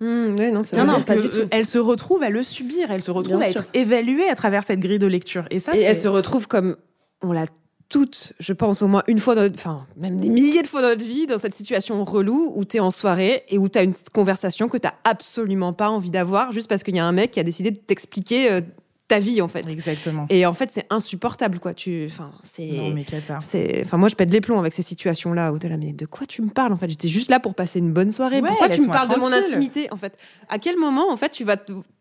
Mmh, 0.01 0.35
ouais, 0.37 0.51
non, 0.51 0.61
Non, 0.85 1.01
pas 1.03 1.15
du 1.15 1.29
tout. 1.29 1.37
Elle 1.51 1.65
se 1.65 1.77
retrouve 1.79 2.21
à 2.23 2.29
le 2.29 2.43
subir, 2.43 2.91
elle 2.91 3.01
se 3.03 3.11
retrouve 3.11 3.37
Bien 3.37 3.47
à 3.47 3.51
sûr. 3.51 3.61
être 3.61 3.69
évaluée 3.73 4.27
à 4.29 4.35
travers 4.35 4.63
cette 4.63 4.79
grille 4.79 4.99
de 4.99 5.07
lecture. 5.07 5.45
Et 5.51 5.59
ça, 5.59 5.75
Et 5.75 5.81
elle 5.81 5.95
se 5.95 6.07
retrouve 6.07 6.47
comme 6.47 6.75
on 7.21 7.31
l'a 7.31 7.45
toutes, 7.87 8.33
je 8.39 8.51
pense 8.51 8.81
au 8.81 8.87
moins 8.87 9.03
une 9.07 9.19
fois, 9.19 9.35
dans 9.35 9.41
notre- 9.43 9.55
enfin 9.55 9.85
même 9.95 10.19
des 10.19 10.27
milliers 10.29 10.63
de 10.63 10.67
fois 10.67 10.81
dans 10.81 10.87
notre 10.89 11.05
vie, 11.05 11.27
dans 11.27 11.37
cette 11.37 11.53
situation 11.53 12.03
relou 12.03 12.51
où 12.55 12.65
t'es 12.65 12.79
en 12.79 12.89
soirée 12.91 13.43
et 13.47 13.57
où 13.59 13.69
t'as 13.69 13.83
une 13.83 13.93
conversation 14.11 14.67
que 14.67 14.77
t'as 14.77 14.93
absolument 15.03 15.71
pas 15.71 15.89
envie 15.89 16.09
d'avoir 16.11 16.51
juste 16.51 16.67
parce 16.67 16.81
qu'il 16.83 16.95
y 16.95 16.99
a 16.99 17.05
un 17.05 17.11
mec 17.11 17.29
qui 17.31 17.39
a 17.39 17.43
décidé 17.43 17.69
de 17.71 17.77
t'expliquer 17.77 18.51
euh, 18.51 18.61
ta 19.07 19.19
vie 19.19 19.41
en 19.41 19.47
fait. 19.47 19.69
Exactement. 19.69 20.25
Et 20.31 20.45
en 20.45 20.53
fait, 20.53 20.69
c'est 20.73 20.85
insupportable 20.89 21.59
quoi. 21.59 21.73
Tu, 21.73 22.05
enfin, 22.09 22.31
c'est. 22.41 22.65
Non, 22.67 22.89
mais 22.89 23.03
cata. 23.03 23.39
C'est, 23.47 23.83
enfin, 23.85 23.97
moi, 23.97 24.09
je 24.09 24.15
pète 24.15 24.31
les 24.31 24.41
plombs 24.41 24.57
avec 24.59 24.73
ces 24.73 24.81
situations-là 24.81 25.51
où 25.53 25.59
t'es 25.59 25.69
là, 25.69 25.77
mais 25.77 25.93
de 25.93 26.05
quoi 26.05 26.25
tu 26.25 26.41
me 26.41 26.49
parles 26.49 26.73
en 26.73 26.77
fait? 26.77 26.89
J'étais 26.89 27.07
juste 27.07 27.29
là 27.29 27.39
pour 27.39 27.53
passer 27.53 27.79
une 27.79 27.93
bonne 27.93 28.11
soirée. 28.11 28.41
Ouais, 28.41 28.47
Pourquoi 28.47 28.69
tu 28.69 28.81
me 28.81 28.87
parles 28.87 29.09
de 29.09 29.15
mon 29.17 29.31
intimité 29.31 29.87
en 29.91 29.97
fait? 29.97 30.17
À 30.49 30.57
quel 30.59 30.77
moment 30.77 31.11
en 31.11 31.17
fait 31.17 31.29
tu 31.29 31.43
vas, 31.43 31.57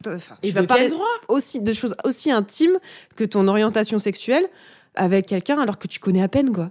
enfin, 0.06 0.36
tu 0.42 0.48
Et 0.48 0.52
vas 0.52 0.62
de 0.62 0.66
parler 0.66 0.88
droit? 0.88 1.04
aussi 1.28 1.60
de 1.60 1.72
choses 1.74 1.94
aussi 2.04 2.30
intimes 2.30 2.78
que 3.16 3.24
ton 3.24 3.48
orientation 3.48 3.98
sexuelle 3.98 4.46
avec 4.94 5.26
quelqu'un 5.26 5.58
alors 5.58 5.78
que 5.78 5.88
tu 5.88 6.00
connais 6.00 6.22
à 6.22 6.28
peine 6.28 6.52
quoi? 6.52 6.70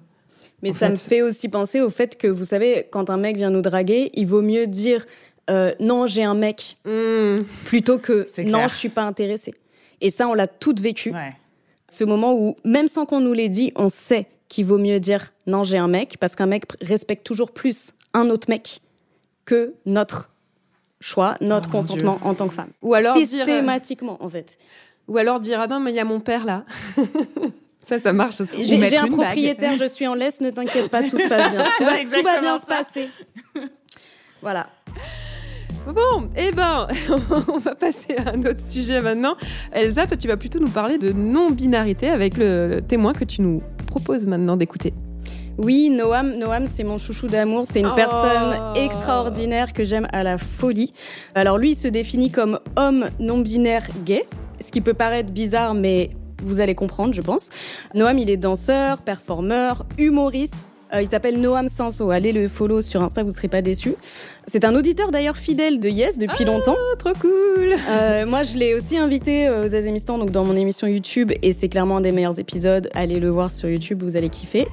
Mais 0.63 0.71
En 0.71 0.73
ça 0.73 0.85
fait- 0.87 0.91
me 0.91 0.95
fait 0.95 1.21
aussi 1.21 1.49
penser 1.49 1.81
au 1.81 1.89
fait 1.89 2.17
que, 2.17 2.27
vous 2.27 2.45
savez, 2.45 2.87
quand 2.89 3.09
un 3.09 3.17
mec 3.17 3.35
vient 3.35 3.49
nous 3.49 3.61
draguer, 3.61 4.11
il 4.13 4.25
vaut 4.27 4.41
mieux 4.41 4.65
dire 4.65 5.05
euh, 5.49 5.73
non, 5.81 6.07
j'ai 6.07 6.23
un 6.23 6.35
mec, 6.35 6.77
Hmm. 6.85 7.39
plutôt 7.65 7.97
que 7.99 8.25
non, 8.49 8.67
je 8.69 8.75
suis 8.75 8.87
pas 8.89 9.03
intéressée. 9.03 9.53
Et 10.03 10.11
ça, 10.11 10.27
on 10.27 10.35
l'a 10.35 10.47
toutes 10.47 10.81
vécu. 10.81 11.11
Ouais. 11.11 11.31
Ce 11.89 12.03
moment 12.03 12.33
où, 12.35 12.55
même 12.65 12.87
sans 12.87 13.05
qu'on 13.05 13.21
nous 13.21 13.33
l'ait 13.33 13.49
dit, 13.49 13.71
on 13.75 13.89
sait 13.89 14.27
qu'il 14.49 14.65
vaut 14.65 14.77
mieux 14.77 14.99
dire 14.99 15.33
non, 15.47 15.63
j'ai 15.63 15.77
un 15.77 15.87
mec, 15.87 16.17
parce 16.19 16.35
qu'un 16.35 16.45
mec 16.45 16.65
respecte 16.81 17.25
toujours 17.25 17.51
plus 17.51 17.93
un 18.13 18.29
autre 18.29 18.49
mec 18.49 18.81
que 19.45 19.73
notre 19.85 20.29
choix, 20.99 21.35
notre 21.41 21.69
Oh, 21.69 21.73
mon 21.73 21.79
consentement 21.79 22.19
en 22.23 22.33
tant 22.33 22.47
que 22.47 22.53
femme. 22.53 22.69
Ou 22.81 22.93
alors 22.93 23.15
dire, 23.15 23.23
euh, 23.23 23.45
Systématiquement, 23.45 24.17
en 24.21 24.29
fait. 24.29 24.57
Ou 25.07 25.17
alors 25.17 25.39
dire 25.39 25.59
ah 25.59 25.67
non 25.67 25.79
mais 25.79 25.91
il 25.91 25.95
y 25.95 25.99
a 25.99 26.05
mon 26.05 26.19
père 26.19 26.45
là. 26.45 26.63
ça 27.85 27.99
ça 27.99 28.13
marche 28.13 28.39
aussi. 28.39 28.63
J'ai 28.63 28.97
un 28.97 29.07
propriétaire, 29.07 29.75
je 29.77 29.85
suis 29.85 30.07
en 30.07 30.13
laisse, 30.13 30.39
ne 30.39 30.49
t'inquiète 30.49 30.89
pas, 30.89 31.03
tout 31.03 31.17
se 31.17 31.27
passe 31.27 31.51
bien. 31.51 31.65
Tout 31.77 31.83
va, 31.83 31.91
tout 31.91 31.95
va 31.95 31.99
Exactement 31.99 32.41
bien 32.41 32.59
se 32.59 32.65
passer. 32.65 33.09
Voilà. 34.41 34.69
Bon, 35.85 36.29
eh 36.37 36.51
ben, 36.51 36.87
on 37.47 37.57
va 37.57 37.75
passer 37.75 38.15
à 38.15 38.29
un 38.31 38.39
autre 38.43 38.61
sujet 38.65 39.01
maintenant. 39.01 39.35
Elsa, 39.73 40.07
toi, 40.07 40.15
tu 40.15 40.27
vas 40.29 40.37
plutôt 40.37 40.59
nous 40.59 40.69
parler 40.69 40.97
de 40.97 41.11
non-binarité 41.11 42.09
avec 42.09 42.37
le, 42.37 42.79
témoin 42.79 43.11
que 43.13 43.25
tu 43.25 43.41
nous 43.41 43.61
proposes 43.85 44.25
maintenant 44.25 44.55
d'écouter. 44.55 44.93
Oui, 45.57 45.89
Noam, 45.89 46.37
Noam, 46.39 46.65
c'est 46.67 46.83
mon 46.83 46.97
chouchou 46.97 47.27
d'amour. 47.27 47.65
C'est 47.69 47.81
une 47.81 47.87
Oh. 47.87 47.95
personne 47.95 48.55
extraordinaire 48.75 49.73
que 49.73 49.83
j'aime 49.83 50.07
à 50.13 50.23
la 50.23 50.37
folie. 50.37 50.93
Alors 51.35 51.57
lui, 51.57 51.71
il 51.71 51.75
se 51.75 51.89
définit 51.89 52.31
comme 52.31 52.59
homme 52.77 53.09
non 53.19 53.39
binaire 53.39 53.87
gay, 54.05 54.25
ce 54.61 54.71
qui 54.71 54.79
peut 54.81 54.93
paraître 54.95 55.31
bizarre, 55.31 55.73
mais 55.73 56.11
vous 56.41 56.59
allez 56.61 56.75
comprendre, 56.75 57.13
je 57.13 57.21
pense. 57.21 57.49
Noam, 57.93 58.17
il 58.17 58.29
est 58.29 58.37
danseur, 58.37 59.01
performeur, 59.01 59.85
humoriste. 59.97 60.69
Euh, 60.93 61.01
il 61.01 61.07
s'appelle 61.07 61.39
Noam 61.39 61.67
Sanso. 61.67 62.11
Allez 62.11 62.31
le 62.31 62.47
follow 62.47 62.81
sur 62.81 63.01
Insta, 63.01 63.23
vous 63.23 63.31
serez 63.31 63.47
pas 63.47 63.61
déçus. 63.61 63.95
C'est 64.47 64.63
un 64.63 64.75
auditeur 64.75 65.11
d'ailleurs 65.11 65.37
fidèle 65.37 65.79
de 65.79 65.89
Yes 65.89 66.17
depuis 66.17 66.45
longtemps. 66.45 66.75
Oh, 66.77 66.95
trop 66.97 67.13
cool 67.19 67.75
Euh, 67.89 68.25
moi, 68.25 68.43
je 68.43 68.57
l'ai 68.57 68.75
aussi 68.75 68.97
invité 68.97 69.47
euh, 69.47 69.67
aux 69.67 69.75
Azémistan, 69.75 70.17
donc 70.17 70.29
dans 70.31 70.45
mon 70.45 70.55
émission 70.55 70.85
YouTube, 70.85 71.31
et 71.41 71.53
c'est 71.53 71.69
clairement 71.69 71.97
un 71.97 72.01
des 72.01 72.11
meilleurs 72.11 72.39
épisodes. 72.39 72.89
Allez 72.93 73.19
le 73.19 73.29
voir 73.29 73.51
sur 73.51 73.69
YouTube, 73.69 74.03
vous 74.03 74.17
allez 74.17 74.29
kiffer. 74.29 74.67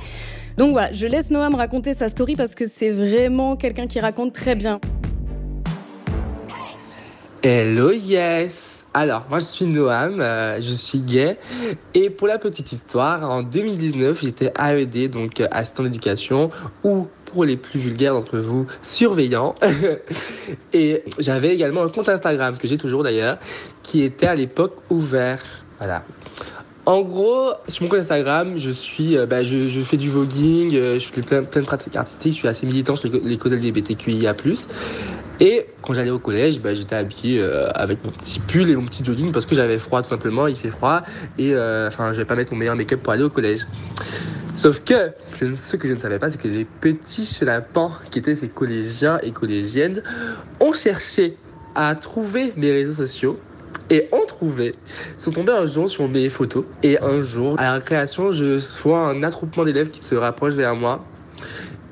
Donc 0.59 0.72
voilà, 0.72 0.92
je 0.92 1.06
laisse 1.06 1.30
Noam 1.30 1.54
raconter 1.54 1.94
sa 1.94 2.09
story 2.09 2.37
parce 2.37 2.54
que 2.54 2.66
c'est 2.66 2.90
vraiment 2.90 3.56
quelqu'un 3.56 3.87
qui 3.87 4.00
raconte 4.00 4.35
très 4.35 4.54
bien. 4.54 4.78
Hello 7.42 7.90
yes 7.92 8.79
Alors, 8.92 9.24
moi 9.31 9.38
je 9.38 9.44
suis 9.44 9.66
Noam, 9.66 10.20
euh, 10.20 10.61
je 10.61 10.72
suis 10.72 11.00
gay. 11.00 11.38
Et 11.94 12.11
pour 12.11 12.26
la 12.26 12.38
petite 12.38 12.72
histoire, 12.72 13.29
en 13.31 13.44
2019, 13.44 14.20
j'étais 14.20 14.53
AED, 14.59 15.11
donc 15.11 15.40
euh, 15.40 15.46
assistant 15.53 15.85
d'éducation, 15.85 16.50
ou 16.83 17.07
pour 17.26 17.44
les 17.44 17.57
plus 17.57 17.79
vulgaires 17.79 18.14
d'entre 18.14 18.38
vous, 18.38 18.66
surveillant. 18.83 19.55
et 20.72 21.05
j'avais 21.20 21.55
également 21.55 21.85
un 21.85 21.88
compte 21.88 22.09
Instagram, 22.09 22.57
que 22.59 22.66
j'ai 22.66 22.79
toujours 22.79 23.05
d'ailleurs, 23.05 23.38
qui 23.85 24.03
était 24.03 24.26
à 24.26 24.35
l'époque 24.35 24.79
ouvert. 24.90 25.38
Voilà. 25.79 26.05
En 26.85 27.03
gros, 27.03 27.53
sur 27.68 27.85
mon 27.85 27.90
compte 27.90 28.00
Instagram, 28.00 28.55
je 28.57 28.70
suis, 28.70 29.16
euh, 29.16 29.24
bah, 29.24 29.44
je, 29.44 29.68
fais 29.85 29.98
du 29.98 30.11
voguing, 30.11 30.72
je 30.72 30.98
fais 31.12 31.20
plein, 31.20 31.44
plein 31.44 31.61
de 31.61 31.66
pratiques 31.66 31.94
artistiques, 31.94 32.33
je 32.33 32.38
suis 32.38 32.48
assez 32.48 32.66
militant 32.66 32.96
sur 32.96 33.09
les, 33.09 33.20
les 33.20 33.38
causes 33.38 33.53
LGBTQIA+. 33.53 34.35
Et 35.40 35.66
quand 35.81 35.94
j'allais 35.94 36.11
au 36.11 36.18
collège, 36.18 36.61
bah, 36.61 36.74
j'étais 36.74 36.96
habillé 36.96 37.40
euh, 37.40 37.70
avec 37.74 38.05
mon 38.05 38.11
petit 38.11 38.40
pull 38.40 38.68
et 38.68 38.76
mon 38.76 38.85
petit 38.85 39.03
jogging 39.03 39.33
parce 39.33 39.46
que 39.46 39.55
j'avais 39.55 39.79
froid 39.79 40.03
tout 40.03 40.09
simplement, 40.09 40.46
il 40.46 40.57
fait 40.57 40.68
froid. 40.68 41.03
Et 41.38 41.55
euh, 41.55 41.88
enfin 41.88 42.12
je 42.12 42.18
vais 42.18 42.26
pas 42.26 42.37
mettre 42.37 42.53
mon 42.53 42.59
meilleur 42.59 42.76
make-up 42.76 43.00
pour 43.03 43.14
aller 43.14 43.24
au 43.24 43.31
collège. 43.31 43.66
Sauf 44.55 44.81
que 44.81 45.12
ce 45.55 45.76
que 45.76 45.88
je 45.88 45.94
ne 45.94 45.98
savais 45.98 46.18
pas, 46.18 46.31
c'est 46.31 46.40
que 46.40 46.48
les 46.48 46.66
petits 46.66 47.24
chenapans 47.24 47.92
qui 48.11 48.18
étaient 48.18 48.35
ces 48.35 48.48
collégiens 48.48 49.18
et 49.22 49.31
collégiennes 49.31 50.03
ont 50.61 50.74
cherché 50.74 51.37
à 51.74 51.94
trouver 51.94 52.53
mes 52.57 52.70
réseaux 52.70 52.92
sociaux 52.92 53.38
et 53.88 54.09
ont 54.12 54.26
trouvé, 54.26 54.74
sont 55.16 55.31
tombés 55.31 55.53
un 55.53 55.66
jour 55.66 55.88
sur 55.88 56.09
mes 56.09 56.29
photos. 56.29 56.64
Et 56.83 57.00
un 57.00 57.20
jour 57.20 57.59
à 57.59 57.62
la 57.62 57.72
récréation, 57.74 58.33
je 58.33 58.61
vois 58.83 59.09
un 59.09 59.22
attroupement 59.22 59.64
d'élèves 59.64 59.88
qui 59.88 60.00
se 60.00 60.14
rapproche 60.14 60.55
vers 60.55 60.74
moi 60.74 61.05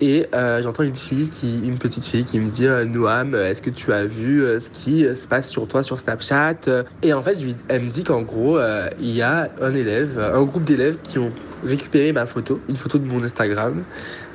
et 0.01 0.27
euh, 0.35 0.63
j'entends 0.63 0.85
une 0.85 0.95
fille, 0.95 1.29
qui, 1.29 1.61
une 1.65 1.79
petite 1.79 2.05
fille 2.05 2.25
qui 2.25 2.39
me 2.39 2.49
dit 2.49 2.67
euh, 2.67 2.85
Noam, 2.85 3.35
euh, 3.35 3.51
est-ce 3.51 3.63
que 3.63 3.71
tu 3.71 3.93
as 3.93 4.05
vu 4.05 4.43
euh, 4.43 4.61
ce 4.61 4.71
qui 4.71 5.05
euh, 5.05 5.15
se 5.15 5.27
passe 5.27 5.49
sur 5.49 5.67
toi 5.67 5.83
sur 5.83 5.99
Snapchat 5.99 6.55
Euh, 6.69 6.85
Et 7.03 7.13
en 7.13 7.21
fait, 7.23 7.37
elle 7.69 7.83
me 7.83 7.89
dit 7.89 8.05
qu'en 8.05 8.23
gros, 8.23 8.59
il 9.01 9.11
y 9.11 9.23
a 9.23 9.51
un 9.61 9.75
élève, 9.75 10.19
un 10.19 10.45
groupe 10.45 10.65
d'élèves 10.65 10.99
qui 11.03 11.19
ont 11.19 11.31
récupéré 11.65 12.13
ma 12.13 12.27
photo, 12.27 12.61
une 12.69 12.77
photo 12.77 12.99
de 12.99 13.07
mon 13.07 13.23
Instagram, 13.23 13.83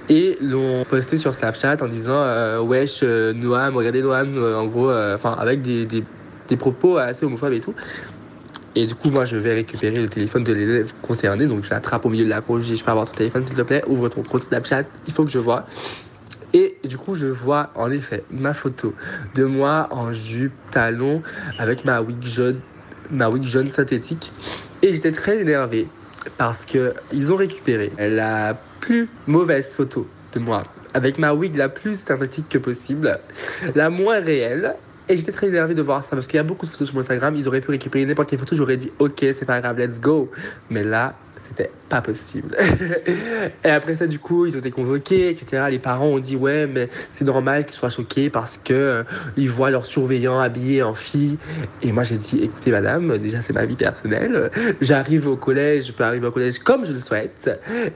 et 0.10 0.38
l'ont 0.42 0.84
posté 0.84 1.18
sur 1.18 1.34
Snapchat 1.34 1.78
en 1.82 1.88
disant 1.88 2.62
Wesh, 2.66 3.04
Noam, 3.04 3.76
regardez 3.78 4.02
Noam, 4.02 4.38
en 4.56 4.66
gros, 4.68 4.92
enfin, 4.92 5.32
avec 5.34 5.62
des, 5.62 5.86
des, 5.86 6.04
des 6.48 6.58
propos 6.58 6.98
assez 6.98 7.26
homophobes 7.26 7.54
et 7.54 7.62
tout. 7.62 7.74
Et 8.76 8.88
du 8.88 8.96
coup, 8.96 9.10
moi, 9.10 9.26
je 9.26 9.38
vais 9.38 9.54
récupérer 9.54 10.02
le 10.02 10.10
téléphone 10.10 10.44
de 10.44 10.54
l'élève 10.54 10.94
concerné. 11.02 11.46
Donc, 11.46 11.64
je 11.64 11.70
l'attrape 11.70 12.06
au 12.06 12.10
milieu 12.10 12.26
de 12.26 12.30
la 12.30 12.42
cour. 12.42 12.60
Je 12.60 12.66
dis, 12.66 12.76
je 12.76 12.84
peux 12.84 12.92
avoir 12.92 13.06
ton 13.06 13.14
téléphone, 13.14 13.46
s'il 13.46 13.56
te 13.56 13.62
plaît? 13.62 13.84
Ouvre 13.88 14.10
ton 14.10 14.24
compte 14.24 14.44
Snapchat. 14.44 14.84
Il 15.08 15.14
faut 15.14 15.26
que 15.26 15.32
je 15.32 15.38
vois. 15.38 15.66
Et 16.54 16.78
du 16.84 16.98
coup, 16.98 17.16
je 17.16 17.26
vois 17.26 17.72
en 17.76 17.92
effet 17.92 18.24
ma 18.30 18.54
photo 18.54 18.94
de 19.34 19.44
moi 19.44 19.88
en 19.92 20.12
jupe, 20.12 20.54
talon, 20.70 21.24
avec 21.58 21.84
ma 21.84 22.02
wig 22.02 22.24
jaune, 22.24 22.60
ma 23.10 23.30
wig 23.30 23.44
jaune 23.44 23.70
synthétique. 23.70 24.32
Et 24.84 24.94
j'étais 24.94 25.12
très 25.12 25.40
énervé 25.40 25.88
parce 26.38 26.66
que 26.66 26.94
ils 27.12 27.32
ont 27.32 27.38
récupéré 27.38 27.92
la 27.98 28.56
plus 28.80 29.10
mauvaise 29.26 29.74
photo 29.74 30.08
de 30.34 30.40
moi 30.40 30.64
avec 30.94 31.18
ma 31.18 31.34
wig 31.34 31.56
la 31.58 31.70
plus 31.70 32.00
synthétique 32.00 32.50
que 32.50 32.60
possible, 32.60 33.20
la 33.74 33.90
moins 33.90 34.20
réelle. 34.20 34.76
Et 35.10 35.18
j'étais 35.18 35.32
très 35.32 35.48
énervé 35.48 35.74
de 35.74 35.82
voir 35.82 36.04
ça 36.04 36.12
parce 36.12 36.28
qu'il 36.28 36.38
y 36.38 36.40
a 36.40 36.44
beaucoup 36.44 36.66
de 36.66 36.72
photos 36.72 36.88
sur 36.88 36.96
mon 36.96 37.02
Instagram. 37.02 37.36
Ils 37.36 37.48
auraient 37.48 37.62
pu 37.62 37.72
récupérer 37.72 38.06
n'importe 38.06 38.30
quelle 38.30 38.40
photo. 38.40 38.56
J'aurais 38.56 38.78
dit 38.78 38.92
ok, 39.00 39.20
c'est 39.20 39.46
pas 39.46 39.60
grave, 39.60 39.78
let's 39.78 40.00
go. 40.00 40.32
Mais 40.70 40.84
là, 40.84 41.16
c'était 41.46 41.72
pas 41.90 42.02
possible. 42.02 42.56
et 43.64 43.70
après 43.70 43.96
ça, 43.96 44.08
du 44.08 44.20
coup, 44.20 44.46
ils 44.46 44.56
ont 44.56 44.60
été 44.60 44.72
convoqués, 44.72 45.30
etc. 45.30 45.64
Les 45.70 45.80
parents 45.80 46.08
ont 46.08 46.20
dit 46.20 46.36
ouais, 46.36 46.68
mais 46.68 46.90
c'est 47.10 47.26
normal 47.26 47.66
qu'ils 47.66 47.76
soient 47.76 47.90
choqués 47.90 48.30
parce 48.30 48.60
que 48.64 48.74
euh, 48.74 49.04
ils 49.38 49.50
voient 49.50 49.70
leur 49.70 49.86
surveillant 49.86 50.40
habillé 50.40 50.84
en 50.84 50.94
fille. 50.94 51.38
Et 51.82 51.92
moi, 51.92 52.04
j'ai 52.04 52.18
dit 52.18 52.40
écoutez, 52.44 52.72
madame, 52.72 53.18
déjà 53.18 53.42
c'est 53.42 53.54
ma 53.54 53.66
vie 53.66 53.76
personnelle. 53.76 54.50
J'arrive 54.82 55.28
au 55.28 55.36
collège, 55.36 55.88
je 55.88 55.92
peux 55.92 56.04
arriver 56.04 56.28
au 56.28 56.32
collège 56.32 56.60
comme 56.60 56.86
je 56.86 56.94
le 56.94 57.00
souhaite. 57.00 57.50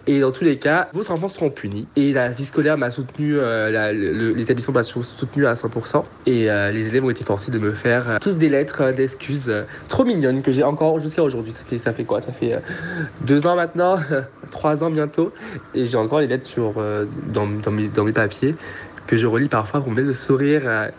Et 0.05 0.19
dans 0.19 0.31
tous 0.31 0.43
les 0.43 0.57
cas, 0.57 0.89
vos 0.93 1.09
enfants 1.11 1.27
seront 1.27 1.49
punis. 1.49 1.87
Et 1.95 2.13
la 2.13 2.29
vie 2.29 2.45
scolaire 2.45 2.77
m'a 2.77 2.91
soutenu, 2.91 3.35
euh, 3.37 3.91
les 4.35 4.45
m'ont 4.95 5.03
soutenu 5.03 5.45
à 5.45 5.53
100%. 5.53 6.03
Et 6.25 6.49
euh, 6.49 6.71
les 6.71 6.87
élèves 6.87 7.05
ont 7.05 7.09
été 7.09 7.23
forcés 7.23 7.51
de 7.51 7.59
me 7.59 7.71
faire 7.71 8.09
euh, 8.09 8.17
tous 8.19 8.37
des 8.37 8.49
lettres 8.49 8.91
d'excuses 8.91 9.53
trop 9.89 10.05
mignonnes 10.05 10.41
que 10.41 10.51
j'ai 10.51 10.63
encore 10.63 10.99
jusqu'à 10.99 11.23
aujourd'hui. 11.23 11.51
Ça 11.51 11.61
fait, 11.65 11.77
ça 11.77 11.93
fait 11.93 12.03
quoi? 12.03 12.21
Ça 12.21 12.31
fait 12.31 12.53
euh, 12.53 12.59
deux 13.37 13.45
ans 13.45 13.55
maintenant, 13.55 13.99
trois 14.51 14.83
ans 14.83 14.89
bientôt. 14.89 15.31
Et 15.75 15.85
j'ai 15.85 15.97
encore 15.97 16.21
les 16.21 16.27
lettres 16.27 16.49
euh, 16.57 17.05
dans, 17.31 17.45
mes, 17.45 18.11
papiers 18.11 18.55
que 19.05 19.15
je 19.15 19.27
relis 19.27 19.47
parfois 19.47 19.79
pour 19.81 19.91
me 19.91 19.95
mettre 19.95 20.07
le 20.07 20.13
sourire. 20.13 20.61
euh, 20.65 20.89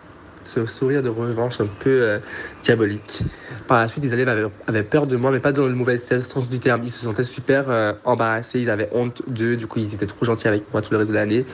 ce 0.45 0.65
sourire 0.65 1.03
de 1.03 1.11
revanche 1.11 1.61
un 1.61 1.67
peu 1.67 1.91
euh, 1.91 2.19
diabolique. 2.63 3.23
Par 3.67 3.81
la 3.81 3.89
suite, 3.89 4.05
les 4.05 4.15
élèves 4.15 4.51
avaient, 4.67 4.83
peur 4.83 5.07
de 5.07 5.17
moi, 5.17 5.31
mais 5.31 5.41
pas 5.41 5.53
dans 5.53 5.67
le 5.67 5.75
mauvais 5.75 5.99
sens 5.99 6.49
du 6.49 6.59
terme. 6.59 6.81
Ils 6.85 6.91
se 6.91 7.05
sentaient 7.05 7.25
super 7.25 7.97
embarrassés, 8.05 8.61
ils 8.61 8.71
avaient 8.71 8.89
honte 8.93 9.21
d'eux, 9.27 9.57
du 9.57 9.67
coup 9.67 9.79
ils 9.79 9.93
étaient 9.93 10.07
trop 10.07 10.25
gentils 10.25 10.49
avec 10.49 10.73
moi 10.73 10.81
tout 10.81 10.93
le 10.93 10.99
reste 10.99 11.11
de 11.11 11.17
l'année. 11.17 11.45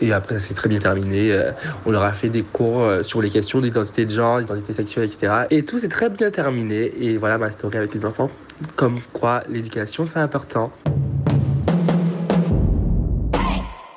Et 0.00 0.12
après, 0.12 0.38
ça 0.38 0.46
s'est 0.46 0.54
très 0.54 0.68
bien 0.68 0.78
terminé. 0.78 1.36
On 1.84 1.90
leur 1.90 2.04
a 2.04 2.12
fait 2.12 2.28
des 2.28 2.42
cours 2.42 2.88
sur 3.02 3.20
les 3.20 3.30
questions 3.30 3.60
d'identité 3.60 4.04
de 4.04 4.12
genre, 4.12 4.38
d'identité 4.38 4.72
sexuelle, 4.72 5.06
etc. 5.06 5.46
Et 5.50 5.64
tout 5.64 5.78
s'est 5.78 5.88
très 5.88 6.08
bien 6.08 6.30
terminé. 6.30 6.92
Et 7.04 7.16
voilà 7.18 7.38
ma 7.38 7.50
story 7.50 7.76
avec 7.76 7.92
les 7.92 8.04
enfants. 8.04 8.30
Comme 8.76 9.00
quoi, 9.12 9.42
l'éducation, 9.48 10.04
c'est 10.04 10.18
important. 10.18 10.72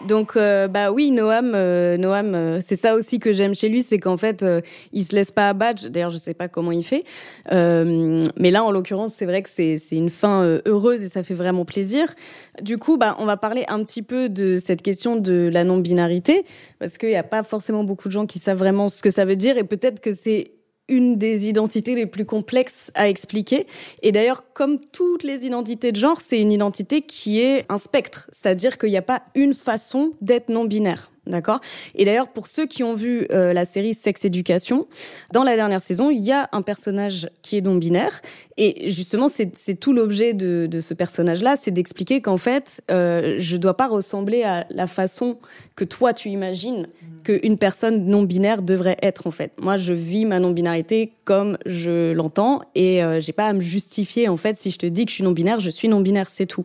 Donc 0.07 0.37
euh, 0.37 0.67
bah 0.67 0.91
oui, 0.91 1.11
Noam, 1.11 1.51
euh, 1.53 1.97
Noam, 1.97 2.33
euh, 2.33 2.59
c'est 2.63 2.77
ça 2.77 2.95
aussi 2.95 3.19
que 3.19 3.33
j'aime 3.33 3.53
chez 3.53 3.69
lui, 3.69 3.83
c'est 3.83 3.99
qu'en 3.99 4.17
fait 4.17 4.45
il 4.93 5.03
se 5.03 5.13
laisse 5.13 5.31
pas 5.31 5.49
abattre. 5.49 5.89
D'ailleurs, 5.89 6.09
je 6.09 6.17
sais 6.17 6.33
pas 6.33 6.47
comment 6.47 6.71
il 6.71 6.83
fait, 6.83 7.03
mais 7.51 8.51
là 8.51 8.63
en 8.63 8.71
l'occurrence, 8.71 9.13
c'est 9.13 9.25
vrai 9.25 9.43
que 9.43 9.49
c'est 9.49 9.77
une 9.91 10.09
fin 10.09 10.59
heureuse 10.65 11.03
et 11.03 11.09
ça 11.09 11.23
fait 11.23 11.33
vraiment 11.33 11.65
plaisir. 11.65 12.15
Du 12.61 12.77
coup, 12.77 12.97
bah 12.97 13.15
on 13.19 13.25
va 13.25 13.37
parler 13.37 13.65
un 13.67 13.83
petit 13.83 14.01
peu 14.01 14.29
de 14.29 14.57
cette 14.57 14.81
question 14.81 15.17
de 15.17 15.49
la 15.51 15.63
non 15.63 15.77
binarité 15.77 16.45
parce 16.79 16.97
qu'il 16.97 17.09
y 17.09 17.15
a 17.15 17.23
pas 17.23 17.43
forcément 17.43 17.83
beaucoup 17.83 18.07
de 18.07 18.13
gens 18.13 18.25
qui 18.25 18.39
savent 18.39 18.57
vraiment 18.57 18.87
ce 18.89 19.01
que 19.01 19.09
ça 19.09 19.25
veut 19.25 19.35
dire 19.35 19.57
et 19.57 19.63
peut-être 19.63 19.99
que 19.99 20.13
c'est 20.13 20.51
une 20.89 21.17
des 21.17 21.47
identités 21.47 21.95
les 21.95 22.05
plus 22.05 22.25
complexes 22.25 22.91
à 22.95 23.09
expliquer. 23.09 23.67
Et 24.01 24.11
d'ailleurs, 24.11 24.53
comme 24.53 24.79
toutes 24.79 25.23
les 25.23 25.45
identités 25.45 25.91
de 25.91 25.97
genre, 25.97 26.21
c'est 26.21 26.41
une 26.41 26.51
identité 26.51 27.01
qui 27.01 27.39
est 27.41 27.65
un 27.69 27.77
spectre, 27.77 28.29
c'est-à-dire 28.31 28.77
qu'il 28.77 28.89
n'y 28.89 28.97
a 28.97 29.01
pas 29.01 29.23
une 29.35 29.53
façon 29.53 30.13
d'être 30.21 30.49
non 30.49 30.65
binaire. 30.65 31.11
D'accord? 31.27 31.59
Et 31.95 32.05
d'ailleurs, 32.05 32.29
pour 32.29 32.47
ceux 32.47 32.65
qui 32.65 32.83
ont 32.83 32.93
vu 32.93 33.27
euh, 33.31 33.53
la 33.53 33.65
série 33.65 33.93
Sex 33.93 34.25
Education, 34.25 34.87
dans 35.33 35.43
la 35.43 35.55
dernière 35.55 35.81
saison, 35.81 36.09
il 36.09 36.23
y 36.23 36.31
a 36.31 36.49
un 36.51 36.61
personnage 36.61 37.29
qui 37.41 37.57
est 37.57 37.61
non-binaire. 37.61 38.21
Et 38.59 38.89
justement, 38.89 39.27
c'est 39.27 39.75
tout 39.79 39.93
l'objet 39.93 40.33
de, 40.33 40.67
de, 40.69 40.79
ce 40.79 40.95
personnage-là, 40.95 41.57
c'est 41.57 41.69
d'expliquer 41.69 42.21
qu'en 42.21 42.37
fait, 42.37 42.81
euh, 42.89 43.35
je 43.37 43.55
ne 43.55 43.61
dois 43.61 43.77
pas 43.77 43.87
ressembler 43.87 44.41
à 44.43 44.65
la 44.71 44.87
façon 44.87 45.37
que 45.75 45.83
toi, 45.83 46.11
tu 46.11 46.29
imagines 46.29 46.87
qu'une 47.23 47.59
personne 47.59 48.05
non-binaire 48.05 48.63
devrait 48.63 48.97
être, 49.03 49.27
en 49.27 49.31
fait. 49.31 49.51
Moi, 49.61 49.77
je 49.77 49.93
vis 49.93 50.25
ma 50.25 50.39
non-binarité 50.39 51.13
comme 51.23 51.57
je 51.67 52.13
l'entends 52.13 52.61
et 52.73 53.03
euh, 53.03 53.19
j'ai 53.19 53.33
pas 53.33 53.47
à 53.47 53.53
me 53.53 53.59
justifier, 53.59 54.27
en 54.27 54.37
fait, 54.37 54.57
si 54.57 54.71
je 54.71 54.79
te 54.79 54.87
dis 54.87 55.05
que 55.05 55.11
je 55.11 55.15
suis 55.15 55.23
non-binaire, 55.23 55.59
je 55.59 55.69
suis 55.69 55.87
non-binaire, 55.87 56.29
c'est 56.29 56.47
tout. 56.47 56.63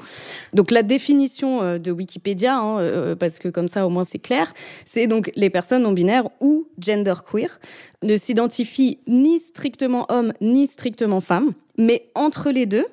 Donc, 0.55 0.71
la 0.71 0.83
définition 0.83 1.63
euh, 1.63 1.79
de 1.79 1.91
Wikipédia, 1.91 2.57
hein, 2.57 3.17
parce 3.17 3.39
que 3.39 3.49
comme 3.49 3.69
ça, 3.69 3.87
au 3.87 3.91
moins, 3.91 4.05
c'est 4.05 4.19
clair, 4.19 4.52
c'est 4.85 5.07
donc 5.07 5.31
les 5.35 5.51
personnes 5.51 5.83
non 5.83 5.93
binaires 5.93 6.29
ou 6.41 6.69
genderqueer 6.79 7.61
ne 8.03 8.17
s'identifient 8.17 8.99
ni 9.07 9.39
strictement 9.39 10.07
homme 10.09 10.33
ni 10.41 10.67
strictement 10.67 11.21
femme, 11.21 11.53
mais 11.79 12.11
entre 12.15 12.51
les 12.51 12.67
deux 12.67 12.87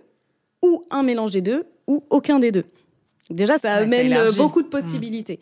ou 0.62 0.86
un 0.92 1.04
mélange 1.04 1.32
des 1.32 1.42
deux 1.42 1.66
ou 1.88 2.04
aucun 2.10 2.40
des 2.40 2.52
deux. 2.52 2.66
Déjà, 3.30 3.58
ça 3.58 3.76
amène 3.76 4.16
beaucoup 4.36 4.62
de 4.62 4.68
possibilités. 4.68 5.40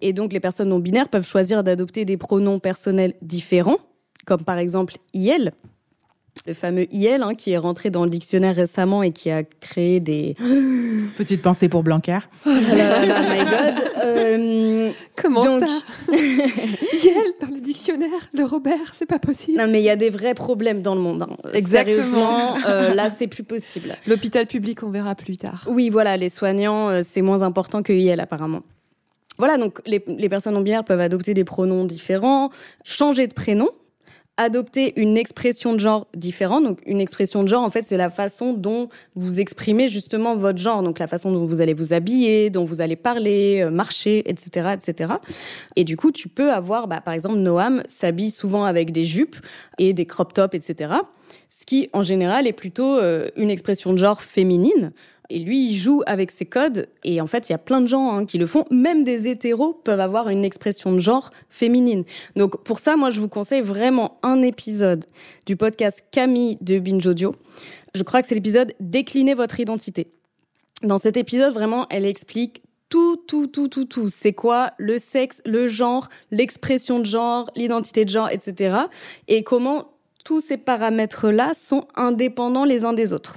Et 0.00 0.12
donc, 0.12 0.32
les 0.32 0.40
personnes 0.40 0.68
non 0.68 0.78
binaires 0.78 1.08
peuvent 1.08 1.26
choisir 1.26 1.62
d'adopter 1.62 2.04
des 2.04 2.16
pronoms 2.16 2.58
personnels 2.58 3.14
différents, 3.22 3.78
comme 4.26 4.42
par 4.44 4.58
exemple 4.58 4.96
IL, 5.14 5.52
le 6.48 6.54
fameux 6.54 6.86
IL 6.92 7.22
hein, 7.22 7.34
qui 7.34 7.52
est 7.52 7.58
rentré 7.58 7.90
dans 7.90 8.04
le 8.04 8.10
dictionnaire 8.10 8.56
récemment 8.56 9.02
et 9.02 9.12
qui 9.12 9.30
a 9.30 9.42
créé 9.42 10.00
des 10.00 10.34
petites 11.16 11.42
pensées 11.42 11.68
pour 11.68 11.82
Blanquer. 11.82 12.20
Oh 12.46 12.48
là 12.50 13.04
là, 13.04 13.20
my 13.20 13.44
god. 13.44 13.84
Euh, 14.02 14.90
Comment 15.22 15.42
ça 15.42 15.66
IL 16.12 17.32
dans 17.42 17.48
le 17.48 17.60
dictionnaire, 17.60 18.08
le 18.32 18.44
Robert, 18.44 18.94
c'est 18.94 19.06
pas 19.06 19.18
possible. 19.18 19.58
Non 19.58 19.66
mais 19.68 19.80
il 19.80 19.84
y 19.84 19.90
a 19.90 19.96
des 19.96 20.08
vrais 20.08 20.32
problèmes 20.32 20.80
dans 20.80 20.94
le 20.94 21.02
monde. 21.02 21.22
Hein. 21.22 21.36
Exactement. 21.52 22.56
Euh, 22.66 22.94
là, 22.94 23.10
c'est 23.10 23.26
plus 23.26 23.44
possible. 23.44 23.94
L'hôpital 24.06 24.46
public, 24.46 24.82
on 24.82 24.90
verra 24.90 25.14
plus 25.14 25.36
tard. 25.36 25.64
Oui, 25.68 25.90
voilà, 25.90 26.16
les 26.16 26.30
soignants, 26.30 26.88
euh, 26.88 27.02
c'est 27.04 27.22
moins 27.22 27.42
important 27.42 27.82
que 27.82 27.92
IL 27.92 28.18
apparemment. 28.20 28.62
Voilà, 29.36 29.58
donc 29.58 29.80
les, 29.86 30.02
les 30.06 30.28
personnes 30.30 30.54
non 30.54 30.62
binaires 30.62 30.84
peuvent 30.84 30.98
adopter 30.98 31.34
des 31.34 31.44
pronoms 31.44 31.84
différents, 31.84 32.50
changer 32.82 33.26
de 33.26 33.34
prénom 33.34 33.68
adopter 34.38 34.98
une 34.98 35.18
expression 35.18 35.74
de 35.74 35.78
genre 35.78 36.06
différente. 36.16 36.64
Donc, 36.64 36.78
une 36.86 37.00
expression 37.00 37.42
de 37.42 37.48
genre, 37.48 37.62
en 37.62 37.70
fait, 37.70 37.82
c'est 37.82 37.96
la 37.96 38.08
façon 38.08 38.54
dont 38.54 38.88
vous 39.16 39.40
exprimez 39.40 39.88
justement 39.88 40.36
votre 40.36 40.58
genre. 40.58 40.82
Donc, 40.82 41.00
la 41.00 41.08
façon 41.08 41.32
dont 41.32 41.44
vous 41.44 41.60
allez 41.60 41.74
vous 41.74 41.92
habiller, 41.92 42.48
dont 42.48 42.64
vous 42.64 42.80
allez 42.80 42.96
parler, 42.96 43.60
euh, 43.62 43.70
marcher, 43.70 44.22
etc., 44.30 44.70
etc. 44.74 45.14
Et 45.76 45.84
du 45.84 45.96
coup, 45.96 46.12
tu 46.12 46.28
peux 46.28 46.52
avoir, 46.52 46.86
bah, 46.86 47.00
par 47.00 47.12
exemple, 47.12 47.36
Noam 47.36 47.82
s'habille 47.86 48.30
souvent 48.30 48.64
avec 48.64 48.92
des 48.92 49.04
jupes 49.04 49.36
et 49.78 49.92
des 49.92 50.06
crop 50.06 50.32
tops, 50.32 50.54
etc. 50.54 50.94
Ce 51.48 51.66
qui, 51.66 51.90
en 51.92 52.04
général, 52.04 52.46
est 52.46 52.52
plutôt 52.52 52.96
euh, 52.96 53.28
une 53.36 53.50
expression 53.50 53.92
de 53.92 53.98
genre 53.98 54.22
féminine. 54.22 54.92
Et 55.30 55.38
lui, 55.40 55.70
il 55.70 55.76
joue 55.76 56.02
avec 56.06 56.30
ses 56.30 56.46
codes. 56.46 56.88
Et 57.04 57.20
en 57.20 57.26
fait, 57.26 57.48
il 57.48 57.52
y 57.52 57.54
a 57.54 57.58
plein 57.58 57.80
de 57.80 57.86
gens 57.86 58.10
hein, 58.10 58.24
qui 58.24 58.38
le 58.38 58.46
font. 58.46 58.64
Même 58.70 59.04
des 59.04 59.28
hétéros 59.28 59.74
peuvent 59.74 60.00
avoir 60.00 60.30
une 60.30 60.44
expression 60.44 60.92
de 60.92 61.00
genre 61.00 61.30
féminine. 61.50 62.04
Donc 62.34 62.62
pour 62.64 62.78
ça, 62.78 62.96
moi, 62.96 63.10
je 63.10 63.20
vous 63.20 63.28
conseille 63.28 63.60
vraiment 63.60 64.18
un 64.22 64.40
épisode 64.42 65.04
du 65.44 65.56
podcast 65.56 66.02
Camille 66.10 66.56
de 66.62 66.78
Binge 66.78 67.06
Audio. 67.06 67.34
Je 67.94 68.02
crois 68.02 68.22
que 68.22 68.28
c'est 68.28 68.34
l'épisode 68.34 68.72
Décliner 68.80 69.34
votre 69.34 69.60
identité. 69.60 70.08
Dans 70.82 70.98
cet 70.98 71.16
épisode, 71.16 71.52
vraiment, 71.52 71.86
elle 71.90 72.06
explique 72.06 72.62
tout, 72.88 73.16
tout, 73.26 73.48
tout, 73.48 73.68
tout, 73.68 73.84
tout. 73.84 74.08
C'est 74.08 74.32
quoi 74.32 74.72
le 74.78 74.96
sexe, 74.98 75.42
le 75.44 75.68
genre, 75.68 76.08
l'expression 76.30 77.00
de 77.00 77.06
genre, 77.06 77.50
l'identité 77.54 78.04
de 78.04 78.10
genre, 78.10 78.30
etc. 78.30 78.76
Et 79.26 79.42
comment 79.42 79.92
tous 80.24 80.40
ces 80.40 80.56
paramètres-là 80.56 81.52
sont 81.54 81.86
indépendants 81.94 82.64
les 82.64 82.84
uns 82.84 82.92
des 82.92 83.12
autres. 83.12 83.36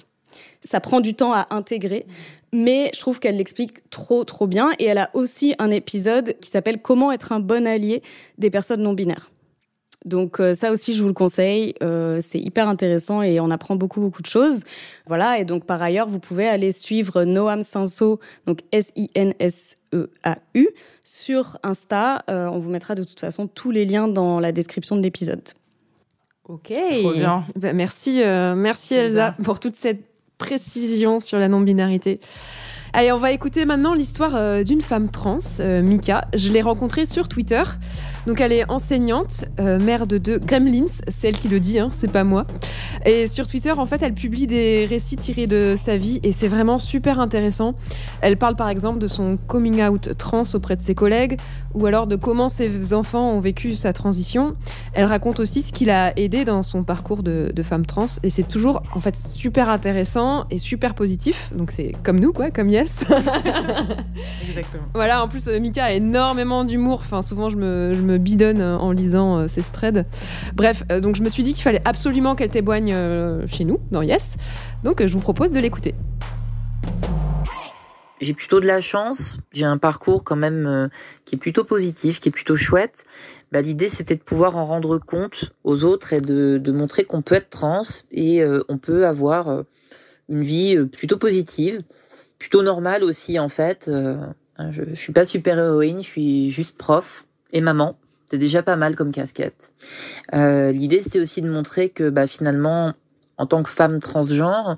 Ça 0.64 0.80
prend 0.80 1.00
du 1.00 1.14
temps 1.16 1.34
à 1.34 1.48
intégrer, 1.50 2.06
mais 2.54 2.92
je 2.94 3.00
trouve 3.00 3.20
qu'elle 3.20 3.38
l'explique 3.38 3.90
trop, 3.90 4.24
trop 4.24 4.48
bien. 4.48 4.72
Et 4.80 4.86
elle 4.86 5.00
a 5.00 5.10
aussi 5.14 5.56
un 5.60 5.72
épisode 5.72 6.36
qui 6.40 6.50
s'appelle 6.50 6.82
Comment 6.82 7.12
être 7.12 7.32
un 7.32 7.40
bon 7.40 7.66
allié 7.66 8.04
des 8.38 8.50
personnes 8.50 8.82
non 8.82 8.94
binaires. 8.94 9.32
Donc 10.06 10.40
euh, 10.40 10.54
ça 10.56 10.72
aussi, 10.72 10.94
je 10.94 11.02
vous 11.02 11.08
le 11.08 11.14
conseille. 11.14 11.76
Euh, 11.84 12.20
c'est 12.22 12.40
hyper 12.40 12.68
intéressant 12.68 13.22
et 13.22 13.40
on 13.40 13.52
apprend 13.52 13.76
beaucoup, 13.76 14.02
beaucoup 14.02 14.24
de 14.24 14.28
choses. 14.28 14.64
Voilà. 15.06 15.38
Et 15.40 15.46
donc 15.46 15.66
par 15.66 15.82
ailleurs, 15.82 16.08
vous 16.08 16.20
pouvez 16.20 16.48
aller 16.48 16.72
suivre 16.72 17.24
Noam 17.24 17.62
Sinso, 17.62 18.20
donc 18.48 18.62
S-I-N-S-E-A-U, 18.72 20.70
sur 21.04 21.60
Insta. 21.64 22.24
Euh, 22.30 22.48
on 22.48 22.60
vous 22.60 22.72
mettra 22.72 22.96
de 22.96 23.04
toute 23.04 23.20
façon 23.20 23.48
tous 23.48 23.72
les 23.72 23.86
liens 23.86 24.08
dans 24.08 24.40
la 24.40 24.52
description 24.52 24.96
de 24.96 25.02
l'épisode. 25.02 25.48
Ok. 26.50 26.74
Trop 27.02 27.14
bien. 27.14 27.46
Bah, 27.56 27.74
merci, 27.74 28.24
merci 28.26 28.96
Elsa 28.96 29.36
pour 29.44 29.60
toute 29.60 29.76
cette 29.76 30.11
précision 30.42 31.20
sur 31.20 31.38
la 31.38 31.48
non-binarité. 31.48 32.20
Allez, 32.94 33.12
on 33.12 33.18
va 33.18 33.32
écouter 33.32 33.64
maintenant 33.66 33.94
l'histoire 33.94 34.32
euh, 34.36 34.64
d'une 34.64 34.82
femme 34.82 35.10
trans, 35.10 35.38
euh, 35.60 35.84
Mika. 35.84 36.26
Je 36.34 36.52
l'ai 36.52 36.62
rencontrée 36.62 37.06
sur 37.06 37.30
Twitter. 37.30 37.62
Donc 38.28 38.42
elle 38.42 38.52
est 38.52 38.70
enseignante, 38.70 39.46
euh, 39.60 39.80
mère 39.80 40.08
de 40.08 40.18
deux 40.18 40.40
gremlins, 40.40 40.86
c'est 41.08 41.30
elle 41.30 41.38
qui 41.38 41.48
le 41.48 41.60
dit, 41.60 41.80
hein, 41.80 41.90
c'est 41.96 42.12
pas 42.12 42.24
moi. 42.24 42.46
Et 43.06 43.28
sur 43.28 43.48
Twitter, 43.48 43.72
en 43.72 43.86
fait, 43.86 44.02
elle 44.02 44.14
publie 44.14 44.46
des 44.46 44.86
récits 44.86 45.16
tirés 45.16 45.48
de 45.48 45.76
sa 45.78 45.96
vie 45.98 46.20
et 46.22 46.32
c'est 46.32 46.48
vraiment 46.48 46.78
super 46.78 47.20
intéressant. 47.20 47.76
Elle 48.22 48.38
parle 48.38 48.56
par 48.56 48.70
exemple 48.70 49.00
de 49.00 49.08
son 49.08 49.38
coming 49.48 49.82
out 49.84 50.10
trans 50.18 50.44
auprès 50.54 50.76
de 50.76 50.82
ses 50.82 50.94
collègues 50.94 51.40
ou 51.74 51.86
alors 51.86 52.08
de 52.08 52.16
comment 52.16 52.50
ses 52.50 52.94
enfants 52.94 53.32
ont 53.32 53.40
vécu 53.40 53.76
sa 53.76 53.94
transition. 53.94 54.56
Elle 54.94 55.06
raconte 55.06 55.40
aussi 55.40 55.62
ce 55.62 55.72
qui 55.72 55.86
l'a 55.86 56.18
aidé 56.18 56.46
dans 56.46 56.64
son 56.64 56.84
parcours 56.84 57.24
de, 57.24 57.52
de 57.54 57.64
femme 57.64 57.86
trans 57.86 58.06
et 58.24 58.30
c'est 58.30 58.48
toujours 58.48 58.84
en 58.94 59.00
fait 59.00 59.16
super 59.16 59.70
intéressant 59.70 60.46
et 60.50 60.58
super 60.58 60.94
positif. 60.94 61.52
Donc 61.56 61.72
c'est 61.72 61.94
comme 62.04 62.20
nous 62.20 62.34
quoi, 62.34 62.52
comme 62.52 62.70
Yes. 62.70 63.06
Exactement. 64.48 64.84
Voilà, 64.94 65.24
en 65.24 65.28
plus 65.28 65.48
Mika 65.48 65.86
a 65.86 65.92
énormément 65.92 66.64
d'humour. 66.64 67.02
Enfin 67.04 67.22
souvent 67.22 67.50
je 67.50 67.58
me, 67.58 67.94
je 67.94 68.02
me 68.02 68.18
bidonne 68.18 68.62
en 68.62 68.92
lisant 68.92 69.48
ses 69.48 69.62
euh, 69.62 69.64
threads. 69.72 70.06
Bref, 70.56 70.84
euh, 70.92 71.00
donc 71.00 71.16
je 71.16 71.24
me 71.24 71.30
suis 71.30 71.44
dit 71.44 71.54
qu'il 71.54 71.64
fallait 71.64 71.82
absolument 71.86 72.36
qu'elle 72.36 72.50
témoigne 72.50 72.92
euh, 72.94 73.46
chez 73.48 73.66
nous, 73.66 73.80
dans 73.92 74.02
Yes. 74.02 74.36
Donc 74.84 75.06
je 75.06 75.14
vous 75.14 75.20
propose 75.20 75.52
de 75.52 75.60
l'écouter. 75.60 75.94
J'ai 78.22 78.34
plutôt 78.34 78.60
de 78.60 78.68
la 78.68 78.80
chance, 78.80 79.38
j'ai 79.52 79.66
un 79.66 79.78
parcours 79.78 80.24
quand 80.24 80.36
même 80.36 80.90
qui 81.26 81.36
est 81.36 81.38
plutôt 81.38 81.64
positif, 81.64 82.20
qui 82.20 82.30
est 82.30 82.32
plutôt 82.32 82.56
chouette. 82.56 83.04
Bah, 83.52 83.62
L'idée 83.62 83.90
c'était 83.90 84.16
de 84.16 84.22
pouvoir 84.22 84.56
en 84.58 84.66
rendre 84.66 85.00
compte 85.00 85.54
aux 85.64 85.84
autres 85.84 86.14
et 86.14 86.22
de, 86.22 86.58
de 86.58 86.72
montrer 86.72 87.04
qu'on 87.04 87.22
peut 87.22 87.36
être 87.36 87.50
trans 87.50 87.82
et 88.12 88.44
on 88.70 88.78
peut 88.78 89.08
avoir 89.08 89.64
une 90.30 90.44
vie 90.44 90.78
plutôt 90.86 91.18
positive, 91.18 91.82
plutôt 92.38 92.62
normale 92.62 93.04
aussi 93.04 93.40
en 93.40 93.50
fait. 93.50 93.90
je, 93.90 94.82
je 94.94 94.96
suis 94.96 95.14
pas 95.14 95.26
super 95.26 95.58
héroïne, 95.58 95.98
je 96.04 96.08
suis 96.08 96.50
juste 96.52 96.78
prof 96.78 97.26
et 97.54 97.62
maman. 97.62 97.98
C'est 98.32 98.38
déjà 98.38 98.64
pas 98.64 98.78
mal 98.78 98.96
comme 98.96 99.12
casquette. 99.12 99.74
Euh, 100.34 100.72
L'idée, 100.72 101.02
c'était 101.02 101.20
aussi 101.20 101.42
de 101.42 101.50
montrer 101.50 101.90
que 101.90 102.10
bah, 102.10 102.28
finalement, 102.28 102.94
en 103.38 103.46
tant 103.46 103.62
que 103.62 103.70
femme 103.70 104.00
transgenre, 104.00 104.78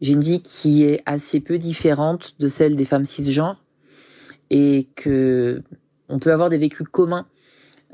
j'ai 0.00 0.12
une 0.12 0.20
vie 0.20 0.42
qui 0.42 0.84
est 0.84 1.02
assez 1.06 1.40
peu 1.40 1.58
différente 1.58 2.34
de 2.38 2.48
celle 2.48 2.76
des 2.76 2.84
femmes 2.84 3.04
cisgenres 3.04 3.62
et 4.50 4.88
que 4.96 5.62
on 6.08 6.18
peut 6.18 6.32
avoir 6.32 6.48
des 6.48 6.58
vécus 6.58 6.86
communs, 6.90 7.26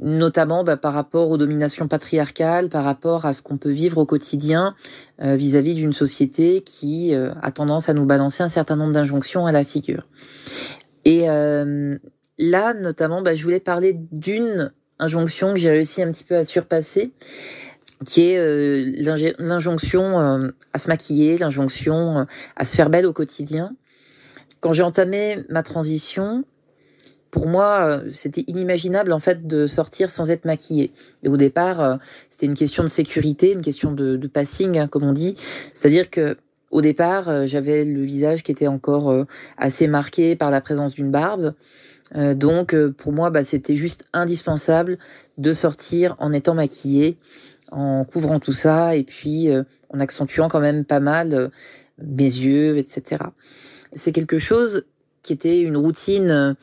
notamment 0.01 0.65
bah, 0.65 0.77
par 0.77 0.93
rapport 0.93 1.31
aux 1.31 1.37
dominations 1.37 1.89
patriarcales, 1.89 2.69
par 2.69 2.85
rapport 2.85 3.27
à 3.27 3.33
ce 3.33 3.43
qu'on 3.43 3.59
peut 3.59 3.71
vivre 3.71 3.99
au 3.99 4.07
quotidien 4.07 4.75
euh, 5.23 5.37
vis-à-vis 5.37 5.75
d'une 5.75 5.93
société 5.93 6.63
qui 6.63 7.15
euh, 7.15 7.33
a 7.43 7.53
tendance 7.53 7.89
à 7.89 7.95
nous 7.95 8.07
balancer 8.07 8.43
un 8.43 8.49
certain 8.49 8.77
nombre 8.77 8.93
d'injonctions 8.93 9.47
à 9.47 9.53
la 9.53 9.65
figure. 9.65 10.07
Et 11.05 11.29
euh, 11.29 11.99
là, 12.39 12.75
notamment, 12.75 13.23
bah, 13.23 13.35
je 13.35 13.43
voulais 13.43 13.61
parler 13.61 13.97
d'une 14.13 14.73
injonction 14.99 15.53
que 15.53 15.59
j'ai 15.59 15.71
réussi 15.71 16.03
un 16.03 16.11
petit 16.11 16.25
peu 16.25 16.37
à 16.37 16.45
surpasser, 16.45 17.13
qui 18.05 18.31
est 18.31 18.39
euh, 18.39 19.33
l'injonction 19.39 20.19
euh, 20.19 20.51
à 20.73 20.79
se 20.79 20.89
maquiller, 20.89 21.39
l'injonction 21.39 22.19
euh, 22.19 22.25
à 22.57 22.65
se 22.65 22.77
faire 22.77 22.91
belle 22.91 23.07
au 23.07 23.13
quotidien. 23.13 23.75
Quand 24.61 24.73
j'ai 24.73 24.83
entamé 24.83 25.45
ma 25.49 25.63
transition, 25.63 26.45
pour 27.31 27.47
moi, 27.47 28.01
c'était 28.11 28.45
inimaginable 28.47 29.13
en 29.13 29.19
fait 29.19 29.47
de 29.47 29.67
sortir 29.67 30.11
sans 30.11 30.31
être 30.31 30.45
maquillée. 30.47 30.93
Et 31.23 31.29
au 31.29 31.37
départ, 31.37 31.99
c'était 32.31 32.47
une 32.47 32.55
question 32.55 32.83
de 32.83 32.89
sécurité, 32.89 33.53
une 33.53 33.61
question 33.61 33.93
de, 33.93 34.27
passing, 34.27 34.79
hein, 34.79 34.87
comme 34.87 35.03
on 35.03 35.13
dit. 35.13 35.35
C'est-à-dire 35.75 36.09
que 36.09 36.39
au 36.71 36.81
départ, 36.81 37.47
j'avais 37.47 37.85
le 37.85 38.01
visage 38.01 38.43
qui 38.43 38.51
était 38.51 38.67
encore 38.67 39.15
assez 39.59 39.87
marqué 39.87 40.35
par 40.37 40.51
la 40.51 40.63
présence 40.63 40.95
d'une 40.95 41.11
barbe. 41.11 41.53
Donc 42.15 42.75
pour 42.93 43.13
moi, 43.13 43.29
bah, 43.29 43.45
c'était 43.45 43.77
juste 43.77 44.07
indispensable 44.15 44.97
de 45.37 45.53
sortir 45.53 46.15
en 46.19 46.33
étant 46.33 46.55
maquillée 46.55 47.19
en 47.73 48.05
couvrant 48.05 48.41
tout 48.41 48.53
ça 48.53 48.95
et 48.95 49.05
puis 49.05 49.49
en 49.91 50.01
accentuant 50.01 50.49
quand 50.49 50.61
même 50.61 50.85
pas 50.85 51.01
mal 51.01 51.51
mes 51.99 52.25
yeux, 52.25 52.79
etc. 52.79 53.23
C'est 53.93 54.13
quelque 54.13 54.39
chose 54.39 54.87
qui 55.23 55.33
était 55.33 55.61
une 55.61 55.77
routine. 55.77 56.57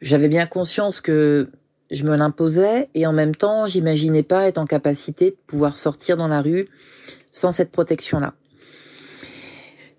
J'avais 0.00 0.28
bien 0.28 0.46
conscience 0.46 1.00
que 1.00 1.48
je 1.90 2.04
me 2.04 2.16
l'imposais 2.16 2.88
et 2.94 3.06
en 3.06 3.12
même 3.12 3.34
temps, 3.34 3.66
j'imaginais 3.66 4.22
pas 4.22 4.46
être 4.46 4.58
en 4.58 4.66
capacité 4.66 5.30
de 5.30 5.36
pouvoir 5.46 5.76
sortir 5.76 6.16
dans 6.16 6.28
la 6.28 6.40
rue 6.40 6.68
sans 7.32 7.50
cette 7.50 7.70
protection-là. 7.70 8.34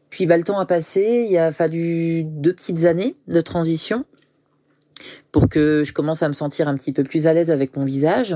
Puis 0.10 0.26
bah, 0.26 0.38
le 0.38 0.44
temps 0.44 0.60
a 0.60 0.66
passé, 0.66 1.28
il 1.30 1.38
a 1.38 1.52
fallu 1.52 2.24
deux 2.24 2.54
petites 2.54 2.86
années 2.86 3.16
de 3.28 3.42
transition 3.42 4.06
pour 5.32 5.50
que 5.50 5.84
je 5.86 5.94
commence 5.94 6.22
à 6.22 6.28
me 6.28 6.34
sentir 6.34 6.68
un 6.68 6.76
petit 6.76 6.92
peu 6.92 7.04
plus 7.04 7.28
à 7.28 7.34
l'aise 7.34 7.50
avec 7.50 7.76
mon 7.76 7.86
visage, 7.86 8.36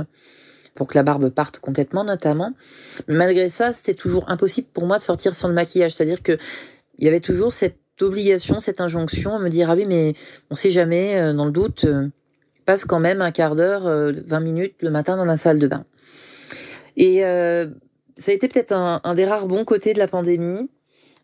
pour 0.76 0.88
que 0.88 0.96
la 0.96 1.04
barbe 1.04 1.30
parte 1.30 1.60
complètement 1.60 2.04
notamment. 2.04 2.54
Mais 3.08 3.16
malgré 3.16 3.50
ça, 3.50 3.74
c'était 3.74 3.96
toujours 3.96 4.30
impossible 4.30 4.68
pour 4.74 4.86
moi 4.86 4.98
de 4.98 5.04
sortir 5.04 5.34
sans 5.34 5.48
le 5.48 5.54
maquillage, 5.54 5.96
c'est-à-dire 5.96 6.22
que 6.22 6.38
il 6.98 7.06
y 7.06 7.08
avait 7.08 7.20
toujours 7.20 7.52
cette 7.52 7.80
obligation, 8.02 8.60
cette 8.60 8.82
injonction 8.82 9.36
à 9.36 9.40
me 9.40 9.50
dire 9.50 9.70
ah 9.70 9.76
oui 9.76 9.86
mais 9.88 10.14
on 10.50 10.56
sait 10.56 10.70
jamais, 10.70 11.18
euh, 11.18 11.34
dans 11.34 11.46
le 11.46 11.52
doute, 11.52 11.86
euh, 11.86 12.10
passe 12.66 12.86
quand 12.86 13.00
même 13.00 13.22
un 13.22 13.32
quart 13.32 13.56
d'heure, 13.56 13.84
20 13.84 13.88
euh, 13.88 14.40
minutes 14.42 14.76
le 14.82 14.92
matin 14.92 15.18
dans 15.18 15.26
la 15.26 15.38
salle 15.38 15.60
de 15.60 15.68
bain. 15.68 15.86
Et 16.98 17.20
ça 18.18 18.32
a 18.32 18.34
été 18.34 18.48
peut-être 18.48 18.72
un, 18.72 19.14
des 19.16 19.26
rares 19.26 19.48
bons 19.48 19.66
côtés 19.66 19.94
de 19.94 20.00
la 20.00 20.08
pandémie. 20.08 20.70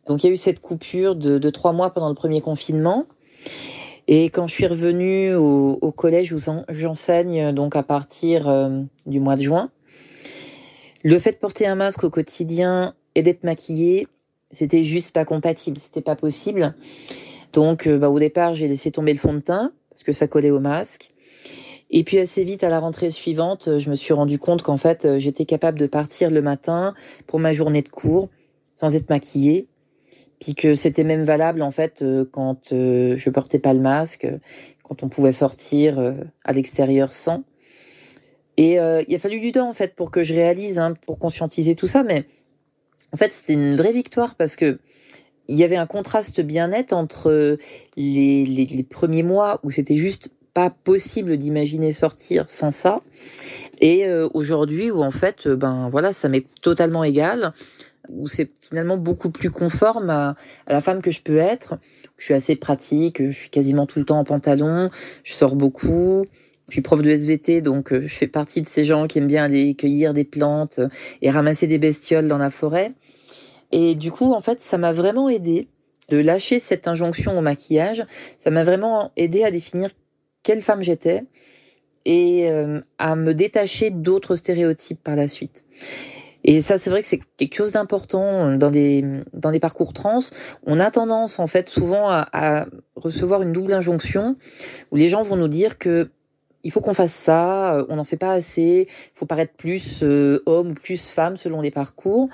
Donc 0.05 0.21
il 0.21 0.27
y 0.27 0.29
a 0.29 0.33
eu 0.33 0.37
cette 0.37 0.59
coupure 0.59 1.15
de, 1.15 1.49
trois 1.49 1.71
mois 1.71 1.91
pendant 1.93 2.09
le 2.09 2.15
premier 2.15 2.41
confinement. 2.41 3.05
Et 4.13 4.25
quand 4.25 4.45
je 4.45 4.53
suis 4.53 4.67
revenue 4.67 5.33
au, 5.33 5.91
collège 5.93 6.33
où 6.33 6.37
j'enseigne, 6.67 7.53
donc 7.53 7.77
à 7.77 7.81
partir 7.81 8.53
du 9.05 9.21
mois 9.21 9.37
de 9.37 9.41
juin, 9.41 9.71
le 11.01 11.17
fait 11.17 11.31
de 11.31 11.37
porter 11.37 11.65
un 11.65 11.75
masque 11.75 12.03
au 12.03 12.09
quotidien 12.09 12.93
et 13.15 13.21
d'être 13.21 13.45
maquillée, 13.45 14.07
c'était 14.51 14.83
juste 14.83 15.13
pas 15.13 15.23
compatible, 15.23 15.77
c'était 15.77 16.01
pas 16.01 16.17
possible. 16.17 16.75
Donc, 17.53 17.87
euh, 17.87 17.97
bah, 17.97 18.09
au 18.09 18.19
départ, 18.19 18.53
j'ai 18.53 18.67
laissé 18.67 18.91
tomber 18.91 19.13
le 19.13 19.19
fond 19.19 19.33
de 19.33 19.39
teint 19.39 19.71
parce 19.89 20.03
que 20.03 20.11
ça 20.11 20.27
collait 20.27 20.51
au 20.51 20.59
masque. 20.59 21.11
Et 21.89 22.03
puis 22.03 22.19
assez 22.19 22.43
vite, 22.43 22.63
à 22.65 22.69
la 22.69 22.79
rentrée 22.79 23.09
suivante, 23.09 23.77
je 23.77 23.89
me 23.89 23.95
suis 23.95 24.13
rendu 24.13 24.39
compte 24.39 24.61
qu'en 24.61 24.77
fait, 24.77 25.05
euh, 25.05 25.19
j'étais 25.19 25.45
capable 25.45 25.79
de 25.79 25.87
partir 25.87 26.31
le 26.31 26.41
matin 26.41 26.93
pour 27.27 27.39
ma 27.39 27.53
journée 27.53 27.81
de 27.81 27.89
cours 27.89 28.29
sans 28.75 28.95
être 28.95 29.09
maquillée. 29.09 29.67
Puis 30.41 30.55
que 30.55 30.73
c'était 30.73 31.05
même 31.05 31.23
valable 31.23 31.61
en 31.61 31.71
fait 31.71 32.01
euh, 32.01 32.25
quand 32.29 32.71
je 32.71 33.29
portais 33.29 33.59
pas 33.59 33.73
le 33.73 33.79
masque, 33.79 34.27
quand 34.83 35.03
on 35.03 35.07
pouvait 35.07 35.31
sortir 35.31 36.13
à 36.43 36.51
l'extérieur 36.51 37.13
sans. 37.13 37.43
Et 38.57 38.73
il 38.73 39.15
a 39.15 39.19
fallu 39.19 39.39
du 39.39 39.53
temps 39.53 39.69
en 39.69 39.73
fait 39.73 39.95
pour 39.95 40.11
que 40.11 40.23
je 40.23 40.33
réalise, 40.33 40.77
hein, 40.77 40.93
pour 41.05 41.17
conscientiser 41.17 41.75
tout 41.75 41.87
ça. 41.87 42.03
Mais 42.03 42.25
en 43.13 43.17
fait, 43.17 43.31
c'était 43.31 43.53
une 43.53 43.77
vraie 43.77 43.93
victoire 43.93 44.35
parce 44.35 44.57
que 44.57 44.79
il 45.51 45.57
y 45.57 45.63
avait 45.63 45.75
un 45.75 45.85
contraste 45.85 46.41
bien 46.41 46.69
net 46.69 46.93
entre 46.93 47.57
les, 47.97 48.85
premiers 48.89 49.23
mois 49.23 49.59
où 49.63 49.69
c'était 49.69 49.95
juste 49.95 50.29
pas 50.53 50.69
possible 50.69 51.37
d'imaginer 51.37 51.91
sortir 51.91 52.49
sans 52.49 52.71
ça 52.71 52.99
et 53.79 54.05
euh, 54.05 54.27
aujourd'hui 54.33 54.91
où 54.91 55.01
en 55.01 55.11
fait 55.11 55.47
euh, 55.47 55.55
ben 55.55 55.87
voilà 55.89 56.11
ça 56.11 56.27
m'est 56.27 56.45
totalement 56.61 57.05
égal 57.05 57.53
où 58.13 58.27
c'est 58.27 58.49
finalement 58.59 58.97
beaucoup 58.97 59.29
plus 59.29 59.49
conforme 59.49 60.09
à, 60.09 60.35
à, 60.67 60.73
la 60.73 60.81
femme 60.81 61.01
que 61.01 61.11
je 61.11 61.21
peux 61.21 61.37
être 61.37 61.77
je 62.17 62.25
suis 62.25 62.33
assez 62.33 62.55
pratique 62.55 63.25
je 63.25 63.37
suis 63.37 63.49
quasiment 63.49 63.85
tout 63.85 63.99
le 63.99 64.05
temps 64.05 64.19
en 64.19 64.23
pantalon 64.23 64.89
je 65.23 65.33
sors 65.33 65.55
beaucoup 65.55 66.25
je 66.71 66.75
suis 66.75 66.81
prof 66.81 67.01
de 67.01 67.09
SVT, 67.09 67.61
donc 67.61 67.91
euh, 67.91 68.07
je 68.07 68.15
fais 68.15 68.27
partie 68.27 68.61
de 68.61 68.67
ces 68.69 68.85
gens 68.85 69.05
qui 69.05 69.17
aiment 69.17 69.27
bien 69.27 69.43
aller 69.43 69.73
cueillir 69.73 70.13
des 70.13 70.23
plantes 70.23 70.79
et 71.21 71.29
ramasser 71.29 71.67
des 71.67 71.77
bestioles 71.77 72.29
dans 72.29 72.37
la 72.37 72.49
forêt. 72.49 72.93
Et 73.73 73.93
du 73.93 74.09
coup, 74.09 74.31
en 74.31 74.39
fait, 74.39 74.61
ça 74.61 74.77
m'a 74.77 74.93
vraiment 74.93 75.27
aidé 75.27 75.67
de 76.07 76.17
lâcher 76.17 76.61
cette 76.61 76.87
injonction 76.87 77.37
au 77.37 77.41
maquillage. 77.41 78.05
Ça 78.37 78.51
m'a 78.51 78.63
vraiment 78.63 79.11
aidé 79.17 79.43
à 79.43 79.51
définir 79.51 79.89
quelle 80.43 80.61
femme 80.61 80.81
j'étais 80.81 81.23
et 82.05 82.49
euh, 82.49 82.79
à 82.99 83.17
me 83.17 83.33
détacher 83.33 83.89
d'autres 83.89 84.35
stéréotypes 84.35 85.03
par 85.03 85.17
la 85.17 85.27
suite. 85.27 85.65
Et 86.43 86.61
ça, 86.61 86.77
c'est 86.77 86.89
vrai 86.89 87.01
que 87.01 87.07
c'est 87.07 87.19
quelque 87.37 87.55
chose 87.55 87.71
d'important 87.71 88.55
dans 88.55 88.71
des 88.71 89.03
dans 89.33 89.51
des 89.51 89.59
parcours 89.59 89.93
trans. 89.93 90.19
On 90.65 90.79
a 90.79 90.91
tendance, 90.91 91.39
en 91.39 91.47
fait, 91.47 91.69
souvent 91.69 92.09
à, 92.09 92.27
à 92.33 92.65
recevoir 92.95 93.41
une 93.41 93.53
double 93.53 93.73
injonction 93.73 94.35
où 94.91 94.95
les 94.95 95.07
gens 95.07 95.23
vont 95.23 95.35
nous 95.35 95.47
dire 95.47 95.77
que 95.77 96.09
il 96.63 96.71
faut 96.71 96.81
qu'on 96.81 96.93
fasse 96.93 97.13
ça, 97.13 97.85
on 97.89 97.95
n'en 97.95 98.03
fait 98.03 98.17
pas 98.17 98.33
assez, 98.33 98.87
il 98.87 99.17
faut 99.17 99.25
paraître 99.25 99.53
plus 99.53 100.03
euh, 100.03 100.41
homme 100.45 100.71
ou 100.71 100.73
plus 100.73 101.09
femme 101.09 101.35
selon 101.35 101.61
les 101.61 101.71
parcours. 101.71 102.29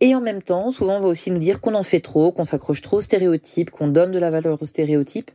Et 0.00 0.14
en 0.14 0.20
même 0.20 0.42
temps, 0.42 0.70
souvent 0.70 0.96
on 0.96 1.00
va 1.00 1.08
aussi 1.08 1.30
nous 1.30 1.38
dire 1.38 1.60
qu'on 1.60 1.74
en 1.74 1.82
fait 1.82 2.00
trop, 2.00 2.32
qu'on 2.32 2.44
s'accroche 2.44 2.82
trop 2.82 2.98
aux 2.98 3.02
stéréotypes, 3.02 3.70
qu'on 3.70 3.88
donne 3.88 4.12
de 4.12 4.18
la 4.18 4.30
valeur 4.30 4.60
aux 4.60 4.64
stéréotypes. 4.64 5.30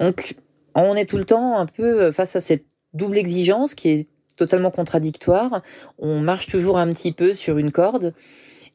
Donc 0.00 0.36
on 0.74 0.94
est 0.94 1.06
tout 1.06 1.18
le 1.18 1.24
temps 1.24 1.58
un 1.58 1.66
peu 1.66 2.02
euh, 2.02 2.12
face 2.12 2.36
à 2.36 2.40
cette 2.40 2.64
double 2.94 3.16
exigence 3.16 3.74
qui 3.74 3.88
est 3.88 4.08
totalement 4.36 4.70
contradictoire. 4.70 5.62
On 5.98 6.20
marche 6.20 6.46
toujours 6.46 6.78
un 6.78 6.92
petit 6.92 7.12
peu 7.12 7.32
sur 7.32 7.58
une 7.58 7.72
corde. 7.72 8.14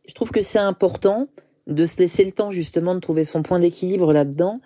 Je 0.07 0.13
trouve 0.13 0.31
que 0.31 0.41
c'est 0.41 0.59
important 0.59 1.27
de 1.67 1.83
se 1.83 1.97
laisser 1.97 2.23
le 2.23 2.31
temps 2.31 2.51
justement 2.51 2.95
de 2.95 2.99
trouver 2.99 3.23
son 3.23 3.43
point 3.43 3.59
d'équilibre 3.59 4.13
là-dedans 4.13 4.61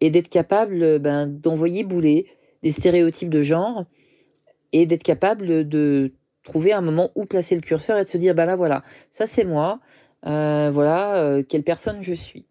et 0.00 0.10
d'être 0.10 0.28
capable 0.28 0.98
ben, 0.98 1.26
d'envoyer 1.26 1.84
bouler, 1.84 2.26
des 2.62 2.72
stéréotypes 2.72 3.30
de 3.30 3.42
genre 3.42 3.84
et 4.72 4.86
d'être 4.86 5.02
capable 5.02 5.68
de 5.68 6.12
trouver 6.42 6.72
un 6.72 6.80
moment 6.80 7.10
où 7.14 7.26
placer 7.26 7.54
le 7.54 7.60
curseur 7.60 7.98
et 7.98 8.04
de 8.04 8.08
se 8.08 8.16
dire, 8.16 8.34
ben 8.34 8.46
là 8.46 8.56
voilà, 8.56 8.82
ça 9.10 9.26
c'est 9.26 9.44
moi, 9.44 9.80
euh, 10.26 10.70
voilà 10.72 11.16
euh, 11.16 11.42
quelle 11.46 11.62
personne 11.62 12.02
je 12.02 12.14
suis. 12.14 12.46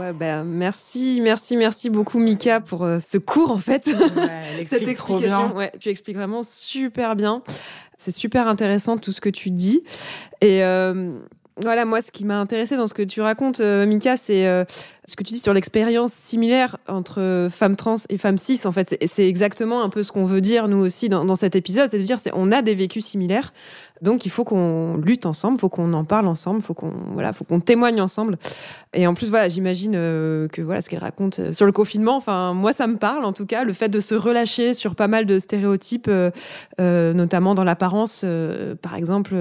Ouais, 0.00 0.14
ben, 0.14 0.44
merci, 0.44 1.20
merci, 1.20 1.58
merci 1.58 1.90
beaucoup 1.90 2.18
Mika 2.18 2.60
pour 2.60 2.84
euh, 2.84 2.98
ce 3.00 3.18
cours 3.18 3.50
en 3.50 3.58
fait. 3.58 3.84
Cette 4.64 4.88
explication. 4.88 5.54
Ouais, 5.54 5.70
tu 5.78 5.90
expliques 5.90 6.16
vraiment 6.16 6.42
super 6.42 7.16
bien. 7.16 7.42
C'est 7.98 8.10
super 8.10 8.48
intéressant 8.48 8.96
tout 8.96 9.12
ce 9.12 9.20
que 9.20 9.28
tu 9.28 9.50
dis. 9.50 9.82
Et 10.40 10.60
voilà, 11.60 11.84
moi, 11.84 12.00
ce 12.00 12.10
qui 12.10 12.24
m'a 12.24 12.40
intéressé 12.40 12.78
dans 12.78 12.86
ce 12.86 12.94
que 12.94 13.02
tu 13.02 13.20
racontes, 13.20 13.60
Mika, 13.60 14.16
c'est 14.16 14.64
ce 15.10 15.16
que 15.16 15.24
tu 15.24 15.34
dis 15.34 15.40
sur 15.40 15.52
l'expérience 15.52 16.12
similaire 16.12 16.76
entre 16.86 17.48
femmes 17.50 17.74
trans 17.74 17.96
et 18.10 18.16
femmes 18.16 18.38
cis, 18.38 18.60
en 18.64 18.70
fait, 18.70 18.96
c'est 19.04 19.26
exactement 19.26 19.82
un 19.82 19.88
peu 19.88 20.04
ce 20.04 20.12
qu'on 20.12 20.24
veut 20.24 20.40
dire 20.40 20.68
nous 20.68 20.76
aussi 20.76 21.08
dans, 21.08 21.34
cet 21.34 21.56
épisode, 21.56 21.90
c'est 21.90 21.98
de 21.98 22.04
dire 22.04 22.18
on 22.32 22.52
a 22.52 22.62
des 22.62 22.76
vécus 22.76 23.04
similaires, 23.04 23.50
donc 24.02 24.24
il 24.24 24.30
faut 24.30 24.44
qu'on 24.44 24.96
lutte 24.96 25.26
ensemble, 25.26 25.58
faut 25.58 25.68
qu'on 25.68 25.92
en 25.94 26.04
parle 26.04 26.26
ensemble, 26.26 26.62
faut 26.62 26.74
qu'on 26.74 26.92
voilà, 27.12 27.32
faut 27.32 27.44
qu'on 27.44 27.60
témoigne 27.60 28.00
ensemble. 28.00 28.38
Et 28.94 29.06
en 29.06 29.14
plus 29.14 29.28
voilà, 29.30 29.48
j'imagine 29.48 29.92
euh, 29.94 30.48
que 30.48 30.62
voilà 30.62 30.80
ce 30.80 30.88
qu'elle 30.88 31.00
raconte 31.00 31.38
euh, 31.38 31.52
sur 31.52 31.66
le 31.66 31.72
confinement, 31.72 32.16
enfin 32.16 32.54
moi 32.54 32.72
ça 32.72 32.86
me 32.86 32.96
parle 32.96 33.24
en 33.24 33.32
tout 33.32 33.46
cas, 33.46 33.64
le 33.64 33.72
fait 33.72 33.88
de 33.88 34.00
se 34.00 34.14
relâcher 34.14 34.74
sur 34.74 34.94
pas 34.94 35.08
mal 35.08 35.26
de 35.26 35.38
stéréotypes, 35.38 36.08
euh, 36.08 37.12
notamment 37.12 37.54
dans 37.54 37.64
l'apparence, 37.64 38.24
par 38.80 38.94
exemple, 38.94 39.34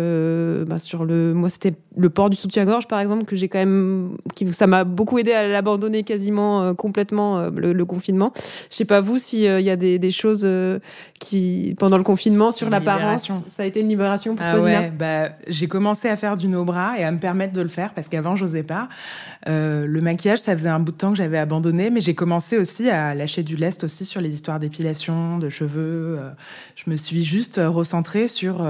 bah, 0.67 0.79
sur 0.79 1.05
le 1.05 1.33
moi 1.33 1.49
c'était 1.49 1.73
le 1.95 2.09
port 2.09 2.29
du 2.29 2.37
soutien-gorge 2.37 2.87
par 2.87 2.99
exemple 2.99 3.25
que 3.25 3.35
j'ai 3.35 3.49
quand 3.49 3.59
même, 3.59 4.17
qui 4.35 4.51
ça 4.51 4.67
m'a 4.67 4.83
beaucoup 4.83 5.19
aidé 5.19 5.33
à 5.33 5.58
abandonné 5.59 6.03
quasiment 6.03 6.63
euh, 6.63 6.73
complètement 6.73 7.37
euh, 7.37 7.49
le, 7.51 7.85
confinement. 7.85 8.33
Je 8.69 8.75
sais 8.75 8.85
pas 8.85 9.01
vous 9.01 9.19
s'il 9.19 9.45
euh, 9.45 9.61
y 9.61 9.69
a 9.69 9.75
des, 9.75 9.99
des 9.99 10.11
choses 10.11 10.47
qui 11.19 11.75
pendant 11.77 11.97
le 11.97 12.03
confinement 12.03 12.51
sur 12.51 12.69
l'apparence, 12.69 13.31
ça 13.49 13.63
a 13.63 13.65
été 13.65 13.81
une 13.81 13.89
libération 13.89 14.35
pour 14.35 14.45
ah 14.45 14.55
toi, 14.55 14.63
ouais, 14.63 14.91
bah, 14.91 15.29
j'ai 15.47 15.67
commencé 15.67 16.09
à 16.09 16.15
faire 16.15 16.37
du 16.37 16.47
no 16.47 16.65
bras 16.65 16.97
et 16.97 17.03
à 17.03 17.11
me 17.11 17.19
permettre 17.19 17.53
de 17.53 17.61
le 17.61 17.67
faire 17.67 17.93
parce 17.93 18.07
qu'avant 18.07 18.35
j'osais 18.35 18.63
pas. 18.63 18.89
le 19.45 19.99
maquillage, 19.99 20.39
ça 20.39 20.57
faisait 20.57 20.69
un 20.69 20.79
bout 20.79 20.91
de 20.91 20.97
temps 20.97 21.11
que 21.11 21.17
j'avais 21.17 21.37
abandonné, 21.37 21.89
mais 21.89 22.01
j'ai 22.01 22.15
commencé 22.15 22.57
aussi 22.57 22.89
à 22.89 23.13
lâcher 23.13 23.43
du 23.43 23.55
lest 23.55 23.83
aussi 23.83 24.05
sur 24.05 24.21
les 24.21 24.33
histoires 24.33 24.59
d'épilation, 24.59 25.37
de 25.37 25.49
cheveux. 25.49 26.19
je 26.75 26.89
me 26.89 26.95
suis 26.95 27.23
juste 27.23 27.61
recentrée 27.63 28.27
sur 28.27 28.65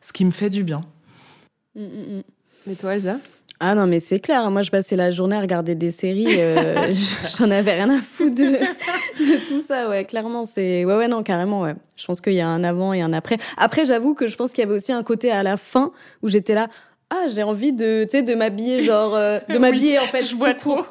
ce 0.00 0.12
qui 0.12 0.24
me 0.24 0.30
fait 0.30 0.50
du 0.50 0.64
bien. 0.64 0.82
Mmh. 1.74 2.20
Et 2.68 2.74
toi, 2.74 2.96
Elsa? 2.96 3.18
Ah 3.58 3.74
non, 3.74 3.86
mais 3.86 4.00
c'est 4.00 4.20
clair. 4.20 4.50
Moi, 4.50 4.62
je 4.62 4.70
passais 4.70 4.96
la 4.96 5.10
journée 5.10 5.36
à 5.36 5.40
regarder 5.40 5.74
des 5.74 5.90
séries. 5.90 6.26
Euh, 6.38 6.74
J'en 7.38 7.50
avais 7.50 7.72
rien 7.72 7.88
à 7.90 8.00
foutre 8.00 8.34
de, 8.34 8.44
de 8.44 9.48
tout 9.48 9.58
ça. 9.58 9.88
Ouais, 9.88 10.04
clairement, 10.04 10.44
c'est. 10.44 10.84
Ouais, 10.84 10.96
ouais, 10.96 11.08
non, 11.08 11.22
carrément. 11.22 11.62
Ouais. 11.62 11.74
Je 11.96 12.04
pense 12.04 12.20
qu'il 12.20 12.34
y 12.34 12.40
a 12.40 12.48
un 12.48 12.62
avant 12.64 12.92
et 12.92 13.00
un 13.00 13.12
après. 13.14 13.38
Après, 13.56 13.86
j'avoue 13.86 14.14
que 14.14 14.26
je 14.26 14.36
pense 14.36 14.52
qu'il 14.52 14.62
y 14.62 14.66
avait 14.66 14.76
aussi 14.76 14.92
un 14.92 15.02
côté 15.02 15.30
à 15.30 15.42
la 15.42 15.56
fin 15.56 15.92
où 16.22 16.28
j'étais 16.28 16.54
là. 16.54 16.68
Ah, 17.08 17.26
j'ai 17.32 17.44
envie 17.44 17.72
de, 17.72 18.04
tu 18.04 18.18
sais, 18.18 18.22
de 18.22 18.34
m'habiller, 18.34 18.82
genre, 18.82 19.14
euh, 19.14 19.38
de 19.48 19.58
m'habiller 19.58 19.98
en 20.00 20.06
fait. 20.06 20.24
Je 20.24 20.34
vois 20.34 20.54
trop. 20.54 20.84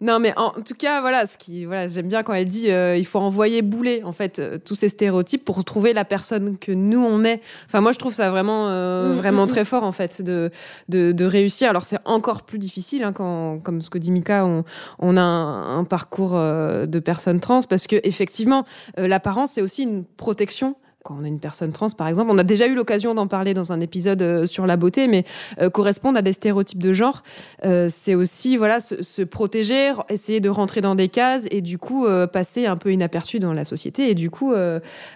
Non, 0.00 0.18
mais 0.18 0.36
en 0.36 0.50
tout 0.50 0.74
cas, 0.76 1.00
voilà, 1.00 1.26
ce 1.26 1.38
qui, 1.38 1.64
voilà, 1.64 1.86
j'aime 1.86 2.08
bien 2.08 2.22
quand 2.22 2.34
elle 2.34 2.48
dit, 2.48 2.70
euh, 2.70 2.96
il 2.96 3.06
faut 3.06 3.20
envoyer 3.20 3.62
bouler 3.62 4.02
en 4.04 4.12
fait 4.12 4.38
euh, 4.38 4.58
tous 4.58 4.74
ces 4.74 4.88
stéréotypes 4.88 5.44
pour 5.44 5.64
trouver 5.64 5.92
la 5.92 6.04
personne 6.04 6.58
que 6.58 6.72
nous 6.72 6.98
on 7.02 7.24
est. 7.24 7.40
Enfin, 7.66 7.80
moi, 7.80 7.92
je 7.92 7.98
trouve 7.98 8.12
ça 8.12 8.28
vraiment, 8.30 8.68
euh, 8.68 9.14
Mm, 9.14 9.16
vraiment 9.16 9.44
mm, 9.44 9.48
très 9.48 9.64
fort 9.64 9.84
en 9.84 9.92
fait 9.92 10.20
de 10.22 10.50
de, 10.88 11.12
de 11.12 11.24
réussir. 11.24 11.70
Alors, 11.70 11.84
c'est 11.84 11.98
encore 12.04 12.42
plus 12.42 12.58
difficile 12.58 13.04
hein, 13.04 13.12
quand, 13.12 13.58
comme 13.62 13.82
ce 13.82 13.90
que 13.90 13.98
dit 13.98 14.10
Mika, 14.10 14.44
on, 14.44 14.64
on 14.98 15.16
a 15.16 15.22
un, 15.22 15.78
un 15.78 15.84
parcours 15.84 16.32
euh, 16.34 16.86
de 16.86 16.98
personnes 16.98 17.40
trans 17.40 17.62
parce 17.62 17.86
que 17.86 17.96
effectivement, 18.02 18.64
euh, 18.98 19.06
l'apparence 19.06 19.52
c'est 19.52 19.62
aussi 19.62 19.82
une 19.84 20.04
protection 20.04 20.76
quand 21.04 21.18
on 21.20 21.24
a 21.24 21.28
une 21.28 21.38
personne 21.38 21.70
trans, 21.70 21.90
par 21.90 22.08
exemple, 22.08 22.30
on 22.32 22.38
a 22.38 22.42
déjà 22.42 22.66
eu 22.66 22.74
l'occasion 22.74 23.14
d'en 23.14 23.26
parler 23.26 23.52
dans 23.52 23.72
un 23.72 23.80
épisode 23.80 24.22
euh, 24.22 24.46
sur 24.46 24.66
la 24.66 24.76
beauté, 24.76 25.06
mais 25.06 25.24
euh, 25.60 25.68
correspondre 25.68 26.18
à 26.18 26.22
des 26.22 26.32
stéréotypes 26.32 26.82
de 26.82 26.94
genre, 26.94 27.22
euh, 27.64 27.88
c'est 27.90 28.14
aussi 28.14 28.56
voilà 28.56 28.80
se, 28.80 29.02
se 29.02 29.20
protéger, 29.20 29.92
essayer 30.08 30.40
de 30.40 30.48
rentrer 30.48 30.80
dans 30.80 30.94
des 30.94 31.08
cases 31.08 31.46
et 31.50 31.60
du 31.60 31.76
coup 31.76 32.06
euh, 32.06 32.26
passer 32.26 32.64
un 32.64 32.78
peu 32.78 32.90
inaperçu 32.90 33.38
dans 33.38 33.52
la 33.52 33.66
société 33.66 34.10
et 34.10 34.14
du 34.14 34.30
coup 34.30 34.54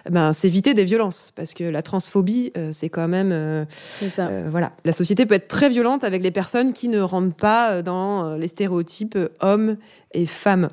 ben 0.09 0.33
s'éviter 0.33 0.75
des 0.75 0.85
violences 0.85 1.33
parce 1.35 1.53
que 1.53 1.63
la 1.63 1.81
transphobie 1.81 2.51
c'est 2.71 2.89
quand 2.89 3.07
même 3.07 3.65
ça. 4.13 4.29
voilà 4.49 4.71
la 4.85 4.93
société 4.93 5.25
peut 5.25 5.35
être 5.35 5.47
très 5.47 5.69
violente 5.69 6.03
avec 6.03 6.21
les 6.21 6.31
personnes 6.31 6.73
qui 6.73 6.87
ne 6.87 6.99
rentrent 6.99 7.35
pas 7.35 7.81
dans 7.81 8.35
les 8.35 8.47
stéréotypes 8.47 9.17
hommes 9.39 9.77
et 10.13 10.25
femmes. 10.25 10.69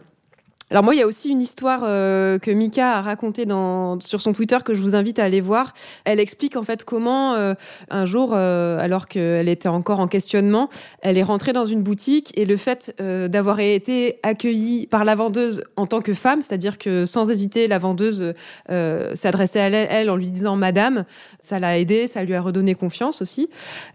Alors 0.69 0.83
moi, 0.83 0.97
il 0.97 0.99
y 0.99 1.03
a 1.03 1.07
aussi 1.07 1.29
une 1.29 1.41
histoire 1.41 1.83
euh, 1.85 2.41
que 2.41 2.51
Mika 2.51 2.95
a 2.97 3.01
racontée 3.01 3.47
dans, 3.47 4.01
sur 4.01 4.21
son 4.21 4.33
Twitter 4.33 4.59
que 4.65 4.75
je 4.75 4.81
vous 4.81 4.97
invite 4.97 5.21
à 5.21 5.25
aller 5.25 5.41
voir. 5.41 5.75
Elle 6.05 6.19
explique 6.19 6.57
en 6.57 6.65
fait 6.65 6.85
comment 6.85 7.35
euh, 7.35 7.55
un 7.89 8.05
jour, 8.05 8.33
euh, 8.35 8.77
alors 8.81 9.07
qu'elle 9.07 9.49
était 9.49 9.69
encore 9.69 10.01
en 10.01 10.09
questionnement, 10.09 10.69
elle 11.03 11.19
est 11.19 11.23
rentrée 11.23 11.53
dans 11.53 11.67
une 11.67 11.85
boutique 11.85 12.37
et 12.37 12.45
le 12.45 12.57
fait 12.57 12.95
d'avoir 12.99 13.61
été 13.61 14.19
accueillie 14.25 14.89
par 14.89 15.05
la 15.05 15.15
vendeuse 15.15 15.63
en 15.77 15.87
tant 15.87 16.01
que 16.01 16.15
femme, 16.15 16.43
c'est-à-dire 16.43 16.79
que 16.79 17.07
sans 17.07 17.31
hésiter, 17.31 17.69
la 17.69 17.79
vendeuse 17.79 18.35
s'adressait 18.69 19.61
à 19.61 19.69
elle, 19.69 20.11
en 20.11 20.17
lui 20.17 20.31
disant 20.31 20.57
Madame, 20.57 21.05
ça 21.41 21.61
l'a 21.61 21.79
aidée, 21.79 22.07
ça 22.09 22.25
lui 22.25 22.35
a 22.35 22.41
redonné 22.41 22.75
confiance 22.75 23.23
aussi. 23.23 23.49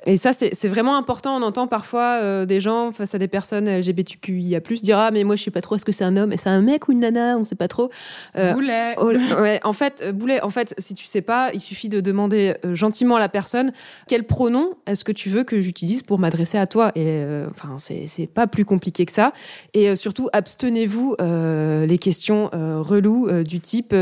Et 0.05 0.17
ça, 0.17 0.33
c'est 0.33 0.51
c'est 0.53 0.67
vraiment 0.67 0.95
important. 0.95 1.35
On 1.35 1.41
entend 1.41 1.67
parfois 1.67 2.45
des 2.45 2.59
gens 2.59 2.91
face 2.91 3.13
à 3.15 3.17
des 3.17 3.27
personnes 3.27 3.69
LGBTQIA+, 3.69 4.59
dire 4.81 4.97
ah 4.97 5.11
mais 5.11 5.23
moi 5.23 5.35
je 5.35 5.43
sais 5.43 5.51
pas 5.51 5.61
trop, 5.61 5.75
est-ce 5.75 5.85
que 5.85 5.91
c'est 5.91 6.03
un 6.03 6.17
homme, 6.17 6.31
est-ce 6.31 6.47
un 6.47 6.60
mec 6.61 6.87
ou 6.87 6.91
une 6.91 6.99
nana, 6.99 7.37
on 7.37 7.43
sait 7.43 7.55
pas 7.55 7.67
trop. 7.67 7.89
Euh, 8.37 8.53
Boulet. 8.53 8.95
Oh, 8.97 9.11
ouais, 9.39 9.59
en 9.63 9.73
fait, 9.73 10.01
euh, 10.01 10.11
Boulet, 10.11 10.41
en 10.41 10.49
fait, 10.49 10.73
si 10.77 10.93
tu 10.93 11.05
sais 11.05 11.21
pas, 11.21 11.51
il 11.53 11.59
suffit 11.59 11.89
de 11.89 11.99
demander 11.99 12.55
euh, 12.65 12.75
gentiment 12.75 13.15
à 13.15 13.19
la 13.19 13.29
personne 13.29 13.71
quel 14.07 14.23
pronom 14.25 14.75
est-ce 14.85 15.03
que 15.03 15.11
tu 15.11 15.29
veux 15.29 15.43
que 15.43 15.61
j'utilise 15.61 16.03
pour 16.03 16.19
m'adresser 16.19 16.57
à 16.57 16.67
toi? 16.67 16.91
Et 16.95 17.05
euh, 17.05 17.47
enfin, 17.49 17.77
c'est 17.77 18.27
pas 18.27 18.47
plus 18.47 18.65
compliqué 18.65 19.05
que 19.05 19.11
ça. 19.11 19.33
Et 19.73 19.95
surtout, 19.95 20.29
abstenez-vous 20.33 21.15
les 21.19 21.97
questions 21.97 22.49
reloues 22.51 23.43
du 23.43 23.59
type 23.59 23.95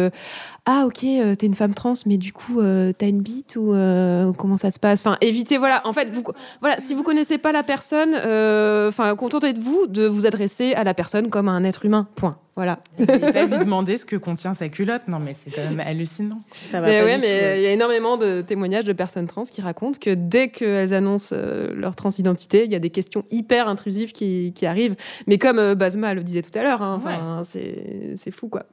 ah 0.71 0.85
ok, 0.85 1.03
euh, 1.03 1.33
t'es 1.33 1.47
une 1.47 1.55
femme 1.55 1.73
trans, 1.73 1.93
mais 2.05 2.17
du 2.17 2.31
coup 2.31 2.59
euh, 2.59 2.91
t'as 2.95 3.07
une 3.07 3.21
bite 3.21 3.55
ou 3.55 3.73
euh, 3.73 4.31
comment 4.33 4.55
ça 4.55 4.69
se 4.69 4.77
passe? 4.77 4.99
Enfin, 4.99 5.17
évitez. 5.19 5.57
Voilà, 5.57 5.81
en 5.83 5.93
fait, 5.93 6.11
vous 6.11 6.23
voilà, 6.61 6.77
si 6.77 6.93
vous 6.93 7.01
connaissez 7.01 7.39
pas 7.39 7.51
la 7.51 7.63
personne, 7.63 8.11
euh, 8.13 8.89
enfin, 8.89 9.15
contentez-vous 9.15 9.87
de 9.87 10.05
vous 10.05 10.27
adresser 10.27 10.73
à 10.75 10.83
la 10.83 10.93
personne 10.93 11.31
comme 11.31 11.47
à 11.47 11.53
un 11.53 11.63
être 11.63 11.85
humain. 11.85 12.07
Point. 12.15 12.37
Voilà. 12.55 12.79
Et 12.99 13.05
pas 13.07 13.45
lui 13.45 13.57
demander 13.65 13.97
ce 13.97 14.05
que 14.05 14.15
contient 14.15 14.53
sa 14.53 14.69
culotte. 14.69 15.07
Non, 15.07 15.17
mais 15.17 15.33
c'est 15.33 15.49
quand 15.49 15.63
même 15.63 15.79
hallucinant. 15.79 16.41
Ça 16.71 16.81
va 16.81 16.87
Mais 16.87 16.99
pas 16.99 17.05
ouais, 17.05 17.17
mais 17.17 17.57
il 17.57 17.63
y 17.63 17.65
a 17.65 17.71
énormément 17.71 18.17
de 18.17 18.41
témoignages 18.41 18.85
de 18.85 18.93
personnes 18.93 19.25
trans 19.25 19.45
qui 19.45 19.61
racontent 19.61 19.97
que 19.99 20.13
dès 20.13 20.49
qu'elles 20.49 20.93
annoncent 20.93 21.35
euh, 21.35 21.73
leur 21.73 21.95
transidentité, 21.95 22.65
il 22.65 22.71
y 22.71 22.75
a 22.75 22.79
des 22.79 22.91
questions 22.91 23.23
hyper 23.31 23.67
intrusives 23.67 24.11
qui, 24.11 24.53
qui 24.53 24.67
arrivent. 24.67 24.97
Mais 25.25 25.39
comme 25.39 25.57
euh, 25.57 25.73
Basma 25.73 26.13
le 26.13 26.21
disait 26.21 26.43
tout 26.43 26.55
à 26.59 26.61
l'heure, 26.61 26.83
hein, 26.83 27.41
c'est 27.45 28.31
fou 28.31 28.49
quoi. 28.49 28.65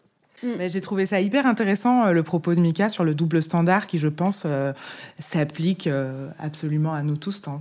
Mais 0.42 0.68
j'ai 0.68 0.80
trouvé 0.80 1.06
ça 1.06 1.20
hyper 1.20 1.46
intéressant, 1.46 2.06
euh, 2.06 2.12
le 2.12 2.22
propos 2.22 2.54
de 2.54 2.60
Mika 2.60 2.88
sur 2.88 3.04
le 3.04 3.14
double 3.14 3.42
standard 3.42 3.86
qui, 3.86 3.98
je 3.98 4.08
pense, 4.08 4.42
euh, 4.46 4.72
s'applique 5.18 5.86
euh, 5.86 6.28
absolument 6.38 6.92
à 6.92 7.02
nous 7.02 7.16
tous. 7.16 7.42
hein. 7.48 7.60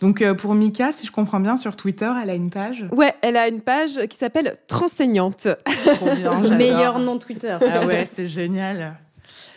Donc, 0.00 0.20
euh, 0.20 0.34
pour 0.34 0.54
Mika, 0.54 0.92
si 0.92 1.06
je 1.06 1.12
comprends 1.12 1.40
bien, 1.40 1.56
sur 1.56 1.74
Twitter, 1.76 2.12
elle 2.22 2.28
a 2.28 2.34
une 2.34 2.50
page? 2.50 2.84
Ouais, 2.92 3.14
elle 3.22 3.38
a 3.38 3.48
une 3.48 3.62
page 3.62 3.98
qui 4.10 4.18
s'appelle 4.18 4.56
Transeignante. 4.66 5.48
Trop 5.96 6.04
bien, 6.14 6.16
j'adore. 6.42 6.58
Meilleur 6.58 6.98
nom 6.98 7.18
Twitter. 7.18 7.56
Ah 7.62 7.86
ouais, 7.86 8.06
c'est 8.10 8.26
génial. 8.26 8.96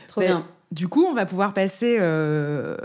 Trop 0.07 0.21
Mais 0.21 0.27
bien. 0.27 0.45
Du 0.71 0.87
coup, 0.87 1.05
on 1.05 1.13
va 1.13 1.25
pouvoir 1.25 1.53
passer 1.53 1.97
euh, 1.99 2.77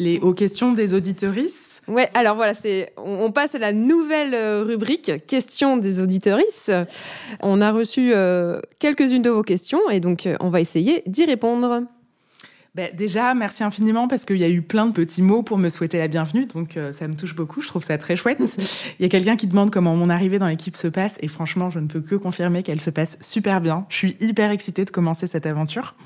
les, 0.00 0.18
aux 0.18 0.34
questions 0.34 0.72
des 0.72 0.94
auditorices. 0.94 1.82
Ouais, 1.86 2.10
alors 2.14 2.34
voilà, 2.34 2.54
c'est 2.54 2.92
on, 2.96 3.24
on 3.24 3.32
passe 3.32 3.54
à 3.54 3.58
la 3.58 3.72
nouvelle 3.72 4.34
euh, 4.34 4.64
rubrique 4.66 5.26
questions 5.26 5.76
des 5.76 6.00
auditorices. 6.00 6.70
On 7.40 7.60
a 7.60 7.70
reçu 7.70 8.12
euh, 8.14 8.60
quelques-unes 8.78 9.22
de 9.22 9.30
vos 9.30 9.42
questions 9.42 9.90
et 9.90 10.00
donc 10.00 10.26
euh, 10.26 10.36
on 10.40 10.48
va 10.48 10.60
essayer 10.60 11.02
d'y 11.06 11.24
répondre. 11.24 11.82
Ben, 12.76 12.88
déjà, 12.94 13.34
merci 13.34 13.64
infiniment 13.64 14.06
parce 14.06 14.24
qu'il 14.24 14.36
y 14.36 14.44
a 14.44 14.48
eu 14.48 14.62
plein 14.62 14.86
de 14.86 14.92
petits 14.92 15.22
mots 15.22 15.42
pour 15.42 15.58
me 15.58 15.68
souhaiter 15.70 15.98
la 15.98 16.06
bienvenue, 16.06 16.46
donc 16.46 16.76
euh, 16.76 16.92
ça 16.92 17.08
me 17.08 17.16
touche 17.16 17.34
beaucoup, 17.34 17.60
je 17.60 17.66
trouve 17.66 17.82
ça 17.82 17.98
très 17.98 18.14
chouette. 18.14 18.38
Il 19.00 19.02
y 19.02 19.06
a 19.06 19.08
quelqu'un 19.08 19.36
qui 19.36 19.48
demande 19.48 19.72
comment 19.72 19.96
mon 19.96 20.08
arrivée 20.08 20.38
dans 20.38 20.46
l'équipe 20.46 20.76
se 20.76 20.86
passe 20.86 21.18
et 21.20 21.26
franchement, 21.26 21.70
je 21.70 21.80
ne 21.80 21.88
peux 21.88 22.00
que 22.00 22.14
confirmer 22.14 22.62
qu'elle 22.62 22.80
se 22.80 22.90
passe 22.90 23.18
super 23.20 23.60
bien. 23.60 23.86
Je 23.88 23.96
suis 23.96 24.16
hyper 24.20 24.52
excitée 24.52 24.84
de 24.84 24.90
commencer 24.90 25.26
cette 25.26 25.46
aventure. 25.46 25.96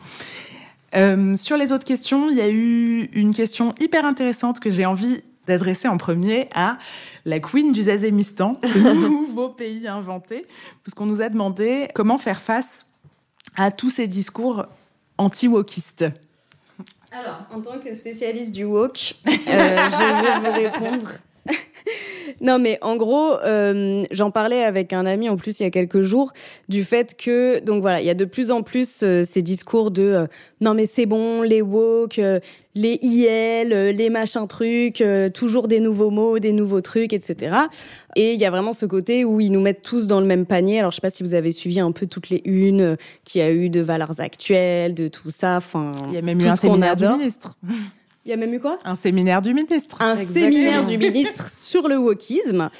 Euh, 0.96 1.36
sur 1.36 1.56
les 1.56 1.72
autres 1.72 1.84
questions, 1.84 2.30
il 2.30 2.36
y 2.36 2.40
a 2.40 2.48
eu 2.48 3.10
une 3.12 3.34
question 3.34 3.72
hyper 3.80 4.04
intéressante 4.04 4.60
que 4.60 4.70
j'ai 4.70 4.86
envie 4.86 5.22
d'adresser 5.46 5.88
en 5.88 5.98
premier 5.98 6.48
à 6.54 6.78
la 7.24 7.40
queen 7.40 7.72
du 7.72 7.82
Zazémistan, 7.82 8.60
ce 8.64 8.78
nouveau 8.78 9.48
pays 9.48 9.86
inventé, 9.88 10.46
puisqu'on 10.82 11.06
nous 11.06 11.20
a 11.20 11.28
demandé 11.28 11.88
comment 11.94 12.18
faire 12.18 12.40
face 12.40 12.86
à 13.56 13.70
tous 13.70 13.90
ces 13.90 14.06
discours 14.06 14.66
anti-wokistes. 15.18 16.06
Alors, 17.12 17.46
en 17.52 17.60
tant 17.60 17.78
que 17.78 17.94
spécialiste 17.94 18.52
du 18.52 18.64
woke, 18.64 19.14
euh, 19.26 19.30
je 19.36 20.22
vais 20.22 20.40
vous 20.40 20.52
répondre. 20.52 21.08
Non, 22.40 22.58
mais 22.58 22.78
en 22.82 22.96
gros, 22.96 23.38
euh, 23.44 24.04
j'en 24.10 24.30
parlais 24.30 24.64
avec 24.64 24.92
un 24.92 25.06
ami 25.06 25.28
en 25.28 25.36
plus 25.36 25.60
il 25.60 25.64
y 25.64 25.66
a 25.66 25.70
quelques 25.70 26.02
jours 26.02 26.32
du 26.68 26.84
fait 26.84 27.16
que, 27.16 27.60
donc 27.60 27.82
voilà, 27.82 28.00
il 28.00 28.06
y 28.06 28.10
a 28.10 28.14
de 28.14 28.24
plus 28.24 28.50
en 28.50 28.62
plus 28.62 29.02
euh, 29.02 29.24
ces 29.24 29.42
discours 29.42 29.90
de 29.90 30.02
euh, 30.02 30.26
non 30.60 30.74
mais 30.74 30.86
c'est 30.86 31.06
bon, 31.06 31.42
les 31.42 31.62
woke, 31.62 32.20
les 32.74 32.98
IL, 33.02 33.68
les 33.68 34.10
machins 34.10 34.48
trucs, 34.48 35.02
toujours 35.32 35.68
des 35.68 35.80
nouveaux 35.80 36.10
mots, 36.10 36.38
des 36.38 36.52
nouveaux 36.52 36.80
trucs, 36.80 37.12
etc. 37.12 37.56
Et 38.16 38.32
il 38.32 38.40
y 38.40 38.44
a 38.44 38.50
vraiment 38.50 38.72
ce 38.72 38.86
côté 38.86 39.24
où 39.24 39.40
ils 39.40 39.52
nous 39.52 39.60
mettent 39.60 39.82
tous 39.82 40.06
dans 40.06 40.20
le 40.20 40.26
même 40.26 40.44
panier. 40.44 40.80
Alors 40.80 40.90
je 40.90 40.96
sais 40.96 41.00
pas 41.00 41.10
si 41.10 41.22
vous 41.22 41.34
avez 41.34 41.52
suivi 41.52 41.78
un 41.78 41.92
peu 41.92 42.06
toutes 42.06 42.30
les 42.30 42.42
unes 42.44 42.96
qu'il 43.24 43.40
y 43.40 43.44
a 43.44 43.52
eu 43.52 43.68
de 43.68 43.80
valeurs 43.80 44.20
actuelles, 44.20 44.94
de 44.94 45.08
tout 45.08 45.30
ça. 45.30 45.58
Enfin, 45.58 45.92
Il 46.08 46.14
y 46.14 46.18
a 46.18 46.22
même 46.22 46.40
eu 46.40 46.46
un 46.46 46.56
séminaire 46.56 46.96
du 46.96 47.06
ministre. 47.06 47.56
Il 48.26 48.30
y 48.30 48.32
a 48.32 48.36
même 48.36 48.54
eu 48.54 48.60
quoi? 48.60 48.78
Un 48.84 48.94
séminaire 48.94 49.42
du 49.42 49.52
ministre. 49.52 49.98
un 50.00 50.12
Exactement. 50.16 50.44
séminaire 50.44 50.84
du 50.84 50.96
ministre 50.98 51.50
sur 51.50 51.88
le 51.88 51.96
wokisme. 51.98 52.70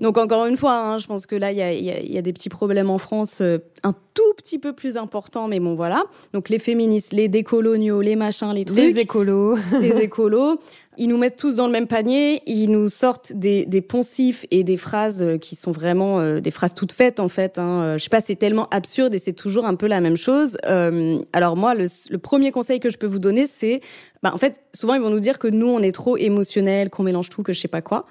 Donc 0.00 0.16
encore 0.16 0.46
une 0.46 0.56
fois, 0.56 0.76
hein, 0.78 0.98
je 0.98 1.06
pense 1.06 1.26
que 1.26 1.36
là, 1.36 1.52
il 1.52 1.58
y 1.58 1.62
a, 1.62 1.72
y 1.74 2.16
a 2.18 2.22
des 2.22 2.32
petits 2.32 2.48
problèmes 2.48 2.88
en 2.88 2.96
France, 2.98 3.40
euh, 3.42 3.58
un 3.82 3.92
tout 4.14 4.32
petit 4.36 4.58
peu 4.58 4.72
plus 4.72 4.96
importants, 4.96 5.46
mais 5.46 5.60
bon 5.60 5.74
voilà. 5.74 6.04
Donc 6.32 6.48
les 6.48 6.58
féministes, 6.58 7.12
les 7.12 7.28
décoloniaux, 7.28 8.00
les 8.00 8.16
machins, 8.16 8.50
les 8.54 8.64
trucs, 8.64 8.78
Les 8.78 8.98
écolos. 8.98 9.56
les 9.80 9.98
écolos, 9.98 10.58
ils 10.96 11.08
nous 11.08 11.18
mettent 11.18 11.36
tous 11.36 11.56
dans 11.56 11.66
le 11.66 11.72
même 11.72 11.86
panier, 11.86 12.42
ils 12.46 12.68
nous 12.70 12.88
sortent 12.88 13.32
des, 13.32 13.66
des 13.66 13.80
poncifs 13.80 14.46
et 14.50 14.64
des 14.64 14.76
phrases 14.76 15.22
euh, 15.22 15.38
qui 15.38 15.56
sont 15.56 15.72
vraiment 15.72 16.20
euh, 16.20 16.40
des 16.40 16.50
phrases 16.50 16.74
toutes 16.74 16.92
faites 16.92 17.20
en 17.20 17.28
fait. 17.28 17.58
Hein. 17.58 17.82
Euh, 17.82 17.98
Je 17.98 18.04
sais 18.04 18.10
pas, 18.10 18.20
c'est 18.20 18.36
tellement 18.36 18.68
absurde 18.70 19.14
et 19.14 19.18
c'est 19.18 19.32
toujours 19.32 19.66
un 19.66 19.74
peu 19.74 19.86
la 19.86 20.00
même 20.00 20.16
chose. 20.16 20.56
Euh, 20.66 21.18
alors 21.32 21.56
moi, 21.56 21.74
le, 21.74 21.86
le 22.10 22.18
premier 22.18 22.50
conseil 22.52 22.80
que 22.80 22.90
je 22.90 22.98
peux 22.98 23.06
vous 23.06 23.18
donner, 23.18 23.46
c'est, 23.46 23.80
bah, 24.22 24.32
en 24.34 24.38
fait, 24.38 24.60
souvent 24.74 24.94
ils 24.94 25.00
vont 25.00 25.10
nous 25.10 25.20
dire 25.20 25.38
que 25.38 25.48
nous 25.48 25.68
on 25.68 25.80
est 25.80 25.92
trop 25.92 26.16
émotionnels, 26.16 26.90
qu'on 26.90 27.02
mélange 27.02 27.28
tout, 27.28 27.42
que 27.42 27.52
je 27.52 27.60
sais 27.60 27.68
pas 27.68 27.82
quoi. 27.82 28.06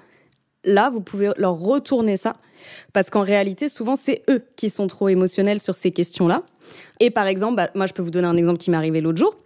Là, 0.66 0.88
vous 0.88 1.00
pouvez 1.02 1.30
leur 1.36 1.58
retourner 1.58 2.16
ça, 2.16 2.36
parce 2.94 3.10
qu'en 3.10 3.22
réalité, 3.22 3.68
souvent 3.68 3.96
c'est 3.96 4.22
eux 4.30 4.42
qui 4.56 4.70
sont 4.70 4.86
trop 4.86 5.08
émotionnels 5.08 5.60
sur 5.60 5.74
ces 5.74 5.90
questions-là. 5.90 6.42
Et 7.00 7.10
par 7.10 7.26
exemple, 7.26 7.56
bah, 7.56 7.70
moi 7.74 7.86
je 7.86 7.92
peux 7.92 8.02
vous 8.02 8.10
donner 8.10 8.28
un 8.28 8.36
exemple 8.36 8.58
qui 8.58 8.70
m'est 8.70 8.76
arrivé 8.76 9.00
l'autre 9.00 9.18
jour 9.18 9.36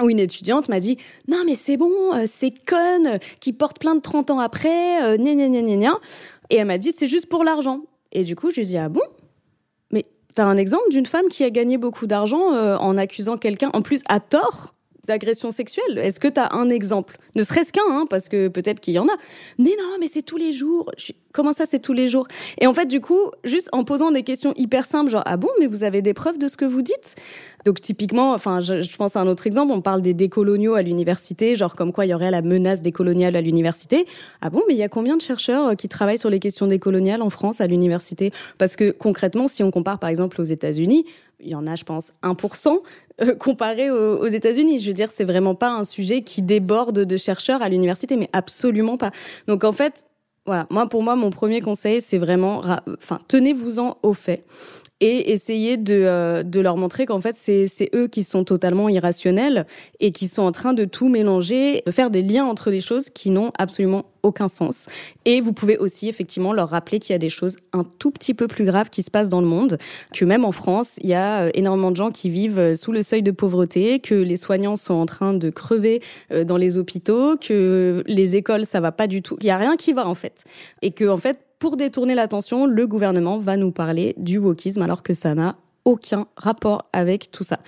où 0.00 0.08
une 0.08 0.20
étudiante 0.20 0.68
m'a 0.68 0.80
dit 0.80 0.98
non 1.28 1.42
mais 1.44 1.54
c'est 1.54 1.76
bon 1.76 2.14
euh, 2.14 2.24
c'est 2.26 2.52
conne 2.64 3.06
euh, 3.06 3.18
qui 3.40 3.52
porte 3.52 3.78
plein 3.78 3.94
de 3.94 4.00
30 4.00 4.30
ans 4.30 4.38
après 4.38 5.02
euh, 5.02 5.16
gna 5.16 5.34
gna 5.34 5.48
gna 5.48 5.76
gna 5.76 5.98
et 6.50 6.56
elle 6.56 6.66
m'a 6.66 6.78
dit 6.78 6.92
c'est 6.94 7.06
juste 7.06 7.26
pour 7.26 7.44
l'argent. 7.44 7.82
Et 8.12 8.24
du 8.24 8.36
coup 8.36 8.50
je 8.50 8.60
lui 8.60 8.74
ai 8.74 8.78
ah 8.78 8.88
bon? 8.88 9.02
Mais 9.92 10.04
t'as 10.34 10.44
un 10.44 10.56
exemple 10.56 10.90
d'une 10.90 11.06
femme 11.06 11.28
qui 11.30 11.44
a 11.44 11.50
gagné 11.50 11.78
beaucoup 11.78 12.06
d'argent 12.06 12.52
euh, 12.54 12.76
en 12.76 12.96
accusant 12.98 13.38
quelqu'un 13.38 13.70
en 13.72 13.82
plus 13.82 14.02
à 14.08 14.20
tort? 14.20 14.74
D'agression 15.10 15.50
sexuelle 15.50 15.98
Est-ce 15.98 16.20
que 16.20 16.28
tu 16.28 16.38
as 16.38 16.54
un 16.54 16.70
exemple? 16.70 17.18
Ne 17.34 17.42
serait-ce 17.42 17.72
qu'un, 17.72 17.82
hein, 17.88 18.06
parce 18.08 18.28
que 18.28 18.48
peut-être 18.48 18.80
qu'il 18.80 18.94
y 18.94 18.98
en 18.98 19.06
a. 19.06 19.16
Mais 19.58 19.70
non, 19.78 19.96
mais 19.98 20.06
c'est 20.06 20.22
tous 20.22 20.36
les 20.36 20.52
jours. 20.52 20.90
Comment 21.32 21.52
ça, 21.52 21.66
c'est 21.66 21.80
tous 21.80 21.92
les 21.92 22.08
jours? 22.08 22.26
Et 22.60 22.66
en 22.66 22.74
fait, 22.74 22.86
du 22.86 23.00
coup, 23.00 23.30
juste 23.44 23.68
en 23.72 23.84
posant 23.84 24.10
des 24.10 24.22
questions 24.22 24.52
hyper 24.56 24.84
simples, 24.84 25.10
genre 25.10 25.22
ah 25.26 25.36
bon, 25.36 25.48
mais 25.58 25.66
vous 25.66 25.84
avez 25.84 26.00
des 26.02 26.14
preuves 26.14 26.38
de 26.38 26.48
ce 26.48 26.56
que 26.56 26.64
vous 26.64 26.82
dites? 26.82 27.16
Donc 27.64 27.80
typiquement, 27.80 28.32
enfin, 28.32 28.60
je, 28.60 28.82
je, 28.82 28.96
pense 28.96 29.16
à 29.16 29.20
un 29.20 29.26
autre 29.26 29.46
exemple. 29.46 29.72
On 29.72 29.80
parle 29.80 30.00
des 30.00 30.14
décoloniaux 30.14 30.74
à 30.74 30.82
l'université, 30.82 31.56
genre 31.56 31.74
comme 31.74 31.92
quoi 31.92 32.06
il 32.06 32.10
y 32.10 32.14
aurait 32.14 32.30
la 32.30 32.42
menace 32.42 32.80
décoloniale 32.80 33.36
à 33.36 33.40
l'université. 33.40 34.06
Ah 34.40 34.50
bon, 34.50 34.62
mais 34.68 34.74
il 34.74 34.78
y 34.78 34.82
a 34.82 34.88
combien 34.88 35.16
de 35.16 35.22
chercheurs 35.22 35.68
euh, 35.68 35.74
qui 35.74 35.88
travaillent 35.88 36.18
sur 36.18 36.30
les 36.30 36.40
questions 36.40 36.66
décoloniales 36.66 37.22
en 37.22 37.30
France 37.30 37.60
à 37.60 37.66
l'université? 37.66 38.32
Parce 38.58 38.76
que 38.76 38.90
concrètement, 38.90 39.48
si 39.48 39.62
on 39.62 39.70
compare 39.70 39.98
par 39.98 40.08
exemple 40.08 40.40
aux 40.40 40.44
États-Unis, 40.44 41.04
il 41.42 41.48
y 41.48 41.54
en 41.54 41.66
a, 41.66 41.76
je 41.76 41.84
pense, 41.84 42.12
1% 42.22 42.80
euh, 43.22 43.34
comparé 43.34 43.90
aux, 43.90 44.18
aux 44.18 44.26
États-Unis. 44.26 44.78
Je 44.80 44.88
veux 44.88 44.94
dire, 44.94 45.10
c'est 45.10 45.24
vraiment 45.24 45.54
pas 45.54 45.70
un 45.70 45.84
sujet 45.84 46.22
qui 46.22 46.42
déborde 46.42 47.00
de 47.00 47.16
chercheurs 47.16 47.62
à 47.62 47.68
l'université, 47.68 48.16
mais 48.16 48.28
absolument 48.32 48.96
pas. 48.96 49.10
Donc 49.46 49.64
en 49.64 49.72
fait, 49.72 50.06
voilà, 50.46 50.66
moi 50.70 50.88
pour 50.88 51.02
moi 51.02 51.16
mon 51.16 51.30
premier 51.30 51.60
conseil 51.60 52.00
c'est 52.00 52.18
vraiment 52.18 52.62
enfin 52.98 53.18
tenez-vous-en 53.28 53.98
au 54.02 54.14
fait 54.14 54.44
et 55.00 55.32
essayez 55.32 55.76
de, 55.76 55.94
euh, 55.94 56.42
de 56.42 56.60
leur 56.60 56.76
montrer 56.76 57.06
qu'en 57.06 57.20
fait 57.20 57.36
c'est 57.36 57.90
eux 57.94 58.06
qui 58.06 58.22
sont 58.22 58.44
totalement 58.44 58.88
irrationnels 58.88 59.66
et 59.98 60.12
qui 60.12 60.28
sont 60.28 60.42
en 60.42 60.52
train 60.52 60.74
de 60.74 60.84
tout 60.84 61.08
mélanger, 61.08 61.82
de 61.86 61.90
faire 61.90 62.10
des 62.10 62.22
liens 62.22 62.44
entre 62.44 62.70
des 62.70 62.80
choses 62.80 63.08
qui 63.10 63.30
n'ont 63.30 63.52
absolument 63.58 64.04
aucun 64.22 64.48
sens. 64.48 64.88
Et 65.24 65.40
vous 65.40 65.54
pouvez 65.54 65.78
aussi 65.78 66.08
effectivement 66.08 66.52
leur 66.52 66.68
rappeler 66.68 66.98
qu'il 66.98 67.14
y 67.14 67.16
a 67.16 67.18
des 67.18 67.30
choses 67.30 67.56
un 67.72 67.84
tout 67.84 68.10
petit 68.10 68.34
peu 68.34 68.48
plus 68.48 68.66
graves 68.66 68.90
qui 68.90 69.02
se 69.02 69.10
passent 69.10 69.30
dans 69.30 69.40
le 69.40 69.46
monde, 69.46 69.78
que 70.12 70.26
même 70.26 70.44
en 70.44 70.52
France, 70.52 70.98
il 71.02 71.08
y 71.08 71.14
a 71.14 71.44
euh, 71.44 71.50
énormément 71.54 71.90
de 71.90 71.96
gens 71.96 72.10
qui 72.10 72.28
vivent 72.28 72.58
euh, 72.58 72.74
sous 72.74 72.92
le 72.92 73.02
seuil 73.02 73.22
de 73.22 73.30
pauvreté, 73.30 73.98
que 74.00 74.14
les 74.14 74.36
soignants 74.36 74.76
sont 74.76 74.94
en 74.94 75.06
train 75.06 75.32
de 75.32 75.48
crever 75.48 76.02
dans 76.30 76.56
les 76.56 76.76
hôpitaux, 76.76 77.36
que 77.36 78.04
les 78.06 78.36
écoles 78.36 78.66
ça 78.66 78.80
va 78.80 78.92
pas 78.92 79.06
du 79.06 79.22
tout, 79.22 79.36
il 79.40 79.46
y 79.46 79.50
a 79.50 79.56
rien 79.56 79.76
qui 79.76 79.92
va 79.92 80.06
en 80.06 80.14
fait, 80.14 80.44
et 80.82 80.90
que 80.90 81.08
en 81.08 81.16
fait 81.16 81.38
pour 81.60 81.76
détourner 81.76 82.14
l'attention, 82.14 82.66
le 82.66 82.86
gouvernement 82.86 83.38
va 83.38 83.56
nous 83.56 83.70
parler 83.70 84.14
du 84.16 84.38
wokisme 84.38 84.82
alors 84.82 85.02
que 85.02 85.12
ça 85.12 85.34
n'a 85.34 85.56
aucun 85.84 86.26
rapport 86.36 86.88
avec 86.92 87.30
tout 87.30 87.44
ça. 87.44 87.60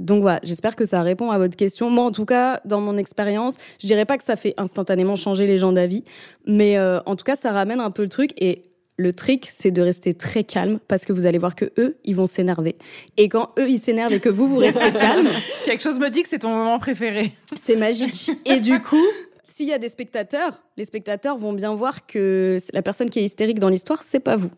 Donc 0.00 0.20
voilà, 0.20 0.38
j'espère 0.42 0.76
que 0.76 0.84
ça 0.84 1.02
répond 1.02 1.30
à 1.30 1.38
votre 1.38 1.56
question. 1.56 1.90
Moi, 1.90 2.04
en 2.04 2.12
tout 2.12 2.26
cas, 2.26 2.60
dans 2.66 2.80
mon 2.80 2.96
expérience, 2.98 3.56
je 3.80 3.86
dirais 3.86 4.04
pas 4.04 4.18
que 4.18 4.24
ça 4.24 4.36
fait 4.36 4.54
instantanément 4.58 5.16
changer 5.16 5.46
les 5.46 5.58
gens 5.58 5.72
d'avis, 5.72 6.04
mais 6.46 6.76
euh, 6.76 7.00
en 7.06 7.16
tout 7.16 7.24
cas, 7.24 7.36
ça 7.36 7.52
ramène 7.52 7.80
un 7.80 7.90
peu 7.90 8.02
le 8.02 8.08
truc 8.10 8.30
et 8.36 8.62
le 8.98 9.12
trick, 9.12 9.48
c'est 9.50 9.70
de 9.70 9.80
rester 9.80 10.12
très 10.12 10.42
calme 10.42 10.80
parce 10.88 11.04
que 11.04 11.12
vous 11.12 11.24
allez 11.24 11.38
voir 11.38 11.54
que 11.54 11.66
eux, 11.78 11.96
ils 12.04 12.16
vont 12.16 12.26
s'énerver. 12.26 12.76
Et 13.16 13.28
quand 13.28 13.52
eux, 13.58 13.70
ils 13.70 13.78
s'énervent 13.78 14.12
et 14.12 14.20
que 14.20 14.28
vous, 14.28 14.48
vous 14.48 14.58
restez 14.58 14.92
calme. 14.98 15.28
Quelque 15.64 15.82
chose 15.82 16.00
me 16.00 16.10
dit 16.10 16.22
que 16.22 16.28
c'est 16.28 16.40
ton 16.40 16.50
moment 16.50 16.80
préféré. 16.80 17.32
C'est 17.56 17.76
magique. 17.76 18.32
Et 18.44 18.58
du 18.58 18.80
coup, 18.82 19.06
s'il 19.50 19.68
y 19.68 19.72
a 19.72 19.78
des 19.78 19.88
spectateurs, 19.88 20.62
les 20.76 20.84
spectateurs 20.84 21.36
vont 21.36 21.52
bien 21.52 21.74
voir 21.74 22.06
que 22.06 22.58
la 22.72 22.82
personne 22.82 23.10
qui 23.10 23.18
est 23.18 23.24
hystérique 23.24 23.58
dans 23.58 23.68
l'histoire, 23.68 24.02
c'est 24.02 24.20
pas 24.20 24.36
vous. 24.36 24.50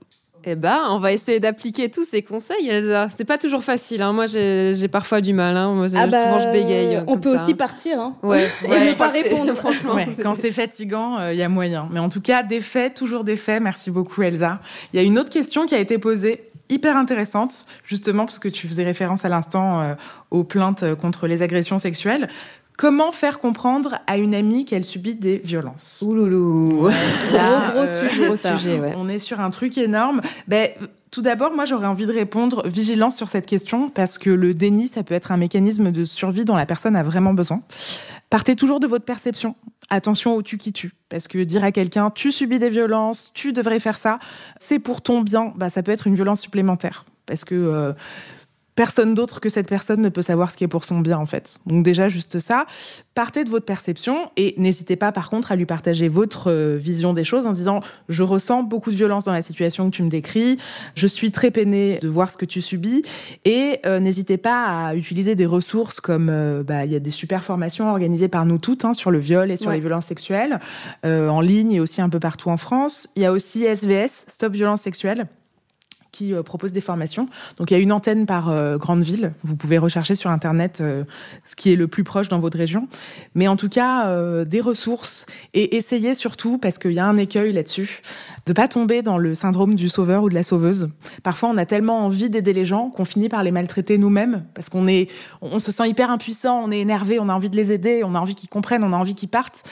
Eh 0.44 0.54
ben, 0.54 0.80
on 0.88 0.98
va 0.98 1.12
essayer 1.12 1.38
d'appliquer 1.38 1.90
tous 1.90 2.04
ces 2.04 2.22
conseils, 2.22 2.68
Elsa. 2.68 3.08
C'est 3.14 3.26
pas 3.26 3.36
toujours 3.36 3.62
facile. 3.62 4.00
Hein. 4.00 4.12
Moi, 4.12 4.26
j'ai 4.26 4.88
parfois 4.88 5.20
du 5.20 5.34
mal. 5.34 5.56
Hein. 5.56 5.74
Moi, 5.74 5.86
ah 5.94 6.06
bah, 6.06 6.22
souvent, 6.22 6.38
je 6.38 6.52
bégaye. 6.52 6.96
Euh, 6.96 7.04
on 7.08 7.18
peut 7.18 7.38
aussi 7.38 7.54
partir. 7.54 8.00
Hein. 8.00 8.16
Ouais, 8.22 8.46
ouais, 8.66 8.86
et 8.86 8.90
ne 8.90 8.94
pas 8.94 9.10
répondre, 9.10 9.54
franchement. 9.56 9.94
Ouais, 9.94 10.08
quand 10.22 10.34
c'est 10.34 10.52
fatigant, 10.52 11.18
il 11.18 11.22
euh, 11.22 11.34
y 11.34 11.42
a 11.42 11.48
moyen. 11.48 11.88
Mais 11.92 12.00
en 12.00 12.08
tout 12.08 12.22
cas, 12.22 12.42
des 12.42 12.60
faits, 12.60 12.94
toujours 12.94 13.22
des 13.22 13.36
faits. 13.36 13.62
Merci 13.62 13.90
beaucoup, 13.90 14.22
Elsa. 14.22 14.60
Il 14.92 14.96
y 14.96 15.02
a 15.02 15.06
une 15.06 15.18
autre 15.18 15.30
question 15.30 15.66
qui 15.66 15.74
a 15.74 15.78
été 15.78 15.98
posée 15.98 16.44
hyper 16.70 16.96
intéressante, 16.96 17.66
justement, 17.84 18.24
parce 18.24 18.38
que 18.38 18.48
tu 18.48 18.66
faisais 18.66 18.84
référence 18.84 19.24
à 19.24 19.28
l'instant 19.28 19.82
euh, 19.82 19.94
aux 20.30 20.44
plaintes 20.44 20.94
contre 20.94 21.26
les 21.26 21.42
agressions 21.42 21.78
sexuelles. 21.78 22.30
Comment 22.80 23.12
faire 23.12 23.40
comprendre 23.40 23.98
à 24.06 24.16
une 24.16 24.34
amie 24.34 24.64
qu'elle 24.64 24.86
subit 24.86 25.14
des 25.14 25.36
violences? 25.36 25.98
Ouloulou 26.00 26.68
gros, 26.78 26.88
gros 26.88 27.82
euh, 27.82 28.08
sujet, 28.08 28.34
ça. 28.38 28.56
On 28.96 29.06
est 29.06 29.18
sur 29.18 29.38
un 29.38 29.50
truc 29.50 29.76
énorme. 29.76 30.22
Ben, 30.48 30.70
tout 31.10 31.20
d'abord, 31.20 31.52
moi, 31.52 31.66
j'aurais 31.66 31.88
envie 31.88 32.06
de 32.06 32.12
répondre 32.12 32.66
vigilance 32.66 33.18
sur 33.18 33.28
cette 33.28 33.44
question 33.44 33.90
parce 33.90 34.16
que 34.16 34.30
le 34.30 34.54
déni, 34.54 34.88
ça 34.88 35.02
peut 35.02 35.12
être 35.12 35.30
un 35.30 35.36
mécanisme 35.36 35.92
de 35.92 36.04
survie 36.04 36.46
dont 36.46 36.56
la 36.56 36.64
personne 36.64 36.96
a 36.96 37.02
vraiment 37.02 37.34
besoin. 37.34 37.60
Partez 38.30 38.56
toujours 38.56 38.80
de 38.80 38.86
votre 38.86 39.04
perception. 39.04 39.56
Attention 39.90 40.34
au 40.34 40.40
tu 40.40 40.56
qui 40.56 40.72
tue. 40.72 40.94
Parce 41.10 41.28
que 41.28 41.36
dire 41.44 41.62
à 41.62 41.72
quelqu'un, 41.72 42.08
tu 42.08 42.32
subis 42.32 42.58
des 42.58 42.70
violences, 42.70 43.30
tu 43.34 43.52
devrais 43.52 43.80
faire 43.80 43.98
ça, 43.98 44.18
c'est 44.58 44.78
pour 44.78 45.02
ton 45.02 45.20
bien, 45.20 45.52
bah, 45.54 45.68
ça 45.68 45.82
peut 45.82 45.92
être 45.92 46.06
une 46.06 46.14
violence 46.14 46.40
supplémentaire. 46.40 47.04
Parce 47.26 47.44
que 47.44 47.54
euh, 47.54 47.92
personne 48.80 49.12
d'autre 49.12 49.40
que 49.40 49.50
cette 49.50 49.68
personne 49.68 50.00
ne 50.00 50.08
peut 50.08 50.22
savoir 50.22 50.50
ce 50.50 50.56
qui 50.56 50.64
est 50.64 50.68
pour 50.68 50.86
son 50.86 51.00
bien 51.00 51.18
en 51.18 51.26
fait. 51.26 51.58
Donc 51.66 51.84
déjà 51.84 52.08
juste 52.08 52.38
ça, 52.38 52.64
partez 53.14 53.44
de 53.44 53.50
votre 53.50 53.66
perception 53.66 54.30
et 54.38 54.54
n'hésitez 54.56 54.96
pas 54.96 55.12
par 55.12 55.28
contre 55.28 55.52
à 55.52 55.56
lui 55.56 55.66
partager 55.66 56.08
votre 56.08 56.50
euh, 56.50 56.78
vision 56.78 57.12
des 57.12 57.22
choses 57.22 57.46
en 57.46 57.52
disant 57.52 57.82
je 58.08 58.22
ressens 58.22 58.62
beaucoup 58.62 58.90
de 58.90 58.96
violence 58.96 59.26
dans 59.26 59.34
la 59.34 59.42
situation 59.42 59.90
que 59.90 59.94
tu 59.94 60.02
me 60.02 60.08
décris, 60.08 60.56
je 60.94 61.06
suis 61.06 61.30
très 61.30 61.50
peinée 61.50 61.98
de 62.00 62.08
voir 62.08 62.30
ce 62.30 62.38
que 62.38 62.46
tu 62.46 62.62
subis. 62.62 63.04
Et 63.44 63.80
euh, 63.84 64.00
n'hésitez 64.00 64.38
pas 64.38 64.86
à 64.86 64.94
utiliser 64.94 65.34
des 65.34 65.44
ressources 65.44 66.00
comme 66.00 66.30
euh, 66.30 66.62
bah, 66.62 66.86
il 66.86 66.92
y 66.92 66.96
a 66.96 67.00
des 67.00 67.10
super 67.10 67.44
formations 67.44 67.90
organisées 67.90 68.28
par 68.28 68.46
nous 68.46 68.56
toutes 68.56 68.86
hein, 68.86 68.94
sur 68.94 69.10
le 69.10 69.18
viol 69.18 69.50
et 69.50 69.58
sur 69.58 69.72
les 69.72 69.80
violences 69.80 70.06
sexuelles 70.06 70.58
en 71.04 71.42
ligne 71.42 71.72
et 71.72 71.80
aussi 71.80 72.00
un 72.00 72.08
peu 72.08 72.18
partout 72.18 72.48
en 72.48 72.56
France. 72.56 73.08
Il 73.14 73.20
y 73.20 73.26
a 73.26 73.32
aussi 73.32 73.64
SVS 73.64 74.24
Stop 74.26 74.54
Violence 74.54 74.80
Sexuelle 74.80 75.26
qui 76.20 76.34
euh, 76.34 76.42
propose 76.42 76.72
des 76.72 76.82
formations. 76.82 77.28
Donc 77.56 77.70
il 77.70 77.74
y 77.74 77.76
a 77.78 77.80
une 77.80 77.92
antenne 77.92 78.26
par 78.26 78.50
euh, 78.50 78.76
grande 78.76 79.02
ville. 79.02 79.32
Vous 79.42 79.56
pouvez 79.56 79.78
rechercher 79.78 80.14
sur 80.14 80.28
Internet 80.28 80.80
euh, 80.82 81.04
ce 81.46 81.56
qui 81.56 81.72
est 81.72 81.76
le 81.76 81.88
plus 81.88 82.04
proche 82.04 82.28
dans 82.28 82.38
votre 82.38 82.58
région. 82.58 82.88
Mais 83.34 83.48
en 83.48 83.56
tout 83.56 83.70
cas, 83.70 83.90
des 84.44 84.60
ressources 84.60 85.26
et 85.54 85.76
essayez 85.76 86.14
surtout, 86.14 86.58
parce 86.58 86.78
qu'il 86.78 86.92
y 86.92 86.98
a 86.98 87.06
un 87.06 87.16
écueil 87.16 87.52
là-dessus, 87.52 88.02
de 88.46 88.52
pas 88.52 88.68
tomber 88.68 89.02
dans 89.02 89.18
le 89.18 89.34
syndrome 89.34 89.74
du 89.76 89.88
sauveur 89.88 90.24
ou 90.24 90.28
de 90.28 90.34
la 90.34 90.42
sauveuse. 90.42 90.90
Parfois, 91.22 91.48
on 91.48 91.56
a 91.56 91.66
tellement 91.66 92.04
envie 92.04 92.28
d'aider 92.28 92.52
les 92.52 92.64
gens 92.64 92.90
qu'on 92.90 93.04
finit 93.04 93.28
par 93.28 93.42
les 93.42 93.50
maltraiter 93.50 93.98
nous-mêmes 93.98 94.44
parce 94.54 94.68
qu'on 94.68 94.86
est, 94.86 95.10
on 95.40 95.58
se 95.58 95.72
sent 95.72 95.88
hyper 95.88 96.10
impuissant, 96.10 96.62
on 96.64 96.70
est 96.70 96.80
énervé, 96.80 97.18
on 97.18 97.28
a 97.28 97.32
envie 97.32 97.50
de 97.50 97.56
les 97.56 97.72
aider, 97.72 98.02
on 98.04 98.14
a 98.14 98.18
envie 98.18 98.34
qu'ils 98.34 98.48
comprennent, 98.48 98.84
on 98.84 98.92
a 98.92 98.96
envie 98.96 99.14
qu'ils 99.14 99.28
partent. 99.28 99.62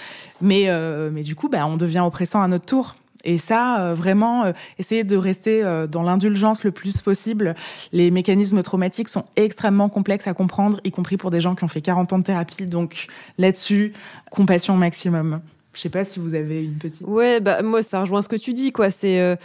Mais, 0.41 0.71
mais 1.13 1.23
du 1.23 1.35
coup, 1.35 1.49
bah, 1.49 1.67
on 1.67 1.77
devient 1.77 2.03
oppressant 2.05 2.43
à 2.43 2.49
notre 2.49 2.67
tour. 2.67 2.95
Et 3.25 3.39
ça, 3.39 3.81
euh, 3.81 3.95
vraiment, 3.95 4.45
euh, 4.45 4.53
essayer 4.79 5.05
de 5.05 5.17
rester 5.17 5.65
euh, 5.65 5.87
dans 5.87 6.03
l'indulgence 6.03 6.65
le 6.65 6.71
plus 6.71 7.03
possible. 7.03 7.55
Les 7.93 8.11
mécanismes 8.11 8.63
traumatiques 8.63 9.09
sont 9.09 9.25
extrêmement 9.37 9.89
complexes 9.89 10.27
à 10.27 10.35
comprendre, 10.35 10.81
y 10.85 10.91
compris 10.91 11.17
pour 11.17 11.31
des 11.31 11.41
gens 11.41 11.55
qui 11.55 11.65
ont 11.65 11.69
fait 11.69 11.81
40 11.81 12.13
ans 12.13 12.19
de 12.19 12.25
thérapie. 12.25 12.67
Donc 12.67 13.09
là-dessus, 13.37 13.93
compassion 14.31 14.77
maximum. 14.77 15.41
Je 15.75 15.81
sais 15.81 15.91
pas 15.91 16.05
si 16.05 16.19
vous 16.19 16.35
avez 16.35 16.65
une 16.65 16.75
petite. 16.75 17.07
Ouais, 17.07 17.41
bah 17.41 17.63
moi 17.63 17.83
ça 17.83 18.01
rejoint 18.01 18.23
ce 18.23 18.29
que 18.29 18.37
tu 18.37 18.53
dis 18.53 18.73
quoi. 18.73 18.91
C'est 18.91 19.21
euh, 19.21 19.37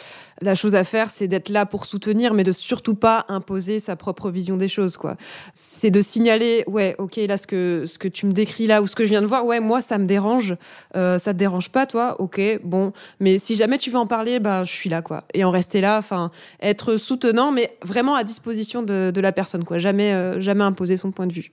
la 0.41 0.55
chose 0.55 0.73
à 0.73 0.83
faire, 0.83 1.11
c'est 1.11 1.27
d'être 1.27 1.49
là 1.49 1.65
pour 1.65 1.85
soutenir, 1.85 2.33
mais 2.33 2.43
de 2.43 2.51
surtout 2.51 2.95
pas 2.95 3.25
imposer 3.27 3.79
sa 3.79 3.95
propre 3.95 4.31
vision 4.31 4.57
des 4.57 4.69
choses 4.69 4.97
quoi. 4.97 5.15
C'est 5.53 5.91
de 5.91 6.01
signaler, 6.01 6.63
ouais, 6.67 6.95
ok, 6.97 7.17
là 7.17 7.37
ce 7.37 7.45
que 7.45 7.83
ce 7.85 7.99
que 7.99 8.07
tu 8.07 8.25
me 8.25 8.31
décris 8.31 8.67
là 8.67 8.81
ou 8.81 8.87
ce 8.87 8.95
que 8.95 9.03
je 9.03 9.09
viens 9.09 9.21
de 9.21 9.27
voir, 9.27 9.45
ouais, 9.45 9.59
moi 9.59 9.81
ça 9.81 9.97
me 9.97 10.05
dérange. 10.05 10.55
Euh, 10.95 11.19
ça 11.19 11.33
te 11.33 11.37
dérange 11.37 11.69
pas 11.69 11.85
toi, 11.85 12.19
ok, 12.19 12.41
bon. 12.63 12.93
Mais 13.19 13.37
si 13.37 13.55
jamais 13.55 13.77
tu 13.77 13.91
veux 13.91 13.99
en 13.99 14.07
parler, 14.07 14.39
bah 14.39 14.63
je 14.63 14.71
suis 14.71 14.89
là 14.89 15.01
quoi. 15.01 15.25
Et 15.33 15.43
en 15.43 15.51
rester 15.51 15.81
là, 15.81 15.97
enfin 15.99 16.31
être 16.61 16.97
soutenant, 16.97 17.51
mais 17.51 17.77
vraiment 17.83 18.15
à 18.15 18.23
disposition 18.23 18.81
de, 18.81 19.11
de 19.13 19.21
la 19.21 19.33
personne 19.33 19.65
quoi. 19.65 19.77
Jamais 19.77 20.13
euh, 20.13 20.39
jamais 20.41 20.63
imposer 20.63 20.97
son 20.97 21.11
point 21.11 21.27
de 21.27 21.33
vue. 21.33 21.51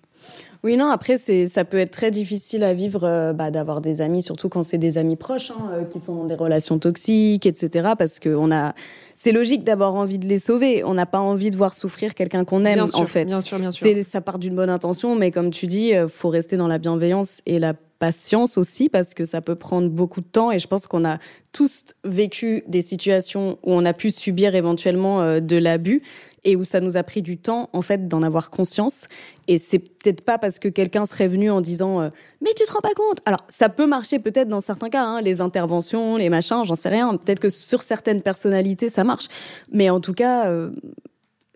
Oui, 0.63 0.77
non, 0.77 0.91
après, 0.91 1.17
c'est, 1.17 1.47
ça 1.47 1.65
peut 1.65 1.79
être 1.79 1.91
très 1.91 2.11
difficile 2.11 2.65
à 2.65 2.75
vivre 2.75 3.05
euh, 3.05 3.33
bah, 3.33 3.51
d'avoir 3.51 3.81
des 3.81 4.03
amis, 4.03 4.21
surtout 4.21 4.51
quand 4.51 4.63
c'est 4.63 4.77
des 4.77 4.99
amis 4.99 5.17
proches, 5.17 5.51
hein, 5.51 5.71
euh, 5.73 5.85
qui 5.85 5.99
sont 5.99 6.15
dans 6.15 6.25
des 6.27 6.35
relations 6.35 6.79
toxiques, 6.79 7.47
etc. 7.47 7.91
Parce 7.99 8.19
que 8.19 8.29
on 8.29 8.53
a, 8.53 8.75
c'est 9.15 9.33
logique 9.33 9.65
d'avoir 9.65 9.95
envie 9.95 10.19
de 10.19 10.27
les 10.27 10.39
sauver. 10.39 10.85
On 10.85 10.93
n'a 10.93 11.07
pas 11.07 11.21
envie 11.21 11.51
de 11.51 11.57
voir 11.57 11.73
souffrir 11.73 12.15
quelqu'un 12.15 12.45
qu'on 12.45 12.65
aime, 12.65 12.85
en 12.93 13.07
fait. 13.07 13.25
Bien 13.25 13.41
sûr, 13.41 13.59
bien 13.59 13.71
sûr. 13.71 13.87
C'est, 13.87 14.03
ça 14.03 14.21
part 14.21 14.39
d'une 14.39 14.55
bonne 14.55 14.71
intention, 14.71 15.17
mais 15.17 15.31
comme 15.31 15.51
tu 15.51 15.67
dis, 15.67 15.95
euh, 15.95 16.09
faut 16.09 16.29
rester 16.29 16.59
dans 16.59 16.69
la 16.69 16.79
bienveillance 16.79 17.41
et 17.47 17.59
la 17.59 17.73
patience 17.99 18.57
aussi 18.57 18.89
parce 18.89 19.13
que 19.13 19.27
ça 19.27 19.43
peut 19.43 19.57
prendre 19.57 19.91
beaucoup 19.91 20.23
de 20.23 20.27
temps 20.27 20.51
et 20.51 20.59
je 20.59 20.67
pense 20.67 20.87
qu'on 20.87 21.05
a 21.05 21.19
tous 21.53 21.85
vécu 22.03 22.65
des 22.67 22.81
situations 22.81 23.59
où 23.63 23.75
on 23.75 23.85
a 23.85 23.93
pu 23.93 24.11
subir 24.11 24.55
éventuellement 24.55 25.39
de 25.39 25.57
l'abus 25.57 26.01
et 26.45 26.57
où 26.57 26.65
ça 26.65 26.81
nous 26.81 26.97
a 26.97 27.03
pris 27.03 27.23
du 27.23 27.39
temps 27.39 27.71
en 27.73 27.83
fait 27.83 28.09
d'en 28.09 28.23
avoir 28.23 28.51
conscience. 28.51 29.07
Et 29.49 29.59
c'est 29.59 29.79
peut-être 29.79 30.23
pas 30.23 30.39
parce 30.39 30.59
que 30.59 30.69
quelqu'un 30.69 31.07
serait 31.07 31.29
venu 31.29 31.51
en 31.51 31.61
disant 31.61 32.01
euh, 32.01 32.11
mais 32.41 32.51
tu 32.57 32.65
te 32.65 32.73
rends 32.73 32.81
pas 32.81 32.95
compte! 32.95 33.19
Alors 33.25 33.45
ça 33.49 33.69
peut 33.69 33.87
marcher 33.87 34.19
peut-être 34.19 34.49
dans 34.49 34.61
certains 34.61 34.91
cas 34.91 35.05
hein, 35.05 35.21
les 35.21 35.41
interventions 35.41 36.17
les 36.17 36.29
machins 36.29 36.65
j'en 36.65 36.75
sais 36.75 36.89
rien. 36.89 37.17
Peut-être 37.17 37.41
que 37.41 37.49
sur 37.49 37.83
certaines 37.83 38.23
personnalités 38.23 38.91
ça 38.91 39.05
marche. 39.05 39.29
Mais 39.73 39.91
en 39.91 40.01
tout 40.01 40.15
cas 40.15 40.47
euh, 40.47 40.71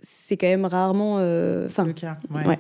c'est 0.02 0.36
quand 0.36 0.48
même 0.48 0.66
rarement 0.66 1.14
enfin 1.14 1.84
le 1.84 1.92
cas 1.92 2.14
ouais. 2.30 2.58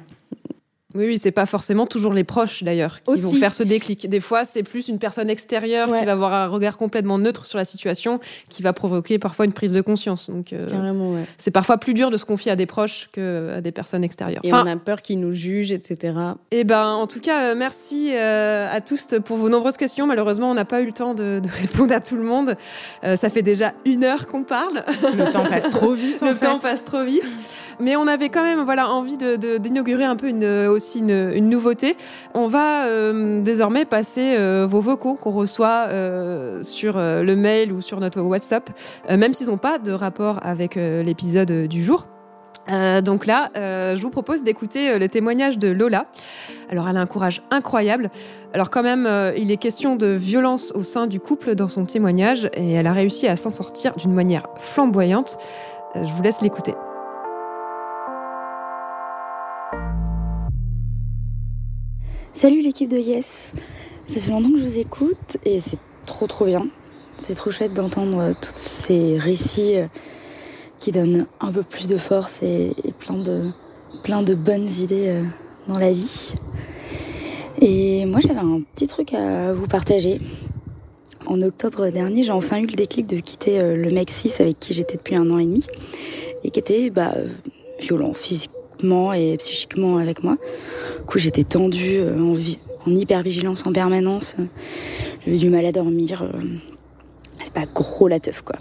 Oui, 0.94 1.06
oui, 1.06 1.18
c'est 1.18 1.30
pas 1.32 1.46
forcément 1.46 1.86
toujours 1.86 2.12
les 2.12 2.24
proches 2.24 2.62
d'ailleurs 2.62 3.02
qui 3.02 3.10
Aussi. 3.12 3.20
vont 3.22 3.32
faire 3.32 3.52
ce 3.54 3.62
déclic. 3.62 4.08
Des 4.08 4.20
fois, 4.20 4.44
c'est 4.44 4.62
plus 4.62 4.88
une 4.88 4.98
personne 4.98 5.28
extérieure 5.30 5.88
Ouais. 5.88 5.98
qui 6.00 6.04
va 6.06 6.12
avoir 6.12 6.32
un 6.32 6.46
regard 6.46 6.76
complètement 6.78 7.18
neutre 7.18 7.46
sur 7.46 7.58
la 7.58 7.64
situation 7.64 8.20
qui 8.48 8.62
va 8.62 8.72
provoquer 8.72 9.18
parfois 9.18 9.44
une 9.44 9.52
prise 9.52 9.72
de 9.72 9.80
conscience. 9.80 10.30
Donc, 10.30 10.52
euh, 10.52 10.70
Carrément, 10.70 11.12
ouais. 11.12 11.22
c'est 11.38 11.50
parfois 11.50 11.78
plus 11.78 11.94
dur 11.94 12.10
de 12.10 12.16
se 12.16 12.24
confier 12.24 12.52
à 12.52 12.56
des 12.56 12.66
proches 12.66 13.08
que 13.12 13.54
à 13.56 13.60
des 13.60 13.72
personnes 13.72 14.04
extérieures. 14.04 14.40
Et 14.44 14.52
Enfin, 14.52 14.62
on 14.66 14.70
a 14.70 14.76
peur 14.76 15.02
qu'ils 15.02 15.18
nous 15.20 15.32
jugent, 15.32 15.72
etc. 15.72 16.14
eh 16.50 16.64
ben, 16.64 16.86
en 16.86 17.06
tout 17.06 17.20
cas, 17.20 17.50
euh, 17.50 17.54
merci 17.56 18.10
euh, 18.14 18.68
à 18.70 18.80
tous 18.80 19.06
pour 19.24 19.36
vos 19.36 19.48
nombreuses 19.48 19.76
questions. 19.76 20.06
Malheureusement, 20.06 20.50
on 20.50 20.54
n'a 20.54 20.64
pas 20.64 20.80
eu 20.80 20.86
le 20.86 20.92
temps 20.92 21.14
de, 21.14 21.40
de 21.42 21.48
répondre 21.60 21.92
à 21.92 22.00
tout 22.00 22.16
le 22.16 22.22
monde. 22.22 22.54
Euh, 23.02 23.16
ça 23.16 23.30
fait 23.30 23.42
déjà 23.42 23.72
une 23.84 24.04
heure 24.04 24.26
qu'on 24.26 24.44
parle. 24.44 24.84
Le 25.16 25.32
temps 25.32 25.44
passe 25.44 25.70
trop 25.70 25.92
vite. 25.94 26.18
en 26.22 26.26
le 26.28 26.34
fait. 26.34 26.46
temps 26.46 26.58
passe 26.58 26.84
trop 26.84 27.04
vite. 27.04 27.22
Mais 27.80 27.96
on 27.96 28.06
avait 28.06 28.28
quand 28.28 28.42
même 28.42 28.62
voilà 28.64 28.88
envie 28.88 29.16
de 29.16 29.36
de- 29.36 29.58
d'inaugurer 29.58 30.04
un 30.04 30.16
peu 30.16 30.30
aussi 30.66 31.00
une, 31.00 31.48
nouveauté. 31.48 31.96
On 32.34 32.46
va 32.46 32.86
euh, 32.86 33.40
désormais 33.40 33.84
passer 33.84 34.34
euh, 34.36 34.66
vos 34.68 34.80
vocaux 34.80 35.14
qu'on 35.14 35.32
reçoit 35.32 35.86
euh, 35.88 36.62
sur 36.62 36.94
le 36.98 37.34
mail 37.36 37.72
ou 37.72 37.80
sur 37.80 38.00
notre 38.00 38.20
WhatsApp, 38.20 38.70
même 39.08 39.34
s'ils 39.34 39.48
n'ont 39.48 39.56
pas 39.56 39.78
de 39.78 39.92
rapport 39.92 40.40
avec 40.42 40.76
l'épisode 40.76 41.66
du 41.68 41.82
jour. 41.82 42.06
Donc 43.02 43.26
là, 43.26 43.50
je 43.54 44.00
vous 44.00 44.10
propose 44.10 44.42
d'écouter 44.42 44.98
le 44.98 45.08
témoignage 45.08 45.58
de 45.58 45.68
Lola. 45.68 46.06
Alors, 46.70 46.88
elle 46.88 46.96
a 46.96 47.00
un 47.00 47.06
courage 47.06 47.42
incroyable. 47.50 48.10
Alors, 48.54 48.70
quand 48.70 48.82
même, 48.82 49.06
il 49.36 49.50
est 49.50 49.58
question 49.58 49.96
de 49.96 50.06
violence 50.06 50.72
au 50.74 50.82
sein 50.82 51.06
du 51.06 51.20
couple 51.20 51.54
dans 51.54 51.68
son 51.68 51.84
témoignage 51.84 52.48
et 52.54 52.72
elle 52.72 52.86
a 52.86 52.92
réussi 52.92 53.28
à 53.28 53.36
s'en 53.36 53.50
sortir 53.50 53.92
d'une 53.96 54.14
manière 54.14 54.46
flamboyante. 54.58 55.36
Je 55.94 56.12
vous 56.12 56.22
laisse 56.22 56.40
l'écouter. 56.40 56.74
Salut 62.36 62.62
l'équipe 62.62 62.90
de 62.90 62.98
Yes. 62.98 63.52
Ça 64.08 64.20
fait 64.20 64.32
longtemps 64.32 64.50
que 64.50 64.58
je 64.58 64.64
vous 64.64 64.78
écoute 64.80 65.36
et 65.44 65.60
c'est 65.60 65.78
trop 66.04 66.26
trop 66.26 66.46
bien. 66.46 66.66
C'est 67.16 67.34
trop 67.34 67.52
chouette 67.52 67.72
d'entendre 67.74 68.18
euh, 68.18 68.32
tous 68.32 68.50
ces 68.56 69.18
récits 69.20 69.76
euh, 69.76 69.86
qui 70.80 70.90
donnent 70.90 71.28
un 71.38 71.52
peu 71.52 71.62
plus 71.62 71.86
de 71.86 71.96
force 71.96 72.42
et, 72.42 72.74
plein, 72.98 73.18
de, 73.18 73.42
plein 74.02 74.22
de 74.22 74.34
bonnes 74.34 74.68
idées 74.68 75.10
euh, 75.10 75.22
dans 75.68 75.78
la 75.78 75.92
vie. 75.92 76.34
Et 77.60 78.04
moi 78.04 78.18
j'avais 78.18 78.40
un 78.40 78.58
petit 78.74 78.88
truc 78.88 79.14
à 79.14 79.52
vous 79.52 79.68
partager. 79.68 80.18
En 81.26 81.40
octobre 81.40 81.86
dernier, 81.90 82.24
j'ai 82.24 82.32
enfin 82.32 82.58
eu 82.58 82.66
le 82.66 82.74
déclic 82.74 83.06
de 83.06 83.20
quitter 83.20 83.60
le 83.76 83.90
mec 83.90 84.10
6 84.10 84.40
avec 84.40 84.58
qui 84.58 84.74
j'étais 84.74 84.96
depuis 84.96 85.14
un 85.14 85.30
an 85.30 85.38
et 85.38 85.46
demi 85.46 85.64
et 86.42 86.50
qui 86.50 86.58
était 86.58 86.90
bah, 86.90 87.14
violent 87.78 88.12
physiquement 88.12 88.63
et 88.82 89.36
psychiquement 89.38 89.96
avec 89.98 90.22
moi. 90.22 90.36
Du 90.98 91.04
coup, 91.06 91.18
j'étais 91.18 91.44
tendue, 91.44 91.96
euh, 91.98 92.18
en, 92.20 92.34
en 92.90 92.94
hypervigilance 92.94 93.66
en 93.66 93.72
permanence. 93.72 94.36
J'avais 95.24 95.38
du 95.38 95.50
mal 95.50 95.64
à 95.66 95.72
dormir. 95.72 96.22
euh, 96.22 96.38
C'est 97.42 97.52
pas 97.52 97.66
gros 97.66 98.08
la 98.08 98.20
teuf, 98.20 98.42
quoi. 98.42 98.56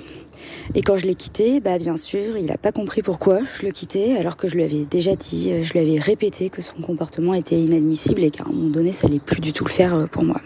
Et 0.75 0.81
quand 0.81 0.95
je 0.95 1.05
l'ai 1.05 1.15
quitté, 1.15 1.59
bah 1.59 1.77
bien 1.77 1.97
sûr, 1.97 2.37
il 2.37 2.49
a 2.49 2.57
pas 2.57 2.71
compris 2.71 3.01
pourquoi 3.01 3.39
je 3.59 3.65
le 3.65 3.71
quittais, 3.71 4.15
alors 4.15 4.37
que 4.37 4.47
je 4.47 4.55
lui 4.55 4.63
avais 4.63 4.85
déjà 4.89 5.15
dit, 5.15 5.51
euh, 5.51 5.61
je 5.61 5.73
lui 5.73 5.79
avais 5.79 5.99
répété 5.99 6.49
que 6.49 6.61
son 6.61 6.75
comportement 6.81 7.33
était 7.33 7.57
inadmissible 7.57 8.23
et 8.23 8.31
qu'à 8.31 8.45
un 8.45 8.51
moment 8.51 8.69
donné, 8.69 8.93
ça 8.93 9.07
allait 9.07 9.19
plus 9.19 9.41
du 9.41 9.51
tout 9.51 9.65
le 9.65 9.71
faire 9.71 10.07
pour 10.09 10.23
moi. 10.23 10.39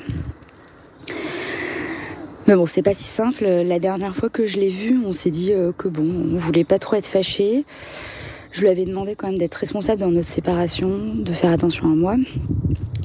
Mais 2.48 2.56
bon, 2.56 2.66
c'est 2.66 2.82
pas 2.82 2.94
si 2.94 3.04
simple. 3.04 3.44
La 3.46 3.78
dernière 3.78 4.16
fois 4.16 4.30
que 4.30 4.46
je 4.46 4.56
l'ai 4.58 4.70
vu, 4.70 5.00
on 5.06 5.12
s'est 5.12 5.30
dit 5.30 5.52
que 5.78 5.90
bon, 5.90 6.10
on 6.34 6.38
voulait 6.38 6.64
pas 6.64 6.80
trop 6.80 6.96
être 6.96 7.06
fâchés. 7.06 7.66
Je 8.58 8.64
lui 8.64 8.70
avais 8.70 8.86
demandé 8.86 9.14
quand 9.14 9.28
même 9.28 9.38
d'être 9.38 9.54
responsable 9.54 10.02
dans 10.02 10.10
notre 10.10 10.28
séparation, 10.28 10.90
de 11.14 11.32
faire 11.32 11.52
attention 11.52 11.86
à 11.86 11.94
moi. 11.94 12.16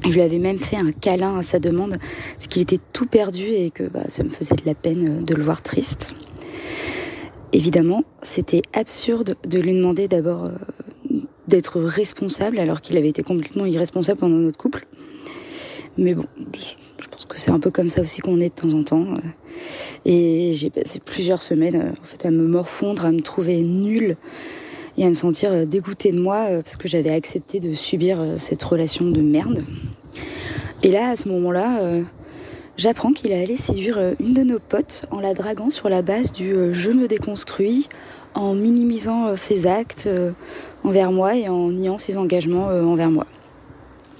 Je 0.03 0.09
lui 0.09 0.21
avais 0.21 0.39
même 0.39 0.57
fait 0.57 0.77
un 0.77 0.91
câlin 0.91 1.37
à 1.37 1.43
sa 1.43 1.59
demande, 1.59 1.99
parce 2.33 2.47
qu'il 2.47 2.63
était 2.63 2.79
tout 2.91 3.05
perdu 3.05 3.43
et 3.43 3.69
que 3.69 3.83
bah, 3.83 4.05
ça 4.07 4.23
me 4.23 4.29
faisait 4.29 4.55
de 4.55 4.63
la 4.65 4.73
peine 4.73 5.19
euh, 5.19 5.21
de 5.21 5.35
le 5.35 5.43
voir 5.43 5.61
triste. 5.61 6.15
Évidemment, 7.51 8.03
c'était 8.23 8.63
absurde 8.73 9.35
de 9.47 9.59
lui 9.59 9.75
demander 9.75 10.07
d'abord 10.07 10.45
euh, 10.45 11.17
d'être 11.47 11.79
responsable 11.81 12.57
alors 12.57 12.81
qu'il 12.81 12.97
avait 12.97 13.09
été 13.09 13.21
complètement 13.21 13.67
irresponsable 13.67 14.21
pendant 14.21 14.37
notre 14.37 14.57
couple. 14.57 14.87
Mais 15.99 16.15
bon, 16.15 16.25
je 16.99 17.07
pense 17.09 17.25
que 17.25 17.37
c'est 17.37 17.51
un 17.51 17.59
peu 17.59 17.69
comme 17.69 17.89
ça 17.89 18.01
aussi 18.01 18.21
qu'on 18.21 18.39
est 18.39 18.49
de 18.49 18.59
temps 18.59 18.75
en 18.75 18.83
temps. 18.83 19.05
euh. 19.05 20.09
Et 20.09 20.53
j'ai 20.55 20.71
passé 20.71 20.99
plusieurs 20.99 21.43
semaines 21.43 21.93
à 22.23 22.31
me 22.31 22.47
morfondre, 22.47 23.05
à 23.05 23.11
me 23.11 23.21
trouver 23.21 23.61
nulle 23.61 24.17
et 24.97 25.05
à 25.05 25.09
me 25.09 25.13
sentir 25.13 25.51
euh, 25.51 25.65
dégoûtée 25.65 26.11
de 26.11 26.19
moi 26.19 26.45
euh, 26.49 26.61
parce 26.61 26.77
que 26.77 26.87
j'avais 26.87 27.11
accepté 27.11 27.59
de 27.59 27.73
subir 27.73 28.19
euh, 28.19 28.37
cette 28.37 28.61
relation 28.61 29.09
de 29.09 29.21
merde. 29.21 29.63
Et 30.83 30.91
là, 30.91 31.09
à 31.09 31.15
ce 31.15 31.29
moment-là, 31.29 31.79
j'apprends 32.75 33.13
qu'il 33.13 33.31
a 33.31 33.39
allé 33.39 33.55
séduire 33.55 33.97
une 34.19 34.33
de 34.33 34.43
nos 34.43 34.59
potes 34.59 35.05
en 35.11 35.21
la 35.21 35.33
draguant 35.33 35.69
sur 35.69 35.87
la 35.87 36.01
base 36.01 36.33
du 36.33 36.53
je 36.73 36.91
me 36.91 37.07
déconstruis, 37.07 37.87
en 38.33 38.53
minimisant 38.53 39.37
ses 39.37 39.65
actes 39.65 40.09
envers 40.83 41.13
moi 41.13 41.37
et 41.37 41.47
en 41.47 41.71
niant 41.71 41.97
ses 41.97 42.17
engagements 42.17 42.65
envers 42.65 43.09
moi. 43.09 43.25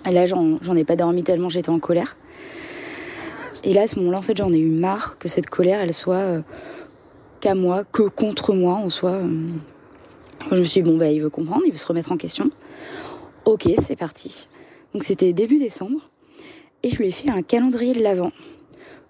Et 0.10 0.14
là, 0.14 0.26
j'en 0.26 0.76
ai 0.78 0.86
pas 0.86 0.96
dormi 0.96 1.22
tellement 1.22 1.50
j'étais 1.50 1.70
en 1.70 1.80
colère. 1.80 2.16
Et 3.66 3.74
là, 3.74 3.82
à 3.82 3.88
ce 3.88 4.00
moment-là, 4.00 4.20
en 4.20 4.22
fait, 4.22 4.38
j'en 4.38 4.54
ai 4.54 4.60
eu 4.60 4.70
marre 4.70 5.18
que 5.20 5.28
cette 5.28 5.50
colère, 5.50 5.82
elle 5.82 5.94
soit 5.94 6.42
qu'à 7.44 7.56
moi, 7.56 7.84
que 7.84 8.04
contre 8.04 8.54
moi, 8.54 8.76
en 8.76 8.88
euh, 9.06 9.28
je 10.52 10.56
me 10.56 10.66
suis 10.66 10.82
dit, 10.82 10.90
bon, 10.90 10.98
bah, 10.98 11.10
il 11.10 11.22
veut 11.22 11.30
comprendre, 11.30 11.64
il 11.66 11.72
veut 11.72 11.78
se 11.78 11.88
remettre 11.88 12.12
en 12.12 12.18
question. 12.18 12.50
Ok, 13.46 13.68
c'est 13.82 13.96
parti. 13.96 14.48
Donc 14.94 15.04
c'était 15.04 15.34
début 15.34 15.58
décembre 15.58 16.00
et 16.84 16.90
je 16.90 16.98
lui 16.98 17.08
ai 17.08 17.12
fait 17.12 17.30
un 17.30 17.42
calendrier 17.42 17.94
de 17.94 18.02
l'Avent. 18.02 18.32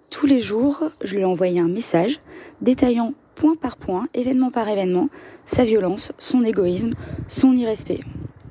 Tous 0.10 0.26
les 0.26 0.40
jours, 0.40 0.84
je 1.02 1.16
lui 1.16 1.22
ai 1.22 1.26
envoyé 1.26 1.60
un 1.60 1.68
message 1.68 2.20
détaillant 2.62 3.14
point 3.36 3.56
par 3.56 3.78
point, 3.78 4.08
événement 4.14 4.52
par 4.52 4.70
événement, 4.70 5.08
sa 5.44 5.66
violence, 5.66 6.12
son 6.18 6.44
égoïsme, 6.44 6.94
son 7.28 7.54
irrespect. 7.54 8.00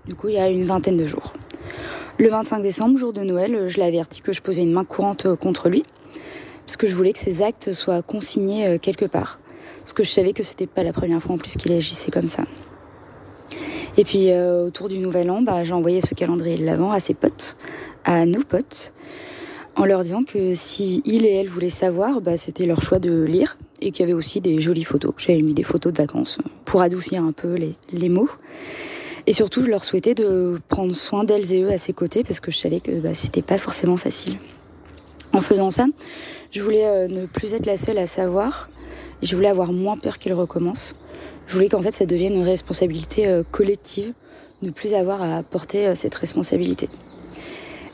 Du 0.07 0.15
coup, 0.15 0.29
il 0.29 0.35
y 0.35 0.39
a 0.39 0.51
une 0.51 0.65
vingtaine 0.65 0.97
de 0.97 1.05
jours. 1.05 1.33
Le 2.19 2.29
25 2.29 2.61
décembre, 2.61 2.99
jour 2.99 3.13
de 3.13 3.23
Noël, 3.23 3.69
je 3.69 3.77
l'ai 3.79 3.85
averti 3.85 4.21
que 4.21 4.33
je 4.33 4.43
posais 4.43 4.63
une 4.63 4.73
main 4.73 4.85
courante 4.85 5.27
euh, 5.27 5.37
contre 5.37 5.69
lui, 5.69 5.83
parce 6.67 6.77
que 6.77 6.87
je 6.87 6.95
voulais 6.95 7.13
que 7.13 7.19
ses 7.19 7.43
actes 7.43 7.73
soient 7.73 8.03
consignés 8.03 8.67
euh, 8.67 8.79
quelque 8.79 9.07
part. 9.07 9.41
Parce 9.79 9.93
que 9.93 10.05
je 10.05 10.11
savais 10.11 10.33
que 10.33 10.43
c'était 10.43 10.67
pas 10.67 10.83
la 10.83 10.93
première 10.93 11.23
fois 11.23 11.37
en 11.37 11.39
plus 11.39 11.57
qu'il 11.57 11.73
agissait 11.73 12.11
comme 12.11 12.29
ça. 12.29 12.45
Et 13.97 14.05
puis 14.05 14.31
euh, 14.31 14.67
autour 14.67 14.89
du 14.89 14.99
nouvel 14.99 15.31
an, 15.31 15.43
bah, 15.43 15.65
j'ai 15.65 15.73
envoyé 15.73 16.01
ce 16.01 16.15
calendrier 16.15 16.59
de 16.59 16.65
l'avant 16.65 16.93
à 16.93 17.01
ses 17.01 17.15
potes, 17.15 17.57
à 18.05 18.27
nos 18.27 18.43
potes, 18.43 18.93
en 19.77 19.85
leur 19.85 20.03
disant 20.03 20.23
que 20.23 20.55
si 20.55 21.03
il 21.05 21.27
et 21.27 21.35
elle 21.35 21.49
voulaient 21.49 21.71
savoir, 21.71 22.21
bah, 22.21 22.37
c'était 22.37 22.67
leur 22.67 22.83
choix 22.83 22.99
de 22.99 23.23
lire 23.23 23.59
et 23.81 23.91
qu'il 23.91 24.01
y 24.01 24.05
avait 24.05 24.13
aussi 24.13 24.41
des 24.41 24.61
jolies 24.61 24.85
photos. 24.85 25.13
J'avais 25.17 25.43
mis 25.43 25.55
des 25.55 25.63
photos 25.63 25.93
de 25.93 25.99
vacances 25.99 26.39
pour 26.65 26.83
adoucir 26.83 27.23
un 27.23 27.33
peu 27.33 27.55
les, 27.55 27.75
les 27.93 28.09
mots. 28.09 28.31
Et 29.27 29.33
surtout, 29.33 29.63
je 29.65 29.71
leur 29.71 29.85
souhaitais 29.85 30.15
de 30.15 30.59
prendre 30.69 30.93
soin 30.93 31.25
d'elles 31.25 31.53
et 31.53 31.63
eux 31.63 31.71
à 31.71 31.79
ses 31.79 31.93
côtés 31.93 32.25
parce 32.25 32.41
que 32.41 32.51
je 32.51 32.59
savais 32.59 32.81
que 32.81 33.01
bah, 33.01 33.15
c'était 33.15 33.43
pas 33.43 33.59
forcément 33.59 33.97
facile. 33.97 34.39
En 35.33 35.41
faisant 35.41 35.71
ça, 35.71 35.87
je 36.51 36.61
voulais 36.61 36.85
euh, 36.85 37.09
ne 37.09 37.27
plus 37.27 37.55
être 37.55 37.67
la 37.67 37.77
seule 37.77 37.99
à 37.99 38.07
savoir 38.07 38.69
je 39.23 39.35
voulais 39.37 39.49
avoir 39.49 39.73
moins 39.73 39.97
peur 39.97 40.19
qu'il 40.19 40.33
recommence. 40.33 40.95
Je 41.47 41.55
voulais 41.55 41.69
qu'en 41.69 41.83
fait 41.83 41.95
ça 41.95 42.07
devienne 42.07 42.35
une 42.35 42.45
responsabilité 42.45 43.27
euh, 43.27 43.43
collective, 43.51 44.13
ne 44.63 44.71
plus 44.71 44.95
avoir 44.95 45.23
à 45.23 45.43
porter 45.43 45.89
euh, 45.89 45.95
cette 45.95 46.15
responsabilité. 46.15 46.89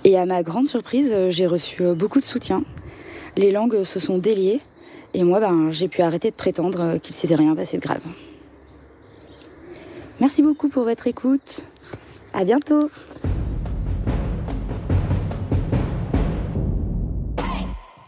Et 0.05 0.17
à 0.17 0.27
ma 0.27 0.43
grande 0.43 0.67
surprise, 0.67 1.11
euh, 1.13 1.31
j'ai 1.31 1.47
reçu 1.47 1.83
beaucoup 1.95 2.19
de 2.19 2.25
soutien. 2.25 2.63
Les 3.37 3.53
langues 3.53 3.85
se 3.85 3.99
sont 3.99 4.19
déliées 4.19 4.61
et 5.15 5.23
moi, 5.23 5.41
ben, 5.41 5.71
j'ai 5.71 5.89
pu 5.89 6.03
arrêter 6.03 6.31
de 6.31 6.37
prétendre 6.37 6.99
qu'il 6.99 7.15
s'était 7.15 7.35
rien 7.35 7.55
passé 7.55 7.79
de 7.79 7.83
grave. 7.83 8.03
Merci 10.21 10.43
beaucoup 10.43 10.69
pour 10.69 10.83
votre 10.83 11.07
écoute. 11.07 11.63
À 12.33 12.45
bientôt. 12.45 12.91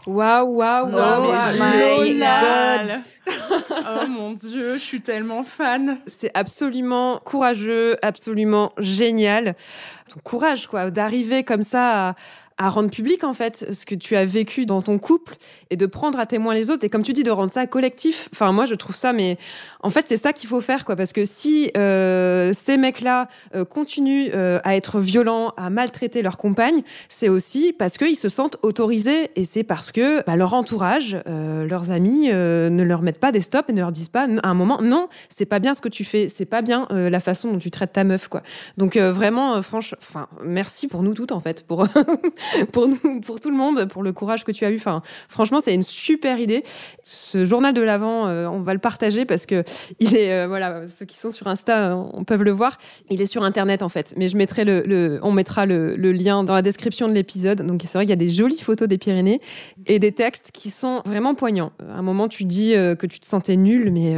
Waouh, 0.07 0.55
waouh, 0.55 0.89
waouh, 0.89 1.25
Lola. 1.27 1.51
génial. 1.51 2.99
oh 3.69 4.07
mon 4.07 4.31
dieu, 4.31 4.73
je 4.73 4.83
suis 4.83 5.01
tellement 5.01 5.43
fan. 5.43 5.99
C'est 6.07 6.31
absolument 6.33 7.19
courageux, 7.23 7.97
absolument 8.01 8.73
génial. 8.79 9.55
Ton 10.11 10.19
courage, 10.23 10.67
quoi, 10.67 10.89
d'arriver 10.89 11.43
comme 11.43 11.61
ça 11.61 12.09
à, 12.09 12.15
à 12.61 12.69
rendre 12.69 12.91
public 12.91 13.23
en 13.23 13.33
fait 13.33 13.73
ce 13.73 13.85
que 13.87 13.95
tu 13.95 14.15
as 14.15 14.23
vécu 14.23 14.67
dans 14.67 14.83
ton 14.83 14.99
couple 14.99 15.35
et 15.71 15.77
de 15.77 15.85
prendre 15.87 16.19
à 16.19 16.27
témoin 16.27 16.53
les 16.53 16.69
autres 16.69 16.85
et 16.85 16.89
comme 16.89 17.01
tu 17.01 17.11
dis 17.11 17.23
de 17.23 17.31
rendre 17.31 17.51
ça 17.51 17.65
collectif. 17.65 18.29
Enfin 18.33 18.51
moi 18.51 18.65
je 18.65 18.75
trouve 18.75 18.95
ça 18.95 19.13
mais 19.13 19.37
en 19.81 19.89
fait 19.89 20.05
c'est 20.07 20.17
ça 20.17 20.31
qu'il 20.31 20.47
faut 20.47 20.61
faire 20.61 20.85
quoi 20.85 20.95
parce 20.95 21.11
que 21.11 21.25
si 21.25 21.71
euh, 21.75 22.51
ces 22.53 22.77
mecs 22.77 23.01
là 23.01 23.27
euh, 23.55 23.65
continuent 23.65 24.29
euh, 24.35 24.59
à 24.63 24.75
être 24.75 24.99
violents, 24.99 25.53
à 25.57 25.71
maltraiter 25.71 26.21
leur 26.21 26.37
compagne, 26.37 26.83
c'est 27.09 27.29
aussi 27.29 27.73
parce 27.73 27.97
qu'ils 27.97 28.15
se 28.15 28.29
sentent 28.29 28.57
autorisés 28.61 29.31
et 29.35 29.45
c'est 29.45 29.63
parce 29.63 29.91
que 29.91 30.23
bah, 30.25 30.35
leur 30.35 30.53
entourage, 30.53 31.17
euh, 31.27 31.65
leurs 31.67 31.89
amis 31.89 32.29
euh, 32.31 32.69
ne 32.69 32.83
leur 32.83 33.01
mettent 33.01 33.19
pas 33.19 33.31
des 33.31 33.41
stops 33.41 33.69
et 33.69 33.73
ne 33.73 33.81
leur 33.81 33.91
disent 33.91 34.09
pas 34.09 34.27
à 34.43 34.47
un 34.47 34.53
moment 34.53 34.81
non 34.83 35.09
c'est 35.29 35.45
pas 35.45 35.57
bien 35.57 35.73
ce 35.73 35.81
que 35.81 35.89
tu 35.89 36.03
fais, 36.03 36.29
c'est 36.29 36.45
pas 36.45 36.61
bien 36.61 36.87
euh, 36.91 37.09
la 37.09 37.19
façon 37.19 37.51
dont 37.51 37.57
tu 37.57 37.71
traites 37.71 37.93
ta 37.93 38.03
meuf 38.03 38.27
quoi. 38.27 38.43
Donc 38.77 38.97
vraiment 38.97 39.59
franchement, 39.63 39.97
enfin 39.99 40.27
merci 40.43 40.87
pour 40.87 41.01
nous 41.01 41.15
toutes 41.15 41.31
en 41.31 41.39
fait 41.39 41.65
pour 41.65 41.87
pour 42.71 42.87
nous, 42.87 43.21
pour 43.21 43.39
tout 43.39 43.49
le 43.49 43.55
monde, 43.57 43.85
pour 43.85 44.03
le 44.03 44.13
courage 44.13 44.43
que 44.43 44.51
tu 44.51 44.65
as 44.65 44.71
eu. 44.71 44.75
Enfin, 44.75 45.01
franchement, 45.29 45.59
c'est 45.59 45.73
une 45.73 45.83
super 45.83 46.39
idée. 46.39 46.63
Ce 47.03 47.45
journal 47.45 47.73
de 47.73 47.81
l'avant, 47.81 48.27
euh, 48.27 48.47
on 48.47 48.61
va 48.61 48.73
le 48.73 48.79
partager 48.79 49.25
parce 49.25 49.45
que 49.45 49.63
il 49.99 50.15
est, 50.15 50.31
euh, 50.31 50.47
voilà, 50.47 50.87
ceux 50.87 51.05
qui 51.05 51.17
sont 51.17 51.31
sur 51.31 51.47
Insta, 51.47 51.91
euh, 51.91 52.03
on 52.13 52.23
peuvent 52.23 52.43
le 52.43 52.51
voir. 52.51 52.77
Il 53.09 53.21
est 53.21 53.25
sur 53.25 53.43
Internet 53.43 53.81
en 53.81 53.89
fait, 53.89 54.13
mais 54.17 54.27
je 54.27 54.37
mettrai 54.37 54.65
le, 54.65 54.83
le- 54.85 55.19
on 55.23 55.31
mettra 55.31 55.65
le, 55.65 55.95
le 55.95 56.11
lien 56.11 56.43
dans 56.43 56.53
la 56.53 56.61
description 56.61 57.07
de 57.07 57.13
l'épisode. 57.13 57.61
Donc 57.65 57.81
c'est 57.83 57.93
vrai 57.93 58.05
qu'il 58.05 58.11
y 58.11 58.13
a 58.13 58.15
des 58.17 58.29
jolies 58.29 58.61
photos 58.61 58.87
des 58.87 58.97
Pyrénées 58.97 59.41
et 59.87 59.99
des 59.99 60.11
textes 60.11 60.51
qui 60.53 60.69
sont 60.69 61.01
vraiment 61.05 61.35
poignants. 61.35 61.71
À 61.93 61.99
un 61.99 62.01
moment, 62.01 62.27
tu 62.27 62.43
dis 62.45 62.71
que 62.73 63.05
tu 63.05 63.19
te 63.19 63.25
sentais 63.25 63.55
nul, 63.55 63.91
mais 63.91 64.15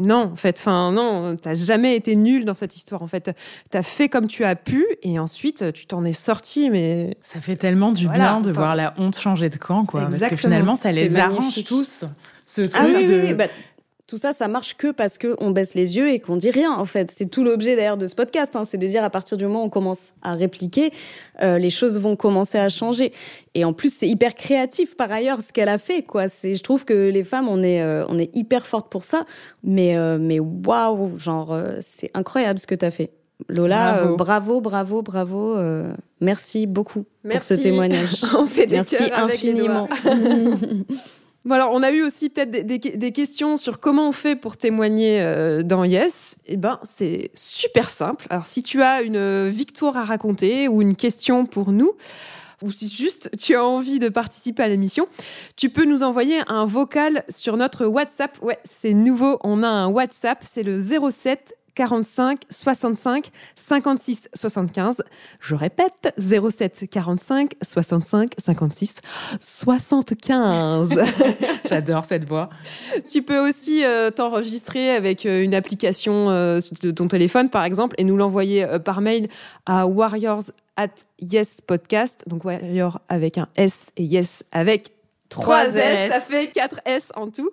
non, 0.00 0.30
en 0.32 0.36
fait, 0.36 0.56
enfin 0.58 0.92
non, 0.92 1.36
t'as 1.36 1.54
jamais 1.54 1.94
été 1.96 2.16
nul 2.16 2.44
dans 2.44 2.54
cette 2.54 2.74
histoire. 2.76 3.02
En 3.02 3.06
fait, 3.06 3.30
t'as 3.70 3.82
fait 3.82 4.08
comme 4.08 4.26
tu 4.28 4.44
as 4.44 4.56
pu 4.56 4.84
et 5.02 5.18
ensuite 5.18 5.72
tu 5.72 5.86
t'en 5.86 6.04
es 6.04 6.12
sorti. 6.12 6.70
Mais 6.70 7.16
Ça 7.22 7.40
fait 7.40 7.56
tellement 7.56 7.92
du 7.92 8.06
Voilà, 8.06 8.24
bien 8.32 8.40
de 8.40 8.50
enfin. 8.50 8.60
voir 8.60 8.76
la 8.76 8.94
honte 8.98 9.18
changer 9.18 9.48
de 9.50 9.56
camp, 9.58 9.84
quoi. 9.84 10.00
Parce 10.00 10.12
que 10.12 10.16
Exactement. 10.16 10.38
finalement, 10.38 10.76
ça 10.76 10.92
les 10.92 11.16
arrange 11.16 11.64
tous. 11.64 12.04
Ce 12.46 12.62
truc 12.62 12.72
Ah 12.74 12.84
oui, 12.84 13.06
de... 13.06 13.12
oui, 13.14 13.20
oui, 13.28 13.34
bah, 13.34 13.44
tout 14.10 14.18
ça, 14.18 14.32
ça 14.32 14.48
marche 14.48 14.76
que 14.76 14.90
parce 14.90 15.16
qu'on 15.18 15.50
baisse 15.52 15.74
les 15.74 15.96
yeux 15.96 16.10
et 16.10 16.18
qu'on 16.18 16.36
dit 16.36 16.50
rien, 16.50 16.72
en 16.72 16.84
fait. 16.84 17.10
C'est 17.10 17.26
tout 17.30 17.44
l'objet 17.44 17.76
d'ailleurs 17.76 17.96
de 17.96 18.06
ce 18.06 18.14
podcast, 18.16 18.56
hein, 18.56 18.64
c'est 18.64 18.76
de 18.76 18.86
dire 18.86 19.04
à 19.04 19.10
partir 19.10 19.36
du 19.38 19.44
moment 19.44 19.62
où 19.62 19.66
on 19.66 19.70
commence 19.70 20.14
à 20.22 20.34
répliquer, 20.34 20.90
euh, 21.42 21.58
les 21.58 21.70
choses 21.70 21.98
vont 21.98 22.16
commencer 22.16 22.58
à 22.58 22.68
changer. 22.68 23.12
Et 23.54 23.64
en 23.64 23.72
plus, 23.72 23.94
c'est 23.94 24.08
hyper 24.08 24.34
créatif 24.34 24.96
par 24.96 25.10
ailleurs 25.12 25.40
ce 25.42 25.52
qu'elle 25.52 25.68
a 25.68 25.78
fait, 25.78 26.02
quoi. 26.02 26.28
C'est, 26.28 26.56
je 26.56 26.62
trouve 26.62 26.84
que 26.84 27.08
les 27.08 27.22
femmes, 27.24 27.48
on 27.48 27.62
est, 27.62 27.80
euh, 27.82 28.04
on 28.08 28.18
est 28.18 28.34
hyper 28.36 28.66
fortes 28.66 28.90
pour 28.90 29.04
ça. 29.04 29.24
Mais, 29.62 29.96
euh, 29.96 30.18
mais 30.20 30.40
waouh, 30.40 31.18
genre, 31.18 31.52
euh, 31.52 31.76
c'est 31.80 32.10
incroyable 32.14 32.58
ce 32.58 32.66
que 32.66 32.74
t'as 32.74 32.90
fait. 32.90 33.10
Lola, 33.48 33.92
Bravo. 33.94 34.12
euh, 34.12 34.16
bravo, 34.16 34.60
bravo, 34.60 35.02
bravo. 35.02 35.56
euh, 35.56 35.92
merci 36.20 36.66
beaucoup 36.66 37.06
pour 37.30 37.42
ce 37.42 37.54
témoignage. 37.54 38.16
on 38.38 38.44
fait 38.46 38.66
des 38.66 38.76
merci 38.76 38.96
cœurs 38.96 39.18
avec 39.18 39.40
les 39.40 39.54
doigts. 39.54 39.88
Bon 41.46 41.54
alors, 41.54 41.70
on 41.72 41.82
a 41.82 41.90
eu 41.90 42.02
aussi 42.02 42.28
peut-être 42.28 42.50
des, 42.50 42.62
des- 42.64 42.78
des 42.78 43.12
questions 43.12 43.56
sur 43.56 43.80
comment 43.80 44.08
on 44.08 44.12
fait 44.12 44.36
pour 44.36 44.58
témoigner 44.58 45.22
euh, 45.22 45.62
dans 45.62 45.84
Yes. 45.84 46.36
Eh 46.46 46.56
ben, 46.58 46.78
c'est 46.82 47.30
super 47.34 47.88
simple. 47.88 48.26
Alors, 48.28 48.44
si 48.44 48.62
tu 48.62 48.82
as 48.82 49.00
une 49.00 49.16
euh, 49.16 49.50
victoire 49.52 49.96
à 49.96 50.04
raconter 50.04 50.68
ou 50.68 50.82
une 50.82 50.96
question 50.96 51.46
pour 51.46 51.72
nous, 51.72 51.92
ou 52.62 52.70
si 52.70 52.88
juste 52.94 53.30
tu 53.38 53.54
as 53.56 53.64
envie 53.64 53.98
de 53.98 54.10
participer 54.10 54.62
à 54.64 54.68
l'émission, 54.68 55.08
tu 55.56 55.70
peux 55.70 55.86
nous 55.86 56.02
envoyer 56.02 56.42
un 56.46 56.66
vocal 56.66 57.24
sur 57.30 57.56
notre 57.56 57.86
WhatsApp. 57.86 58.36
Ouais, 58.42 58.58
c'est 58.64 58.92
nouveau. 58.92 59.38
On 59.42 59.62
a 59.62 59.68
un 59.68 59.88
WhatsApp. 59.88 60.44
C'est 60.52 60.62
le 60.62 60.78
07 60.78 61.54
45 61.74 62.40
65 62.50 63.30
56 63.56 64.28
75. 64.34 65.02
Je 65.40 65.54
répète, 65.54 66.14
07 66.18 66.88
45 66.90 67.52
65 67.62 68.32
56 68.38 68.96
75. 69.40 71.00
J'adore 71.68 72.04
cette 72.04 72.28
voix. 72.28 72.48
tu 73.08 73.22
peux 73.22 73.38
aussi 73.38 73.84
euh, 73.84 74.10
t'enregistrer 74.10 74.90
avec 74.90 75.26
euh, 75.26 75.42
une 75.42 75.54
application 75.54 76.30
euh, 76.30 76.60
de 76.82 76.90
ton 76.90 77.08
téléphone, 77.08 77.50
par 77.50 77.64
exemple, 77.64 77.94
et 77.98 78.04
nous 78.04 78.16
l'envoyer 78.16 78.64
euh, 78.64 78.78
par 78.78 79.00
mail 79.00 79.28
à 79.66 79.86
warriors 79.86 80.50
at 80.76 80.88
yes 81.20 81.60
podcast. 81.60 82.24
Donc 82.26 82.44
warrior 82.44 83.00
avec 83.08 83.38
un 83.38 83.48
S 83.56 83.90
et 83.96 84.04
yes 84.04 84.44
avec 84.52 84.92
trois 85.28 85.66
S. 85.66 85.76
S. 85.76 86.12
Ça 86.12 86.20
fait 86.20 86.48
4 86.48 86.80
S 86.84 87.12
en 87.14 87.30
tout. 87.30 87.50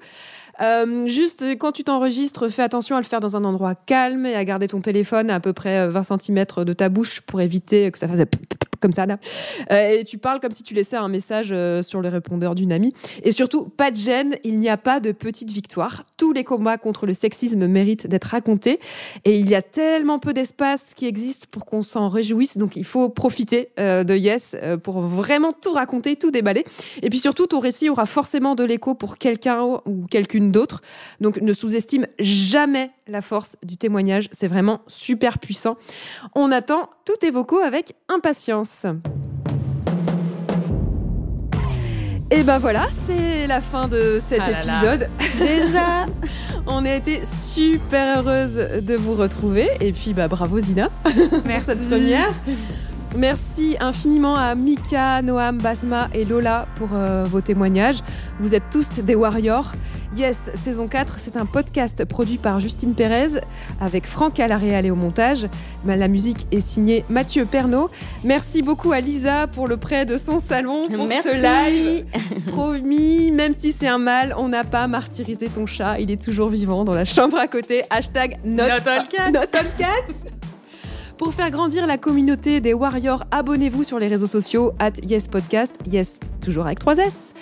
Euh, 0.61 1.05
juste 1.05 1.43
euh, 1.43 1.55
quand 1.55 1.71
tu 1.71 1.83
t'enregistres, 1.83 2.49
fais 2.49 2.63
attention 2.63 2.95
à 2.95 2.99
le 2.99 3.05
faire 3.05 3.19
dans 3.19 3.35
un 3.35 3.43
endroit 3.43 3.75
calme 3.75 4.25
et 4.25 4.35
à 4.35 4.43
garder 4.43 4.67
ton 4.67 4.81
téléphone 4.81 5.29
à 5.29 5.35
à 5.35 5.39
peu 5.39 5.53
près 5.53 5.77
euh, 5.79 5.89
20 5.89 6.19
cm 6.19 6.45
de 6.65 6.73
ta 6.73 6.89
bouche 6.89 7.21
pour 7.21 7.41
éviter 7.41 7.91
que 7.91 7.99
ça 7.99 8.07
fasse 8.07 8.19
comme 8.79 8.93
ça 8.93 9.05
là. 9.05 9.17
Euh, 9.71 9.99
et 9.99 10.03
tu 10.03 10.17
parles 10.17 10.39
comme 10.39 10.51
si 10.51 10.63
tu 10.63 10.73
laissais 10.73 10.97
un 10.97 11.07
message 11.07 11.49
euh, 11.51 11.81
sur 11.81 12.01
le 12.01 12.09
répondeur 12.09 12.55
d'une 12.55 12.71
amie. 12.71 12.93
Et 13.23 13.31
surtout, 13.31 13.65
pas 13.65 13.91
de 13.91 13.97
gêne, 13.97 14.35
il 14.43 14.59
n'y 14.59 14.69
a 14.69 14.77
pas 14.77 14.99
de 14.99 15.11
petite 15.11 15.51
victoire. 15.51 16.03
Tous 16.17 16.33
les 16.33 16.43
combats 16.43 16.77
contre 16.77 17.05
le 17.05 17.13
sexisme 17.13 17.67
méritent 17.67 18.07
d'être 18.07 18.25
racontés. 18.25 18.79
Et 19.25 19.37
il 19.37 19.49
y 19.49 19.55
a 19.55 19.61
tellement 19.61 20.19
peu 20.19 20.33
d'espace 20.33 20.93
qui 20.95 21.05
existe 21.05 21.47
pour 21.47 21.65
qu'on 21.65 21.83
s'en 21.83 22.09
réjouisse. 22.09 22.57
Donc 22.57 22.75
il 22.75 22.85
faut 22.85 23.09
profiter 23.09 23.69
euh, 23.79 24.03
de 24.03 24.15
Yes 24.15 24.55
euh, 24.61 24.77
pour 24.77 25.01
vraiment 25.01 25.51
tout 25.51 25.73
raconter, 25.73 26.15
tout 26.15 26.31
déballer. 26.31 26.63
Et 27.01 27.09
puis 27.09 27.19
surtout, 27.19 27.47
ton 27.47 27.59
récit 27.59 27.89
aura 27.89 28.05
forcément 28.05 28.55
de 28.55 28.63
l'écho 28.63 28.95
pour 28.95 29.17
quelqu'un 29.17 29.63
ou 29.85 30.05
quelqu'une 30.09 30.51
d'autre. 30.51 30.81
Donc 31.21 31.41
ne 31.41 31.53
sous-estime 31.53 32.07
jamais 32.19 32.91
la 33.07 33.21
force 33.21 33.55
du 33.63 33.77
témoignage. 33.77 34.29
C'est 34.31 34.47
vraiment 34.47 34.81
super 34.87 35.39
puissant. 35.39 35.77
On 36.35 36.51
attend 36.51 36.89
tous 37.05 37.17
tes 37.17 37.31
vocaux 37.31 37.59
avec 37.59 37.95
impatience. 38.09 38.85
Et 42.29 42.43
ben 42.43 42.57
voilà, 42.59 42.87
c'est 43.07 43.47
la 43.47 43.61
fin 43.61 43.87
de 43.87 44.19
cet 44.25 44.41
Ah 44.41 44.51
là 44.51 44.63
là. 44.65 44.79
épisode. 44.95 45.09
Déjà, 45.39 46.05
on 46.65 46.83
a 46.85 46.91
été 46.93 47.21
super 47.25 48.19
heureuse 48.19 48.55
de 48.55 48.95
vous 48.95 49.15
retrouver. 49.15 49.69
Et 49.79 49.93
puis 49.93 50.13
bah 50.13 50.27
bravo 50.27 50.59
Zina 50.59 50.89
pour 51.03 51.11
cette 51.65 51.87
première. 51.89 52.33
Merci 53.15 53.77
infiniment 53.79 54.35
à 54.35 54.53
Mika, 54.53 55.21
Noam, 55.21 55.57
Basma 55.57 56.09
et 56.13 56.25
Lola 56.25 56.67
pour 56.75 56.89
euh, 56.93 57.23
vos 57.27 57.41
témoignages. 57.41 57.99
Vous 58.39 58.53
êtes 58.53 58.63
tous 58.69 58.89
des 58.99 59.15
warriors. 59.15 59.71
Yes, 60.15 60.51
saison 60.55 60.87
4, 60.87 61.15
c'est 61.17 61.35
un 61.37 61.45
podcast 61.45 62.03
produit 62.05 62.37
par 62.37 62.59
Justine 62.59 62.93
Pérez 62.93 63.39
avec 63.81 64.05
Franck 64.05 64.39
à 64.39 64.47
la 64.47 64.57
réal 64.57 64.85
et 64.85 64.91
au 64.91 64.95
montage. 64.95 65.47
La 65.85 66.07
musique 66.07 66.47
est 66.51 66.61
signée 66.61 67.05
Mathieu 67.09 67.45
Pernaud. 67.45 67.89
Merci 68.23 68.61
beaucoup 68.61 68.91
à 68.91 68.99
Lisa 68.99 69.47
pour 69.47 69.67
le 69.67 69.77
prêt 69.77 70.05
de 70.05 70.17
son 70.17 70.39
salon 70.39 70.87
pour 70.87 71.07
Merci. 71.07 71.29
ce 71.29 71.35
live. 71.71 72.05
Promis, 72.47 73.31
même 73.31 73.53
si 73.57 73.71
c'est 73.71 73.87
un 73.87 73.97
mal, 73.99 74.33
on 74.37 74.49
n'a 74.49 74.63
pas 74.63 74.87
martyrisé 74.87 75.47
ton 75.47 75.65
chat. 75.65 75.99
Il 75.99 76.11
est 76.11 76.21
toujours 76.23 76.49
vivant 76.49 76.83
dans 76.83 76.93
la 76.93 77.05
chambre 77.05 77.37
à 77.37 77.47
côté. 77.47 77.83
Hashtag 77.89 78.35
not, 78.43 78.63
Not 78.67 78.87
all 78.87 79.07
cats. 79.07 79.31
not 79.31 79.39
all 79.53 79.65
cats. 79.77 80.29
Pour 81.17 81.33
faire 81.33 81.49
grandir 81.49 81.87
la 81.87 81.97
communauté 81.97 82.61
des 82.61 82.75
Warriors, 82.75 83.23
abonnez-vous 83.31 83.83
sur 83.83 83.97
les 83.97 84.07
réseaux 84.07 84.27
sociaux 84.27 84.73
at 84.77 84.91
Yes 85.01 85.27
Podcast, 85.27 85.73
Yes 85.89 86.19
toujours 86.41 86.67
avec 86.67 86.77
3 86.77 86.97
S. 86.97 87.33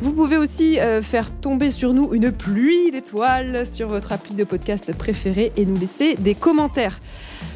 Vous 0.00 0.12
pouvez 0.12 0.36
aussi 0.36 0.78
euh, 0.78 1.02
faire 1.02 1.34
tomber 1.40 1.70
sur 1.70 1.92
nous 1.92 2.14
une 2.14 2.30
pluie 2.30 2.92
d'étoiles 2.92 3.66
sur 3.66 3.88
votre 3.88 4.12
appli 4.12 4.34
de 4.34 4.44
podcast 4.44 4.94
préféré 4.96 5.52
et 5.56 5.66
nous 5.66 5.76
laisser 5.76 6.14
des 6.14 6.34
commentaires. 6.34 7.00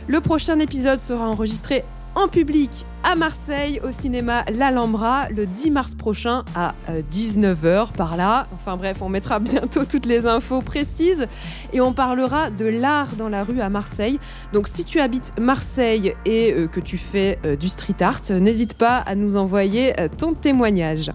Le 0.08 0.20
prochain 0.20 0.58
épisode 0.58 1.00
sera 1.00 1.28
enregistré 1.28 1.82
en 2.14 2.28
public 2.28 2.70
à 3.02 3.14
Marseille 3.16 3.80
au 3.82 3.92
cinéma 3.92 4.44
L'Alhambra 4.54 5.28
le 5.30 5.46
10 5.46 5.70
mars 5.70 5.94
prochain 5.94 6.44
à 6.54 6.72
19h 7.12 7.92
par 7.92 8.16
là. 8.16 8.42
Enfin 8.54 8.76
bref, 8.76 8.98
on 9.00 9.08
mettra 9.08 9.38
bientôt 9.40 9.84
toutes 9.84 10.04
les 10.06 10.26
infos 10.26 10.60
précises 10.60 11.26
et 11.72 11.80
on 11.80 11.92
parlera 11.92 12.50
de 12.50 12.66
l'art 12.66 13.08
dans 13.16 13.28
la 13.28 13.42
rue 13.44 13.60
à 13.60 13.68
Marseille. 13.70 14.18
Donc 14.52 14.68
si 14.68 14.84
tu 14.84 15.00
habites 15.00 15.32
Marseille 15.40 16.14
et 16.26 16.52
euh, 16.52 16.66
que 16.66 16.80
tu 16.80 16.98
fais 16.98 17.38
euh, 17.46 17.56
du 17.56 17.68
street 17.68 17.96
art, 18.02 18.20
euh, 18.30 18.38
n'hésite 18.40 18.74
pas 18.74 18.96
à 18.98 19.14
nous 19.14 19.36
envoyer 19.36 19.98
euh, 19.98 20.08
ton 20.14 20.34
témoignage. 20.34 21.10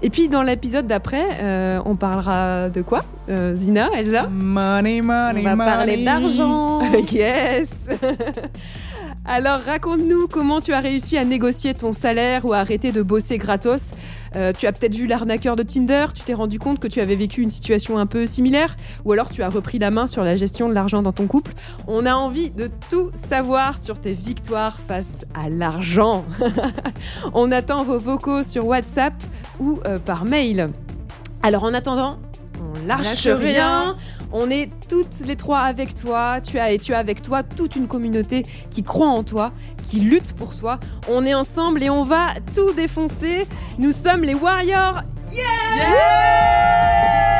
Et 0.00 0.10
puis 0.10 0.28
dans 0.28 0.42
l'épisode 0.42 0.86
d'après, 0.86 1.26
euh, 1.40 1.80
on 1.84 1.96
parlera 1.96 2.70
de 2.70 2.80
quoi 2.82 3.04
Euh, 3.28 3.54
Zina, 3.56 3.90
Elsa? 3.94 4.28
Money, 4.28 5.00
On 5.02 5.04
money, 5.04 5.42
va 5.42 5.56
parler 5.56 5.92
money. 5.92 6.04
d'argent. 6.04 6.78
Yes 7.12 7.70
Alors 9.30 9.60
raconte-nous 9.60 10.26
comment 10.26 10.62
tu 10.62 10.72
as 10.72 10.80
réussi 10.80 11.18
à 11.18 11.24
négocier 11.24 11.74
ton 11.74 11.92
salaire 11.92 12.46
ou 12.46 12.54
à 12.54 12.60
arrêter 12.60 12.92
de 12.92 13.02
bosser 13.02 13.36
gratos. 13.36 13.92
Euh, 14.36 14.54
tu 14.56 14.66
as 14.66 14.72
peut-être 14.72 14.94
vu 14.94 15.06
l'arnaqueur 15.06 15.54
de 15.54 15.62
Tinder, 15.62 16.06
tu 16.14 16.22
t'es 16.22 16.32
rendu 16.32 16.58
compte 16.58 16.80
que 16.80 16.88
tu 16.88 16.98
avais 17.02 17.14
vécu 17.14 17.42
une 17.42 17.50
situation 17.50 17.98
un 17.98 18.06
peu 18.06 18.24
similaire, 18.24 18.74
ou 19.04 19.12
alors 19.12 19.28
tu 19.28 19.42
as 19.42 19.50
repris 19.50 19.78
la 19.78 19.90
main 19.90 20.06
sur 20.06 20.24
la 20.24 20.34
gestion 20.36 20.70
de 20.70 20.72
l'argent 20.72 21.02
dans 21.02 21.12
ton 21.12 21.26
couple. 21.26 21.52
On 21.86 22.06
a 22.06 22.14
envie 22.14 22.48
de 22.48 22.70
tout 22.88 23.10
savoir 23.12 23.76
sur 23.76 24.00
tes 24.00 24.14
victoires 24.14 24.78
face 24.88 25.26
à 25.34 25.50
l'argent. 25.50 26.24
On 27.34 27.52
attend 27.52 27.84
vos 27.84 27.98
vocaux 27.98 28.42
sur 28.42 28.66
WhatsApp 28.66 29.12
ou 29.60 29.78
euh, 29.86 29.98
par 29.98 30.24
mail. 30.24 30.68
Alors 31.42 31.64
en 31.64 31.74
attendant, 31.74 32.14
on 32.60 32.86
lâche, 32.86 33.26
rien. 33.26 33.96
On 34.32 34.50
est 34.50 34.70
toutes 34.88 35.26
les 35.26 35.36
trois 35.36 35.60
avec 35.60 35.94
toi. 35.94 36.40
Tu 36.40 36.58
as 36.58 36.72
et 36.72 36.78
tu 36.78 36.94
as 36.94 36.98
avec 36.98 37.22
toi 37.22 37.42
toute 37.42 37.76
une 37.76 37.88
communauté 37.88 38.44
qui 38.70 38.82
croit 38.82 39.08
en 39.08 39.24
toi, 39.24 39.52
qui 39.82 40.00
lutte 40.00 40.34
pour 40.34 40.54
toi. 40.54 40.78
On 41.08 41.24
est 41.24 41.34
ensemble 41.34 41.82
et 41.82 41.90
on 41.90 42.04
va 42.04 42.34
tout 42.54 42.72
défoncer. 42.72 43.46
Nous 43.78 43.92
sommes 43.92 44.22
les 44.22 44.34
Warriors. 44.34 45.02
Yeah 45.32 47.37